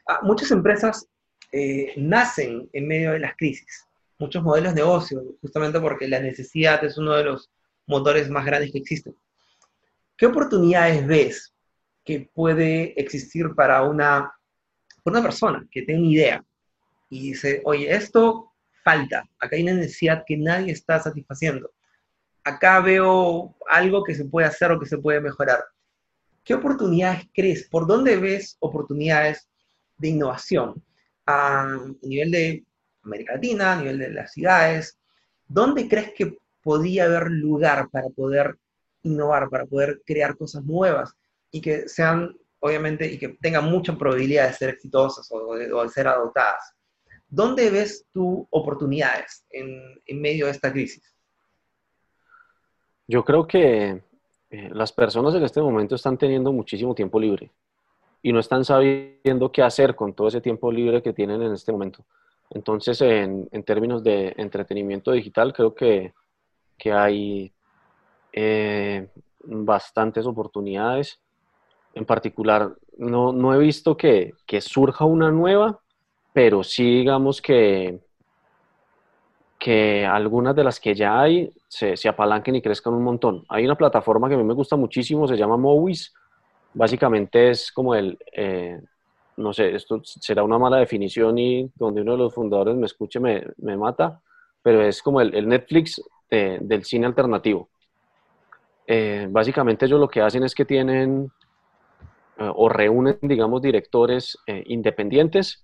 Ah, 0.06 0.20
muchas 0.22 0.52
empresas 0.52 1.08
eh, 1.54 1.94
nacen 1.96 2.70
en 2.74 2.88
medio 2.90 3.14
de 3.14 3.20
las 3.20 3.38
crisis, 3.38 3.86
muchos 4.18 4.44
modelos 4.44 4.74
de 4.74 4.82
negocio, 4.82 5.24
justamente 5.42 5.80
porque 5.80 6.08
la 6.08 6.20
necesidad 6.20 6.84
es 6.84 6.98
uno 6.98 7.14
de 7.14 7.24
los 7.26 7.50
motores 7.88 8.30
más 8.30 8.46
grandes 8.46 8.72
que 8.72 8.80
existen. 8.80 9.16
¿Qué 10.18 10.26
oportunidades 10.26 11.06
ves 11.06 11.54
que 12.04 12.30
puede 12.34 13.00
existir 13.00 13.54
para 13.56 13.84
una, 13.84 14.32
una 15.04 15.22
persona 15.22 15.68
que 15.70 15.82
tiene 15.82 16.02
una 16.02 16.12
idea 16.12 16.46
y 17.10 17.32
dice, 17.32 17.62
oye, 17.66 17.94
esto 17.94 18.54
falta, 18.84 19.28
acá 19.40 19.56
hay 19.56 19.64
una 19.64 19.74
necesidad 19.74 20.24
que 20.26 20.38
nadie 20.38 20.72
está 20.72 21.00
satisfaciendo, 21.00 21.72
acá 22.44 22.80
veo 22.80 23.56
algo 23.68 24.04
que 24.04 24.16
se 24.16 24.26
puede 24.26 24.48
hacer 24.48 24.72
o 24.72 24.80
que 24.80 24.86
se 24.86 25.00
puede 25.00 25.20
mejorar? 25.20 25.64
¿Qué 26.44 26.54
oportunidades 26.54 27.28
crees? 27.34 27.68
¿Por 27.68 27.88
dónde 27.88 28.18
ves 28.18 28.56
oportunidades 28.60 29.50
de 29.98 30.10
innovación? 30.10 30.84
A 31.26 31.80
nivel 32.04 32.30
de 32.30 32.64
América 33.06 33.34
Latina, 33.34 33.74
a 33.74 33.78
nivel 33.78 34.00
de 34.00 34.10
las 34.10 34.32
ciudades, 34.32 34.98
¿dónde 35.48 35.88
crees 35.88 36.14
que 36.14 36.38
podría 36.62 37.06
haber 37.06 37.30
lugar 37.30 37.90
para 37.92 38.10
poder 38.10 38.58
innovar, 39.04 39.50
para 39.50 39.66
poder 39.66 40.02
crear 40.06 40.36
cosas 40.36 40.64
nuevas 40.64 41.16
y 41.52 41.62
que 41.62 41.88
sean, 41.88 42.36
obviamente, 42.60 43.06
y 43.06 43.18
que 43.18 43.30
tengan 43.40 43.66
mucha 43.66 43.96
probabilidad 43.98 44.48
de 44.48 44.54
ser 44.54 44.70
exitosas 44.70 45.28
o 45.32 45.56
de, 45.56 45.90
ser 45.90 46.08
adoptadas. 46.08 46.74
¿Dónde 47.28 47.70
ves 47.70 48.06
tú 48.12 48.48
oportunidades 48.50 49.46
en, 49.50 50.02
en 50.06 50.22
medio 50.22 50.46
de 50.46 50.52
esta 50.52 50.72
crisis? 50.72 51.04
Yo 53.08 53.24
creo 53.24 53.46
que 53.48 54.02
eh, 54.50 54.70
las 54.72 54.92
personas 54.92 55.36
en 55.36 55.44
este 55.44 55.62
momento 55.62 55.96
están 55.96 56.18
teniendo 56.18 56.52
muchísimo 56.52 56.96
tiempo 56.96 57.20
libre 57.20 57.52
y 58.22 58.34
no 58.34 58.40
están 58.40 58.66
sabiendo 58.66 59.52
qué 59.52 59.62
hacer 59.62 59.96
con 59.96 60.14
todo 60.14 60.28
ese 60.28 60.42
tiempo 60.42 60.72
libre 60.72 61.04
que 61.04 61.14
tienen 61.14 61.42
en 61.42 61.54
este 61.54 61.72
momento. 61.72 62.06
Entonces, 62.50 63.02
en, 63.02 63.50
términos 63.64 64.04
de 64.04 64.34
entretenimiento 64.38 65.12
digital, 65.12 65.54
creo 65.54 65.74
que, 65.74 66.14
que 66.78 66.92
hay 66.94 67.52
eh, 68.32 69.08
bastantes 69.44 70.26
oportunidades. 70.26 71.20
En 71.94 72.06
particular, 72.06 72.76
no, 72.98 73.32
no 73.32 73.54
he 73.54 73.58
visto 73.58 73.98
que, 73.98 74.34
que, 74.46 74.62
surja 74.62 75.06
una 75.06 75.32
nueva, 75.32 75.80
pero 76.34 76.64
sí 76.64 76.84
digamos 76.84 77.42
que, 77.42 78.00
que 79.58 80.06
algunas 80.06 80.56
de 80.56 80.64
las 80.64 80.80
que 80.80 80.94
ya 80.94 81.20
hay 81.22 81.52
se, 81.68 81.98
se, 81.98 82.10
apalanquen 82.10 82.56
y 82.56 82.62
crezcan 82.62 82.94
un 82.94 83.04
montón. 83.04 83.46
Hay 83.50 83.66
una 83.66 83.76
plataforma 83.76 84.28
que 84.28 84.36
a 84.36 84.38
mí 84.38 84.44
me 84.44 84.54
gusta 84.54 84.76
muchísimo, 84.76 85.28
se 85.28 85.38
llama 85.38 85.58
Movies. 85.58 86.14
Básicamente 86.74 87.50
es 87.50 87.72
como 87.72 87.96
el, 87.96 88.18
eh, 88.34 88.82
no 89.38 89.54
sé, 89.54 89.76
esto 89.76 90.02
será 90.04 90.44
una 90.44 90.58
mala 90.58 90.78
definición 90.78 91.38
y 91.38 91.72
donde 91.76 92.02
uno 92.02 92.14
de 92.14 92.18
los 92.18 92.34
fundadores 92.34 92.76
me 92.76 92.86
escuche 92.86 93.20
me, 93.20 93.44
me 93.58 93.78
mata, 93.78 94.22
pero 94.62 94.82
es 94.82 95.02
como 95.02 95.22
el, 95.22 95.34
el 95.36 95.48
Netflix 95.48 96.02
del 96.30 96.84
cine 96.84 97.06
alternativo. 97.06 97.70
Eh, 98.88 99.28
básicamente 99.30 99.86
ellos 99.86 100.00
lo 100.00 100.08
que 100.08 100.22
hacen 100.22 100.44
es 100.44 100.54
que 100.54 100.66
tienen 100.66 101.32
eh, 102.38 102.52
o 102.56 102.70
reúnen, 102.70 103.18
digamos, 103.22 103.62
directores 103.62 104.38
eh, 104.48 104.64
independientes, 104.68 105.62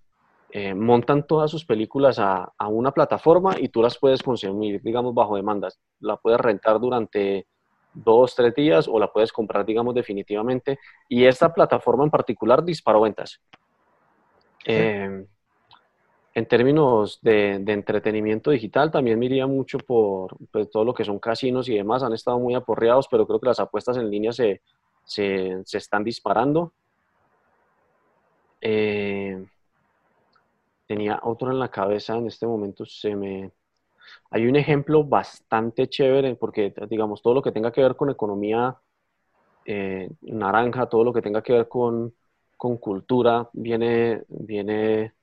montan 0.75 1.25
todas 1.25 1.49
sus 1.49 1.63
películas 1.63 2.19
a, 2.19 2.51
a, 2.57 2.67
una 2.67 2.91
plataforma 2.91 3.55
y 3.57 3.69
tú 3.69 3.81
las 3.81 3.97
puedes 3.97 4.21
consumir, 4.21 4.81
digamos, 4.83 5.13
bajo 5.13 5.37
demandas. 5.37 5.79
La 6.01 6.17
puedes 6.17 6.41
rentar 6.41 6.77
durante 6.77 7.47
dos, 7.93 8.35
tres 8.35 8.53
días 8.55 8.87
o 8.87 8.99
la 8.99 9.11
puedes 9.11 9.31
comprar, 9.31 9.65
digamos, 9.65 9.95
definitivamente. 9.95 10.79
Y 11.09 11.25
esta 11.25 11.53
plataforma 11.53 12.03
en 12.03 12.09
particular 12.09 12.63
disparó 12.63 13.01
ventas. 13.01 13.41
En 16.33 16.45
términos 16.45 17.19
de, 17.21 17.55
entretenimiento 17.55 18.51
digital, 18.51 18.89
también 18.89 19.19
me 19.19 19.25
iría 19.25 19.47
mucho 19.47 19.77
por 19.79 20.37
pues, 20.49 20.69
todo 20.69 20.85
lo 20.85 20.93
que 20.93 21.03
son 21.03 21.19
casinos 21.19 21.67
y 21.67 21.75
demás. 21.75 22.03
Han 22.03 22.13
estado 22.13 22.39
muy 22.39 22.55
aporreados, 22.55 23.07
pero 23.09 23.27
creo 23.27 23.39
que 23.39 23.47
las 23.47 23.59
apuestas 23.59 23.97
en 23.97 24.09
línea 24.09 24.31
se, 24.31 24.61
se, 25.03 25.61
están 25.73 26.05
disparando. 26.05 26.71
Eh, 28.61 29.43
tenía 30.87 31.19
otro 31.23 31.51
en 31.51 31.59
la 31.59 31.69
cabeza, 31.69 32.15
en 32.15 32.27
este 32.27 32.47
momento 32.47 32.85
se 32.85 33.15
me... 33.15 33.51
Hay 34.29 34.47
un 34.47 34.55
ejemplo 34.55 35.03
bastante 35.03 35.87
chévere, 35.87 36.35
porque 36.35 36.73
digamos, 36.89 37.21
todo 37.21 37.35
lo 37.35 37.41
que 37.41 37.51
tenga 37.51 37.71
que 37.71 37.81
ver 37.81 37.95
con 37.95 38.09
economía 38.09 38.75
eh, 39.65 40.09
naranja, 40.21 40.87
todo 40.87 41.03
lo 41.03 41.13
que 41.13 41.21
tenga 41.21 41.41
que 41.41 41.53
ver 41.53 41.67
con, 41.67 42.13
con 42.57 42.77
cultura, 42.77 43.49
viene, 43.53 44.23
viene 44.27 45.13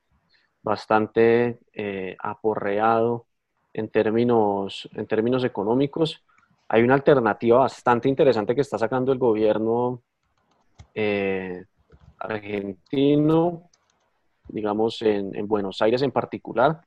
bastante 0.62 1.60
eh, 1.72 2.16
aporreado 2.18 3.26
en 3.72 3.88
términos, 3.88 4.88
en 4.94 5.06
términos 5.06 5.44
económicos. 5.44 6.22
Hay 6.68 6.82
una 6.82 6.94
alternativa 6.94 7.58
bastante 7.58 8.08
interesante 8.08 8.54
que 8.54 8.60
está 8.60 8.78
sacando 8.78 9.12
el 9.12 9.18
gobierno 9.18 10.02
eh, 10.94 11.64
argentino, 12.18 13.70
digamos 14.48 15.00
en, 15.02 15.46
Buenos 15.46 15.80
Aires 15.80 16.02
en 16.02 16.10
particular, 16.10 16.80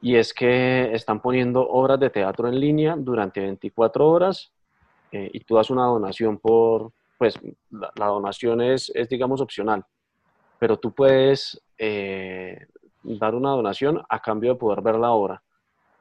y 0.00 0.16
es 0.16 0.32
que 0.32 0.94
están 0.94 1.20
poniendo 1.20 1.66
obras 1.68 1.98
de 1.98 2.10
teatro 2.10 2.48
en 2.48 2.60
línea 2.60 2.94
durante 2.96 3.40
24 3.40 4.08
horas 4.08 4.52
eh, 5.12 5.30
y 5.32 5.40
tú 5.40 5.56
das 5.56 5.70
una 5.70 5.84
donación 5.86 6.38
por, 6.38 6.92
pues 7.18 7.38
la, 7.70 8.06
donación 8.06 8.60
es, 8.60 8.90
es, 8.94 9.08
digamos, 9.08 9.40
opcional, 9.40 9.84
pero 10.58 10.78
tú 10.78 10.92
puedes 10.92 11.60
dar 11.78 13.34
una 13.34 13.50
donación 13.50 14.02
a 14.08 14.20
cambio 14.20 14.54
de 14.54 14.58
poder 14.58 14.80
ver 14.82 14.96
la 14.96 15.12
obra. 15.12 15.42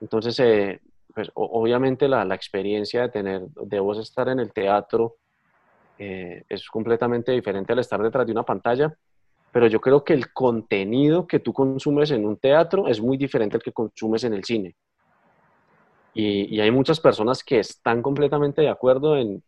Entonces, 0.01 0.39
eh, 0.39 0.81
pues, 1.13 1.31
obviamente 1.33 2.07
la, 2.07 2.25
la, 2.25 2.35
experiencia 2.35 3.03
de 3.03 3.09
tener, 3.09 3.41
de 3.47 3.79
vos 3.79 3.97
estar 3.97 4.27
en 4.29 4.39
el 4.39 4.51
teatro 4.51 5.15
eh, 5.97 6.43
es 6.49 6.67
completamente 6.69 7.31
diferente 7.31 7.73
al 7.73 7.79
estar 7.79 8.01
detrás 8.01 8.25
de 8.25 8.33
una 8.33 8.43
pantalla, 8.43 8.93
pero 9.55 9.67
yo 9.67 9.79
creo 9.79 10.03
que 10.03 10.11
el 10.11 10.33
contenido 10.33 11.25
que 11.25 11.39
tú 11.39 11.53
consumes 11.53 12.11
en 12.11 12.25
un 12.25 12.35
teatro 12.35 12.89
es 12.89 12.99
muy 12.99 13.15
diferente 13.15 13.55
al 13.55 13.63
que 13.63 13.71
consumes 13.71 14.25
en 14.25 14.33
el 14.33 14.43
cine. 14.43 14.75
Y, 16.13 16.59
hay 16.59 16.71
muchas 16.71 16.99
personas 16.99 17.41
que 17.41 17.59
están 17.59 18.01
completamente 18.01 18.61
de 18.61 18.67
acuerdo 18.67 19.15
en, 19.17 19.41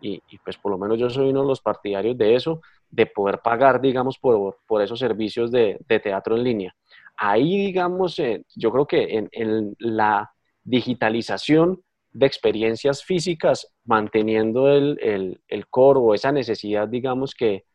y, 0.00 0.22
pues 0.42 0.56
por 0.56 0.72
lo 0.72 0.78
menos 0.78 0.98
yo 0.98 1.10
soy 1.10 1.28
uno 1.28 1.42
de 1.42 1.48
los 1.48 1.60
partidarios 1.60 2.16
de 2.16 2.36
eso, 2.36 2.62
de 2.88 3.04
poder 3.04 3.40
pagar, 3.40 3.82
digamos, 3.82 4.16
por, 4.18 4.56
por 4.66 4.80
esos 4.80 4.98
servicios 4.98 5.50
de, 5.52 5.78
de, 5.86 6.00
teatro 6.00 6.34
en 6.34 6.44
línea. 6.44 6.74
Ahí, 7.14 7.66
digamos, 7.66 8.18
eh, 8.18 8.46
yo 8.56 8.72
creo 8.72 8.86
que 8.86 9.18
en, 9.18 9.28
en, 9.32 9.76
la 9.78 10.32
digitalización 10.64 11.82
de 12.12 12.24
experiencias 12.24 13.04
físicas, 13.04 13.74
manteniendo 13.84 14.70
el, 14.70 14.98
el, 15.02 15.42
el 15.48 15.66
core 15.66 16.00
o 16.00 16.14
esa 16.14 16.32
necesidad, 16.32 16.88
digamos, 16.88 17.34
que, 17.34 17.66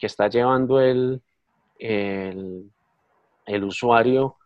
que 0.00 0.06
está 0.06 0.28
llevando 0.28 0.80
el, 0.80 1.20
el, 1.78 2.70
el 3.46 3.64
usuario 3.64 4.36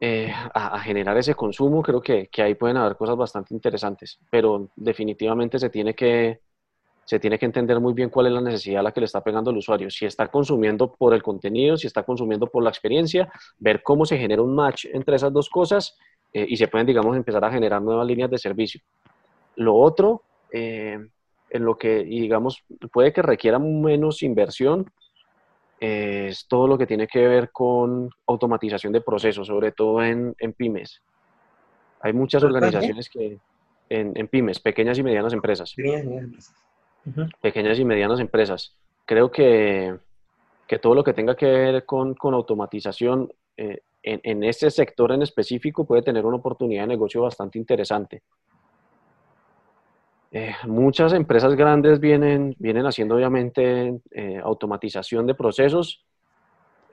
eh, 0.00 0.30
a, 0.52 0.78
generar 0.80 1.16
ese 1.16 1.34
consumo, 1.34 1.80
creo 1.80 2.02
que, 2.02 2.26
que, 2.26 2.42
ahí 2.42 2.54
pueden 2.56 2.76
haber 2.76 2.96
cosas 2.96 3.16
bastante 3.16 3.54
interesantes, 3.54 4.18
pero 4.28 4.68
definitivamente 4.76 5.58
se 5.58 5.70
tiene, 5.70 5.94
que, 5.94 6.40
se 7.04 7.18
tiene 7.18 7.38
que 7.38 7.46
entender 7.46 7.80
muy 7.80 7.94
bien 7.94 8.10
cuál 8.10 8.26
es 8.26 8.32
la 8.32 8.40
necesidad 8.40 8.80
a 8.80 8.82
la 8.82 8.92
que 8.92 9.00
le 9.00 9.06
está 9.06 9.22
pegando 9.22 9.50
el 9.50 9.56
usuario. 9.56 9.88
Si 9.88 10.04
está 10.04 10.28
consumiendo 10.28 10.92
por 10.92 11.14
el 11.14 11.22
contenido, 11.22 11.76
si 11.76 11.86
está 11.86 12.02
consumiendo 12.02 12.48
por 12.48 12.62
la 12.62 12.70
experiencia, 12.70 13.32
ver 13.58 13.82
cómo 13.82 14.04
se 14.04 14.18
genera 14.18 14.42
un 14.42 14.54
match 14.54 14.86
entre 14.92 15.16
esas 15.16 15.32
dos 15.32 15.48
cosas 15.48 15.96
eh, 16.32 16.44
y 16.48 16.56
se 16.56 16.68
pueden, 16.68 16.86
digamos, 16.86 17.16
empezar 17.16 17.44
a 17.44 17.50
generar 17.50 17.80
nuevas 17.80 18.06
líneas 18.06 18.30
de 18.30 18.38
servicio. 18.38 18.80
Lo 19.56 19.76
otro, 19.76 20.22
eh, 20.52 20.98
en 21.54 21.64
lo 21.64 21.78
que, 21.78 22.02
digamos, 22.02 22.64
puede 22.92 23.12
que 23.12 23.22
requiera 23.22 23.60
menos 23.60 24.24
inversión, 24.24 24.90
es 25.78 26.48
todo 26.48 26.66
lo 26.66 26.76
que 26.76 26.86
tiene 26.86 27.06
que 27.06 27.28
ver 27.28 27.52
con 27.52 28.10
automatización 28.26 28.92
de 28.92 29.00
procesos, 29.00 29.46
sobre 29.46 29.70
todo 29.70 30.02
en, 30.02 30.34
pymes. 30.56 31.00
Hay 32.00 32.12
muchas 32.12 32.42
organizaciones 32.42 33.08
que, 33.08 33.38
en, 33.88 34.26
pymes, 34.26 34.58
pequeñas 34.58 34.98
y 34.98 35.04
medianas 35.04 35.32
empresas. 35.32 35.72
Pequeñas 37.40 37.78
y 37.78 37.84
medianas 37.84 38.18
empresas. 38.18 38.74
Creo 39.06 39.30
que, 39.30 39.96
todo 40.82 40.96
lo 40.96 41.04
que 41.04 41.12
tenga 41.12 41.36
que 41.36 41.46
ver 41.46 41.86
con, 41.86 42.16
automatización 42.20 43.32
eh, 43.56 43.78
en, 44.02 44.20
en 44.24 44.42
ese 44.42 44.72
sector 44.72 45.12
en 45.12 45.22
específico 45.22 45.86
puede 45.86 46.02
tener 46.02 46.26
una 46.26 46.38
oportunidad 46.38 46.82
de 46.82 46.88
negocio 46.88 47.22
bastante 47.22 47.60
interesante. 47.60 48.24
Eh, 50.36 50.52
muchas 50.66 51.12
empresas 51.12 51.54
grandes 51.54 52.00
vienen, 52.00 52.56
vienen 52.58 52.86
haciendo 52.86 53.14
obviamente 53.14 54.00
eh, 54.10 54.40
automatización 54.42 55.28
de 55.28 55.34
procesos. 55.36 56.04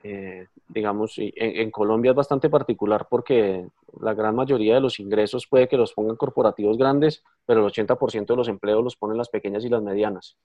Eh, 0.04 0.46
digamos, 0.68 1.18
en, 1.18 1.32
en, 1.36 1.70
Colombia 1.72 2.12
es 2.12 2.16
bastante 2.16 2.48
particular 2.48 3.08
porque 3.10 3.66
la 4.00 4.14
gran 4.14 4.36
mayoría 4.36 4.76
de 4.76 4.80
los 4.80 5.00
ingresos 5.00 5.48
puede 5.48 5.66
que 5.66 5.76
los 5.76 5.92
pongan 5.92 6.14
corporativos 6.14 6.78
grandes, 6.78 7.24
pero 7.44 7.66
el 7.66 7.72
80% 7.72 8.26
de 8.26 8.36
los 8.36 8.46
empleos 8.46 8.84
los 8.84 8.94
ponen 8.94 9.18
las 9.18 9.28
pequeñas 9.28 9.64
y 9.64 9.68
las 9.68 9.82
medianas. 9.82 10.36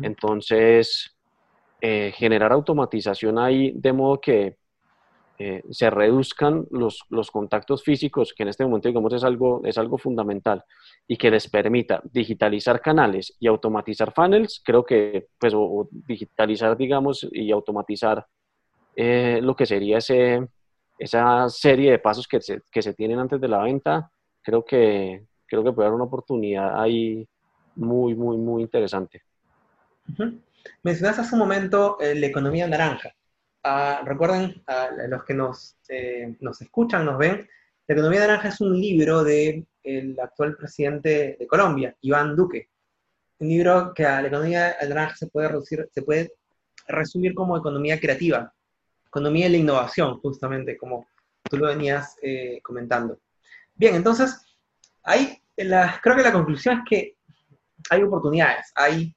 Entonces, 0.00 1.14
generar 1.80 2.52
automatización 2.52 3.38
ahí 3.38 3.72
de 3.74 3.92
modo 3.92 4.20
que 4.20 4.56
se 5.70 5.90
reduzcan 5.90 6.66
los, 6.70 7.04
los, 7.08 7.30
contactos 7.30 7.82
físicos, 7.82 8.34
que 8.34 8.42
en 8.42 8.50
este 8.50 8.64
momento 8.64 8.88
digamos 8.88 9.12
es 9.12 9.24
algo, 9.24 9.62
es 9.64 9.78
algo 9.78 9.96
fundamental, 9.96 10.64
y 11.06 11.16
que 11.16 11.30
les 11.30 11.48
permita 11.48 12.02
digitalizar 12.04 12.80
canales 12.80 13.34
y 13.40 13.46
automatizar 13.46 14.12
funnels, 14.12 14.60
creo 14.64 14.84
que, 14.84 15.28
pues, 15.38 15.52
o, 15.56 15.88
digitalizar, 15.90 16.76
digamos, 16.76 17.26
y 17.32 17.50
automatizar 17.50 18.26
eh, 18.94 19.40
lo 19.42 19.56
que 19.56 19.66
sería 19.66 19.98
ese, 19.98 20.46
esa 20.98 21.48
serie 21.48 21.92
de 21.92 21.98
pasos 21.98 22.28
que 22.28 22.40
se, 22.40 22.60
que 22.70 22.82
se 22.82 22.94
tienen 22.94 23.18
antes 23.18 23.40
de 23.40 23.48
la 23.48 23.62
venta, 23.62 24.10
creo 24.42 24.64
que, 24.64 25.24
creo 25.46 25.64
que 25.64 25.72
puede 25.72 25.86
haber 25.86 25.96
una 25.96 26.04
oportunidad 26.04 26.80
ahí 26.80 27.26
muy, 27.76 28.14
muy, 28.14 28.36
muy 28.36 28.62
interesante. 28.62 29.22
Mencionaste 30.82 31.22
hace 31.22 31.34
un 31.34 31.40
momento 31.40 31.98
eh, 32.00 32.14
la 32.14 32.26
economía 32.26 32.66
naranja. 32.66 33.14
Ah, 33.62 34.02
recuerden, 34.04 34.62
a 34.66 34.90
los 35.08 35.24
que 35.24 35.34
nos, 35.34 35.76
eh, 35.88 36.34
nos 36.40 36.60
escuchan, 36.62 37.04
nos 37.04 37.18
ven, 37.18 37.48
La 37.86 37.94
economía 37.94 38.20
naranja 38.20 38.48
es 38.48 38.60
un 38.60 38.78
libro 38.80 39.24
del 39.24 39.66
actual 40.22 40.56
presidente 40.56 41.36
de 41.38 41.46
Colombia, 41.46 41.94
Iván 42.02 42.36
Duque. 42.36 42.70
Un 43.38 43.48
libro 43.48 43.92
que 43.94 44.06
a 44.06 44.22
la 44.22 44.28
economía 44.28 44.76
naranja 44.88 45.16
se 45.16 45.26
puede, 45.26 45.48
reducir, 45.48 45.88
se 45.92 46.02
puede 46.02 46.32
resumir 46.86 47.34
como 47.34 47.56
economía 47.56 47.98
creativa, 47.98 48.54
economía 49.06 49.46
de 49.46 49.50
la 49.50 49.56
innovación, 49.58 50.20
justamente, 50.20 50.76
como 50.76 51.08
tú 51.42 51.56
lo 51.56 51.66
venías 51.66 52.16
eh, 52.22 52.60
comentando. 52.62 53.18
Bien, 53.74 53.96
entonces, 53.96 54.40
hay 55.02 55.40
la, 55.56 56.00
creo 56.02 56.16
que 56.16 56.22
la 56.22 56.32
conclusión 56.32 56.78
es 56.78 56.84
que 56.88 57.16
hay 57.90 58.02
oportunidades, 58.02 58.72
hay, 58.74 59.14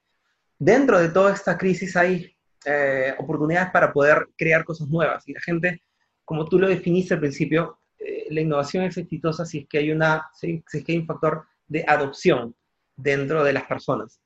dentro 0.57 0.99
de 0.99 1.09
toda 1.09 1.33
esta 1.33 1.57
crisis 1.57 1.95
hay 1.95 2.35
eh, 2.66 3.14
oportunidades 3.18 3.72
para 3.72 3.91
poder 3.91 4.30
crear 4.38 4.64
cosas 4.64 4.88
nuevas. 4.88 5.28
Y 5.28 5.34
la 5.34 5.41
gente, 5.41 5.82
como 6.26 6.45
tú 6.45 6.59
lo 6.59 6.68
definiste 6.68 7.14
al 7.14 7.20
principio, 7.20 7.80
eh, 7.99 8.28
la 8.30 8.41
innovación 8.41 8.84
es 8.86 8.97
exitosa 8.97 9.45
si 9.45 9.59
es, 9.59 9.68
que 9.68 9.80
hay 9.80 9.91
una, 9.91 10.30
si, 10.34 10.64
es 10.72 10.84
que 10.84 10.91
hay 10.91 10.97
un 10.99 11.05
factor 11.05 11.45
de 11.68 11.86
adopción 11.88 12.55
dentro 12.95 13.43
de 13.43 13.53
las 13.53 13.64
personas. 13.64 14.20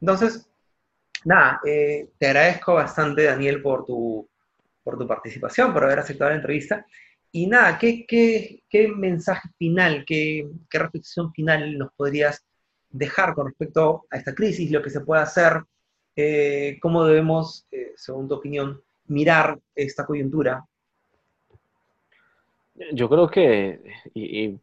Entonces, 0.00 0.48
nada, 1.24 1.60
eh, 1.66 2.08
te 2.18 2.26
agradezco 2.26 2.74
bastante, 2.74 3.24
Daniel, 3.24 3.62
por 3.62 3.84
tu, 3.84 4.28
por 4.82 4.98
tu 4.98 5.06
participación, 5.06 5.72
por 5.72 5.84
haber 5.84 6.00
aceptado 6.00 6.30
la 6.30 6.36
entrevista. 6.36 6.86
Y 7.30 7.46
nada, 7.46 7.78
¿qué, 7.78 8.04
qué, 8.06 8.62
qué 8.68 8.88
mensaje 8.88 9.48
final, 9.56 10.04
qué, 10.06 10.46
qué 10.68 10.78
reflexión 10.78 11.32
final 11.32 11.78
nos 11.78 11.92
podrías 11.94 12.44
dejar 12.90 13.34
con 13.34 13.46
respecto 13.46 14.04
a 14.10 14.18
esta 14.18 14.34
crisis, 14.34 14.70
lo 14.70 14.82
que 14.82 14.90
se 14.90 15.00
puede 15.00 15.22
hacer 15.22 15.62
eh, 16.16 16.78
cómo 16.80 17.04
debemos, 17.04 17.66
eh, 17.70 17.92
según 17.96 18.28
tu 18.28 18.34
opinión, 18.34 18.82
mirar 19.06 19.58
esta 19.74 20.06
coyuntura. 20.06 20.66
Yo 22.92 23.08
creo 23.08 23.28
que, 23.28 23.80
y, 24.14 24.58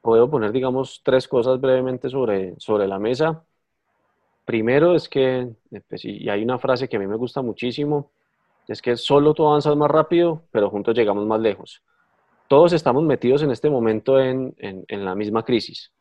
puedo 0.00 0.30
poner, 0.30 0.52
digamos, 0.52 1.00
tres 1.04 1.26
cosas 1.26 1.60
brevemente 1.60 2.08
sobre, 2.08 2.54
sobre 2.58 2.86
la 2.86 2.98
mesa. 2.98 3.42
Primero 4.44 4.94
es 4.94 5.08
que, 5.08 5.48
pues, 5.88 6.04
y 6.04 6.28
hay 6.28 6.44
una 6.44 6.58
frase 6.58 6.88
que 6.88 6.96
a 6.96 7.00
mí 7.00 7.06
me 7.06 7.16
gusta 7.16 7.42
muchísimo, 7.42 8.10
es 8.68 8.82
que 8.82 8.96
solo 8.96 9.34
tú 9.34 9.46
avanzas 9.46 9.76
más 9.76 9.90
rápido, 9.90 10.42
pero 10.50 10.70
juntos 10.70 10.94
llegamos 10.94 11.26
más 11.26 11.40
lejos. 11.40 11.82
Todos 12.48 12.72
estamos 12.72 13.02
metidos 13.02 13.42
en 13.42 13.50
este 13.50 13.70
momento 13.70 14.20
en, 14.20 14.54
en, 14.58 15.04
la 15.04 15.14
misma 15.14 15.44
crisis. 15.44 15.92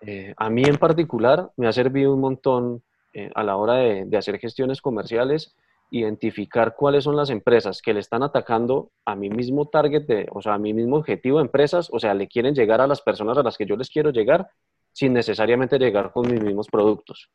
Eh, 0.00 0.32
a 0.36 0.50
mí 0.50 0.62
en 0.64 0.76
particular 0.76 1.50
me 1.56 1.66
ha 1.66 1.72
servido 1.72 2.14
un 2.14 2.20
montón 2.20 2.82
eh, 3.18 3.32
a 3.34 3.42
la 3.42 3.56
hora 3.56 3.74
de, 3.74 4.16
hacer 4.16 4.38
gestiones 4.38 4.80
comerciales, 4.80 5.56
identificar 5.90 6.76
cuáles 6.76 7.02
son 7.02 7.16
las 7.16 7.30
empresas 7.30 7.82
que 7.82 7.92
le 7.92 7.98
están 7.98 8.22
atacando 8.22 8.92
a 9.04 9.16
mi 9.16 9.28
mismo 9.28 9.66
target, 9.66 10.06
de, 10.06 10.28
o 10.30 10.40
sea, 10.40 10.54
a 10.54 10.58
mi 10.58 10.72
mismo 10.72 10.98
objetivo 10.98 11.38
de 11.38 11.46
empresas, 11.46 11.88
o 11.90 11.98
sea, 11.98 12.14
le 12.14 12.28
quieren 12.28 12.54
llegar 12.54 12.80
a 12.80 12.86
las 12.86 13.02
personas 13.02 13.36
a 13.36 13.42
las 13.42 13.58
que 13.58 13.66
yo 13.66 13.74
les 13.74 13.90
quiero 13.90 14.10
llegar 14.10 14.50
sin 14.92 15.14
necesariamente 15.14 15.80
llegar 15.80 16.12
con 16.12 16.30
mis 16.30 16.40
mismos 16.40 16.68
productos. 16.68 17.28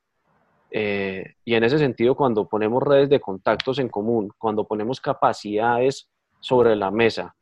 Eh, 0.71 1.33
y 1.43 1.53
en 1.53 1.65
ese 1.65 1.77
sentido, 1.77 2.15
cuando 2.15 2.47
ponemos 2.47 2.81
redes 2.81 3.09
de 3.09 3.19
contactos 3.19 3.77
en 3.77 3.89
común, 3.89 4.31
cuando 4.37 4.65
ponemos 4.65 5.01
capacidades 5.01 6.09
sobre 6.39 6.77
la 6.77 6.91
mesa 6.91 7.35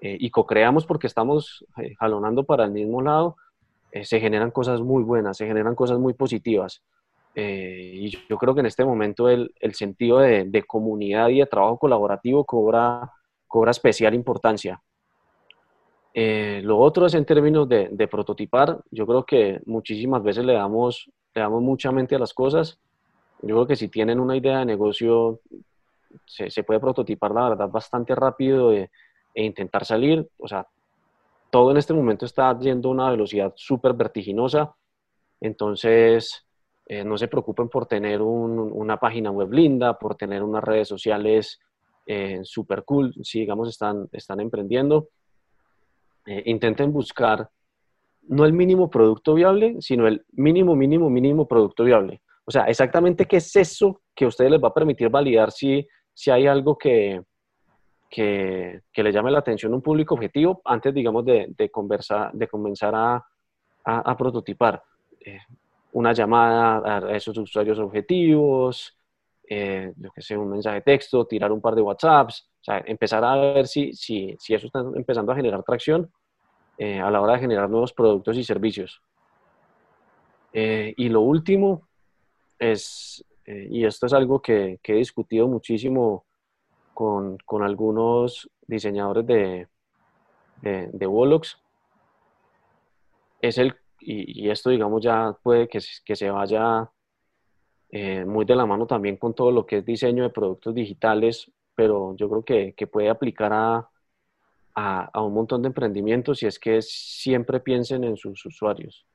eh, 0.00 0.16
y 0.18 0.30
co-creamos 0.30 0.86
porque 0.86 1.08
estamos 1.08 1.66
jalonando 1.98 2.44
para 2.44 2.64
el 2.64 2.70
mismo 2.70 3.02
lado, 3.02 3.36
se 4.02 4.18
generan 4.18 4.50
cosas 4.50 4.80
muy 4.80 5.02
buenas, 5.02 5.36
se 5.36 5.46
generan 5.46 5.74
cosas 5.74 5.98
muy 5.98 6.14
positivas. 6.14 6.82
Eh, 7.34 7.92
y 7.94 8.10
yo 8.10 8.36
creo 8.36 8.54
que 8.54 8.60
en 8.60 8.66
este 8.66 8.84
momento 8.84 9.28
el, 9.28 9.54
el 9.58 9.74
sentido 9.74 10.18
de, 10.18 10.44
de, 10.44 10.62
comunidad 10.64 11.28
y 11.28 11.38
de 11.38 11.46
trabajo 11.46 11.78
colaborativo 11.78 12.44
cobra, 12.44 13.10
cobra 13.48 13.70
especial 13.70 14.14
importancia. 14.14 14.82
Eh, 16.14 16.60
lo 16.62 16.78
otro 16.78 17.06
es 17.06 17.14
en 17.14 17.24
términos 17.24 17.68
de, 17.68 17.88
de, 17.90 18.08
prototipar. 18.08 18.78
Yo 18.90 19.06
creo 19.06 19.24
que 19.24 19.60
muchísimas 19.64 20.22
veces 20.22 20.44
le 20.44 20.52
damos, 20.52 21.10
le 21.34 21.40
damos 21.40 21.62
mucha 21.62 21.90
mente 21.90 22.14
a 22.14 22.18
las 22.18 22.34
cosas. 22.34 22.78
Yo 23.40 23.54
creo 23.56 23.66
que 23.66 23.76
si 23.76 23.88
tienen 23.88 24.20
una 24.20 24.36
idea 24.36 24.58
de 24.58 24.66
negocio, 24.66 25.40
se, 26.26 26.50
se 26.50 26.64
puede 26.64 26.80
prototipar, 26.80 27.30
la 27.32 27.48
verdad, 27.48 27.68
bastante 27.68 28.14
rápido 28.14 28.72
e, 28.72 28.90
e 29.34 29.44
intentar 29.44 29.86
salir. 29.86 30.28
O 30.38 30.46
sea, 30.46 30.66
todo 31.50 31.70
en 31.70 31.78
este 31.78 31.94
momento 31.94 32.26
está 32.26 32.56
yendo 32.58 32.90
a 32.90 32.92
una 32.92 33.10
velocidad 33.10 33.52
súper 33.56 33.94
vertiginosa. 33.94 34.74
Entonces, 35.40 36.46
eh, 36.86 37.04
no 37.04 37.16
se 37.16 37.28
preocupen 37.28 37.68
por 37.68 37.86
tener 37.86 38.20
una 38.20 38.98
página 38.98 39.30
web 39.30 39.52
linda, 39.52 39.98
por 39.98 40.16
tener 40.16 40.42
unas 40.42 40.64
redes 40.64 40.88
sociales 40.88 41.60
eh, 42.06 42.40
super 42.42 42.84
cool, 42.84 43.14
si 43.22 43.40
digamos 43.40 43.68
están, 43.68 44.08
están 44.12 44.40
emprendiendo. 44.40 45.08
Eh, 46.26 46.42
intenten 46.46 46.92
buscar 46.92 47.48
no 48.28 48.44
el 48.44 48.52
mínimo 48.52 48.88
producto 48.88 49.34
viable, 49.34 49.76
sino 49.80 50.06
el 50.06 50.24
mínimo, 50.32 50.76
mínimo, 50.76 51.10
mínimo 51.10 51.46
producto 51.46 51.84
viable. 51.84 52.22
O 52.44 52.50
sea, 52.50 52.64
exactamente 52.64 53.26
qué 53.26 53.36
es 53.36 53.54
eso 53.56 54.00
que 54.14 54.24
a 54.24 54.28
ustedes 54.28 54.50
les 54.50 54.62
va 54.62 54.68
a 54.68 54.74
permitir 54.74 55.08
validar 55.08 55.50
si, 55.50 55.86
si 56.12 56.30
hay 56.30 56.46
algo 56.46 56.76
que, 56.76 57.20
que, 58.10 58.82
le 58.94 59.12
llame 59.12 59.30
la 59.30 59.38
atención 59.38 59.72
a 59.72 59.76
un 59.76 59.82
público 59.82 60.14
objetivo 60.14 60.60
antes, 60.64 60.92
digamos, 60.92 61.24
de, 61.24 61.46
de, 61.56 61.70
de 62.32 62.48
comenzar 62.48 62.94
a, 62.94 63.24
a, 63.84 64.16
prototipar. 64.16 64.82
Eh, 65.20 65.38
una 65.92 66.12
llamada 66.12 66.98
a 66.98 67.16
esos 67.16 67.36
usuarios 67.38 67.78
objetivos, 67.78 68.96
eh, 69.48 69.92
yo 69.96 70.10
que 70.10 70.22
sé, 70.22 70.36
un 70.36 70.50
mensaje 70.50 70.76
de 70.76 70.82
texto, 70.82 71.26
tirar 71.26 71.52
un 71.52 71.60
par 71.60 71.74
de 71.74 71.82
WhatsApps, 71.82 72.48
sea, 72.60 72.82
empezar 72.86 73.24
a 73.24 73.36
ver 73.36 73.66
si, 73.66 73.92
si, 73.92 74.34
si 74.38 74.54
eso 74.54 74.66
está 74.66 74.80
empezando 74.94 75.32
a 75.32 75.36
generar 75.36 75.62
tracción 75.62 76.10
eh, 76.78 77.00
a 77.00 77.10
la 77.10 77.20
hora 77.20 77.34
de 77.34 77.40
generar 77.40 77.68
nuevos 77.68 77.92
productos 77.92 78.36
y 78.36 78.44
servicios. 78.44 79.02
Eh, 80.52 80.94
y 80.96 81.08
lo 81.08 81.20
último 81.20 81.88
es, 82.58 83.24
y 83.44 83.84
esto 83.84 84.06
es 84.06 84.12
algo 84.12 84.40
que, 84.40 84.78
que 84.82 84.92
he 84.92 84.96
discutido 84.96 85.48
muchísimo 85.48 86.24
con, 86.94 87.38
con 87.38 87.62
algunos 87.62 88.48
diseñadores 88.66 89.26
de, 89.26 89.68
de, 90.62 90.88
de 90.92 91.06
es 93.42 93.58
el 93.58 93.74
y, 94.04 94.50
esto, 94.50 94.70
digamos, 94.70 95.02
ya 95.02 95.36
puede 95.42 95.68
que, 95.68 95.78
que 96.04 96.16
se 96.16 96.30
vaya 96.30 96.90
eh, 97.90 98.24
muy 98.24 98.44
de 98.44 98.56
la 98.56 98.66
mano 98.66 98.86
también 98.86 99.16
con 99.16 99.34
todo 99.34 99.50
lo 99.50 99.66
que 99.66 99.78
es 99.78 99.84
diseño 99.84 100.22
de 100.22 100.30
productos 100.30 100.74
digitales, 100.74 101.50
pero 101.74 102.14
yo 102.16 102.28
creo 102.28 102.44
que, 102.44 102.74
que 102.74 102.86
puede 102.86 103.08
aplicar 103.08 103.52
a, 103.52 103.88
a, 104.74 105.10
a, 105.12 105.22
un 105.22 105.34
montón 105.34 105.62
de 105.62 105.68
emprendimientos 105.68 106.42
y 106.42 106.46
es 106.46 106.58
que 106.58 106.80
siempre 106.82 107.60
piensen 107.60 108.04
en 108.04 108.16
sus 108.16 108.44
usuarios. 108.46 109.06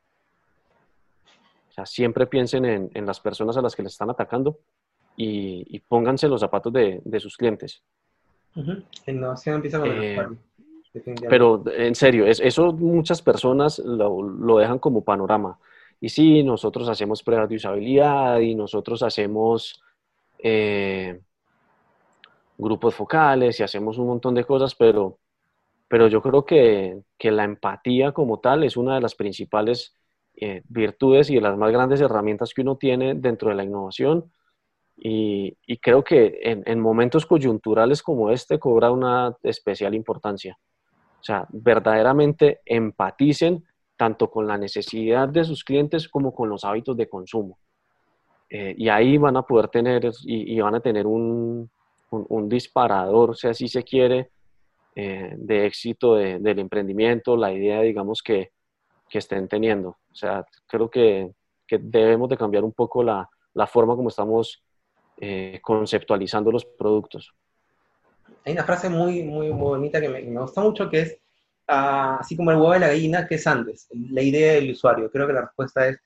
O 1.70 1.72
sea, 1.72 1.86
siempre 1.86 2.28
piensen 2.28 2.66
en, 2.66 2.92
en 2.94 3.06
las 3.06 3.20
personas 3.20 3.58
a 3.58 3.62
las 3.62 3.76
que 3.76 3.84
les 3.84 3.94
están 3.94 4.10
atacando 4.10 4.60
y, 5.16 5.66
y 5.76 5.80
pónganse 5.80 6.28
los 6.28 6.42
zapatos 6.42 6.72
de, 6.74 7.02
de 7.04 7.20
sus 7.20 7.36
clientes. 7.36 7.84
Innovación 9.06 9.56
empieza 9.56 9.80
con 9.80 9.90
el 9.90 10.04
eh, 10.04 10.12
usuario. 10.14 10.38
Pero 11.30 11.64
en 11.76 11.96
serio, 11.96 12.26
eso 12.26 12.74
muchas 12.74 13.22
personas 13.22 13.80
lo, 13.80 14.58
dejan 14.58 14.80
como 14.80 15.04
panorama. 15.04 15.60
Y 16.00 16.10
sí, 16.10 16.44
nosotros 16.44 16.88
hacemos 16.90 17.24
pruebas 17.24 17.50
de 17.50 17.56
usabilidad 17.56 18.40
y 18.40 18.56
nosotros 18.56 19.02
hacemos 19.04 19.82
eh, 20.40 21.20
grupos 22.58 22.96
focales 22.96 23.60
y 23.60 23.64
hacemos 23.64 23.98
un 23.98 24.08
montón 24.08 24.36
de 24.36 24.46
cosas, 24.46 24.76
pero, 24.76 25.20
pero 25.88 26.08
yo 26.08 26.22
creo 26.22 26.46
que, 26.46 27.02
la 27.20 27.44
empatía 27.44 28.12
como 28.12 28.40
tal 28.40 28.64
es 28.64 28.78
una 28.78 28.96
de 28.96 29.02
las 29.02 29.16
principales 29.16 29.96
eh, 30.36 30.62
virtudes 30.70 31.30
y 31.30 31.36
de 31.36 31.42
las 31.42 31.58
más 31.58 31.72
grandes 31.72 32.00
herramientas 32.02 32.54
que 32.54 32.62
uno 32.62 32.78
tiene 32.78 33.16
dentro 33.16 33.50
de 33.50 33.56
la 33.56 33.64
innovación. 33.64 34.32
Y, 35.00 35.58
creo 35.82 36.04
que 36.04 36.40
en 36.44 36.80
momentos 36.80 37.26
coyunturales 37.26 38.02
como 38.02 38.32
este 38.32 38.60
cobra 38.60 38.92
una 38.92 39.36
especial 39.44 39.94
importancia. 39.94 40.58
O 41.20 41.24
sea, 41.24 41.46
verdaderamente 41.50 42.62
empaticen 42.66 43.66
tanto 43.96 44.30
con 44.30 44.48
la 44.48 44.58
necesidad 44.58 45.28
de 45.28 45.44
sus 45.44 45.64
clientes 45.64 46.08
como 46.08 46.34
con 46.34 46.50
los 46.50 46.64
hábitos 46.64 46.96
de 46.96 47.10
consumo. 47.10 47.58
Eh, 48.50 48.76
y 48.78 48.88
ahí 48.88 49.18
van 49.18 49.36
a 49.36 49.42
poder 49.42 49.68
tener 49.68 50.10
y, 50.24 50.60
van 50.60 50.76
a 50.76 50.80
tener 50.80 51.06
un, 51.06 51.70
un, 52.12 52.48
disparador, 52.48 53.32
o 53.32 53.34
sea, 53.34 53.54
si 53.54 53.68
se 53.68 53.84
quiere, 53.84 54.30
eh, 54.96 55.34
de 55.36 55.66
éxito 55.66 56.16
del 56.16 56.60
emprendimiento, 56.60 57.36
la 57.36 57.52
idea, 57.52 57.82
digamos, 57.82 58.22
que, 58.22 58.52
que, 59.10 59.18
estén 59.18 59.48
teniendo. 59.48 59.90
O 59.90 60.16
sea, 60.16 60.46
creo 60.66 60.90
que, 60.90 61.30
que 61.68 61.78
debemos 61.78 62.30
de 62.30 62.38
cambiar 62.38 62.64
un 62.64 62.72
poco 62.72 63.04
la, 63.04 63.30
la 63.54 63.68
forma 63.68 63.96
como 63.96 64.10
estamos 64.10 64.64
eh, 65.20 65.60
conceptualizando 65.62 66.52
los 66.52 66.64
productos 66.64 67.34
hay 68.48 68.54
una 68.54 68.64
frase 68.64 68.88
muy, 68.88 69.24
muy, 69.24 69.50
bonita 69.50 70.00
que 70.00 70.08
me, 70.08 70.22
gusta 70.22 70.62
mucho, 70.62 70.90
que 70.90 71.02
es, 71.02 71.18
ah, 71.68 72.18
así 72.22 72.38
como 72.38 72.52
el 72.52 72.58
huevo 72.58 72.72
de 72.72 72.80
la 72.80 72.88
gallina, 72.88 73.28
¿qué 73.28 73.36
es 73.36 73.46
antes? 73.46 73.90
La 74.12 74.22
idea 74.22 74.54
del 74.54 74.72
usuario. 74.72 75.12
Creo 75.12 75.28
que 75.28 75.34
la 75.34 75.42
respuesta 75.42 75.86
es, 75.86 76.00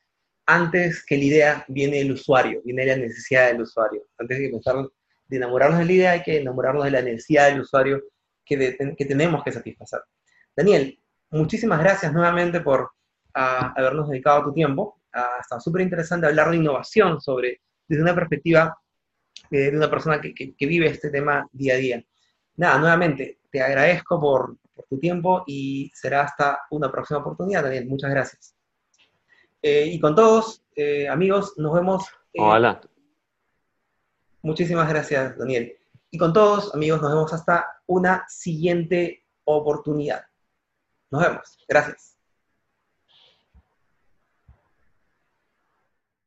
antes 0.48 1.06
que 1.06 1.18
la 1.18 1.24
idea 1.24 1.66
viene 1.68 2.02
el 2.02 2.12
usuario, 2.12 2.62
viene 2.66 2.84
la 2.88 2.96
necesidad 2.96 3.48
del 3.52 3.62
usuario. 3.62 4.08
Antes 4.18 4.40
de 4.40 4.50
pensar 4.50 4.76
de 5.28 5.38
enamorarnos 5.38 5.80
de 5.80 5.86
la 5.86 5.92
idea, 5.92 6.12
hay 6.14 6.24
que 6.24 6.38
enamorarnos 6.40 6.84
de 6.84 6.92
la 6.92 7.04
necesidad 7.04 7.50
del 7.50 7.62
usuario 7.62 8.02
que, 8.44 8.76
que 8.98 9.06
tenemos 9.06 9.44
que 9.44 9.52
satisfacer. 9.52 10.02
Daniel, 10.56 11.00
muchísimas 11.30 11.80
gracias 11.80 12.12
nuevamente 12.12 12.62
por 12.62 12.90
ah, 13.36 13.72
habernos 13.78 14.10
dedicado 14.10 14.46
tu 14.46 14.54
tiempo. 14.54 15.00
Uh, 15.14 15.42
está 15.42 15.60
súper 15.60 15.84
interesante 15.84 16.26
hablar 16.26 16.50
de 16.50 16.58
innovación 16.58 17.22
sobre, 17.22 17.62
desde 17.88 18.02
una 18.02 18.16
perspectiva 18.16 18.76
eh, 19.52 19.70
de 19.70 19.78
una 19.78 19.92
persona 19.92 20.20
que, 20.20 20.34
que, 20.34 20.66
vive 20.66 20.88
este 20.88 21.12
tema 21.12 21.48
día 21.52 21.74
a 21.76 21.78
día 21.78 22.04
nada, 22.62 22.78
nuevamente, 22.78 23.40
te 23.52 23.60
agradezco 23.60 24.22
por, 24.22 24.56
tu 24.90 25.00
tiempo 25.00 25.44
y 25.46 25.92
será 25.94 26.24
hasta 26.24 26.62
una 26.72 26.92
próxima 26.92 27.20
oportunidad, 27.20 27.64
Daniel. 27.64 27.88
Muchas 27.88 28.10
gracias. 28.10 28.56
Eh, 29.62 29.86
y 29.86 30.00
con 30.00 30.16
todos, 30.16 30.64
eh, 30.76 31.08
amigos, 31.08 31.54
nos 31.58 31.74
vemos. 31.74 32.06
Hola. 32.36 32.82
Muchísimas 34.42 34.90
gracias, 34.90 35.38
Daniel. 35.38 35.78
Y 36.10 36.18
con 36.18 36.34
todos, 36.34 36.74
amigos, 36.74 37.02
nos 37.02 37.12
vemos 37.12 37.32
hasta 37.32 37.68
una 37.86 38.26
siguiente 38.28 39.24
oportunidad. 39.44 40.26
Nos 41.12 41.22
vemos. 41.22 41.58
Gracias. 41.68 42.11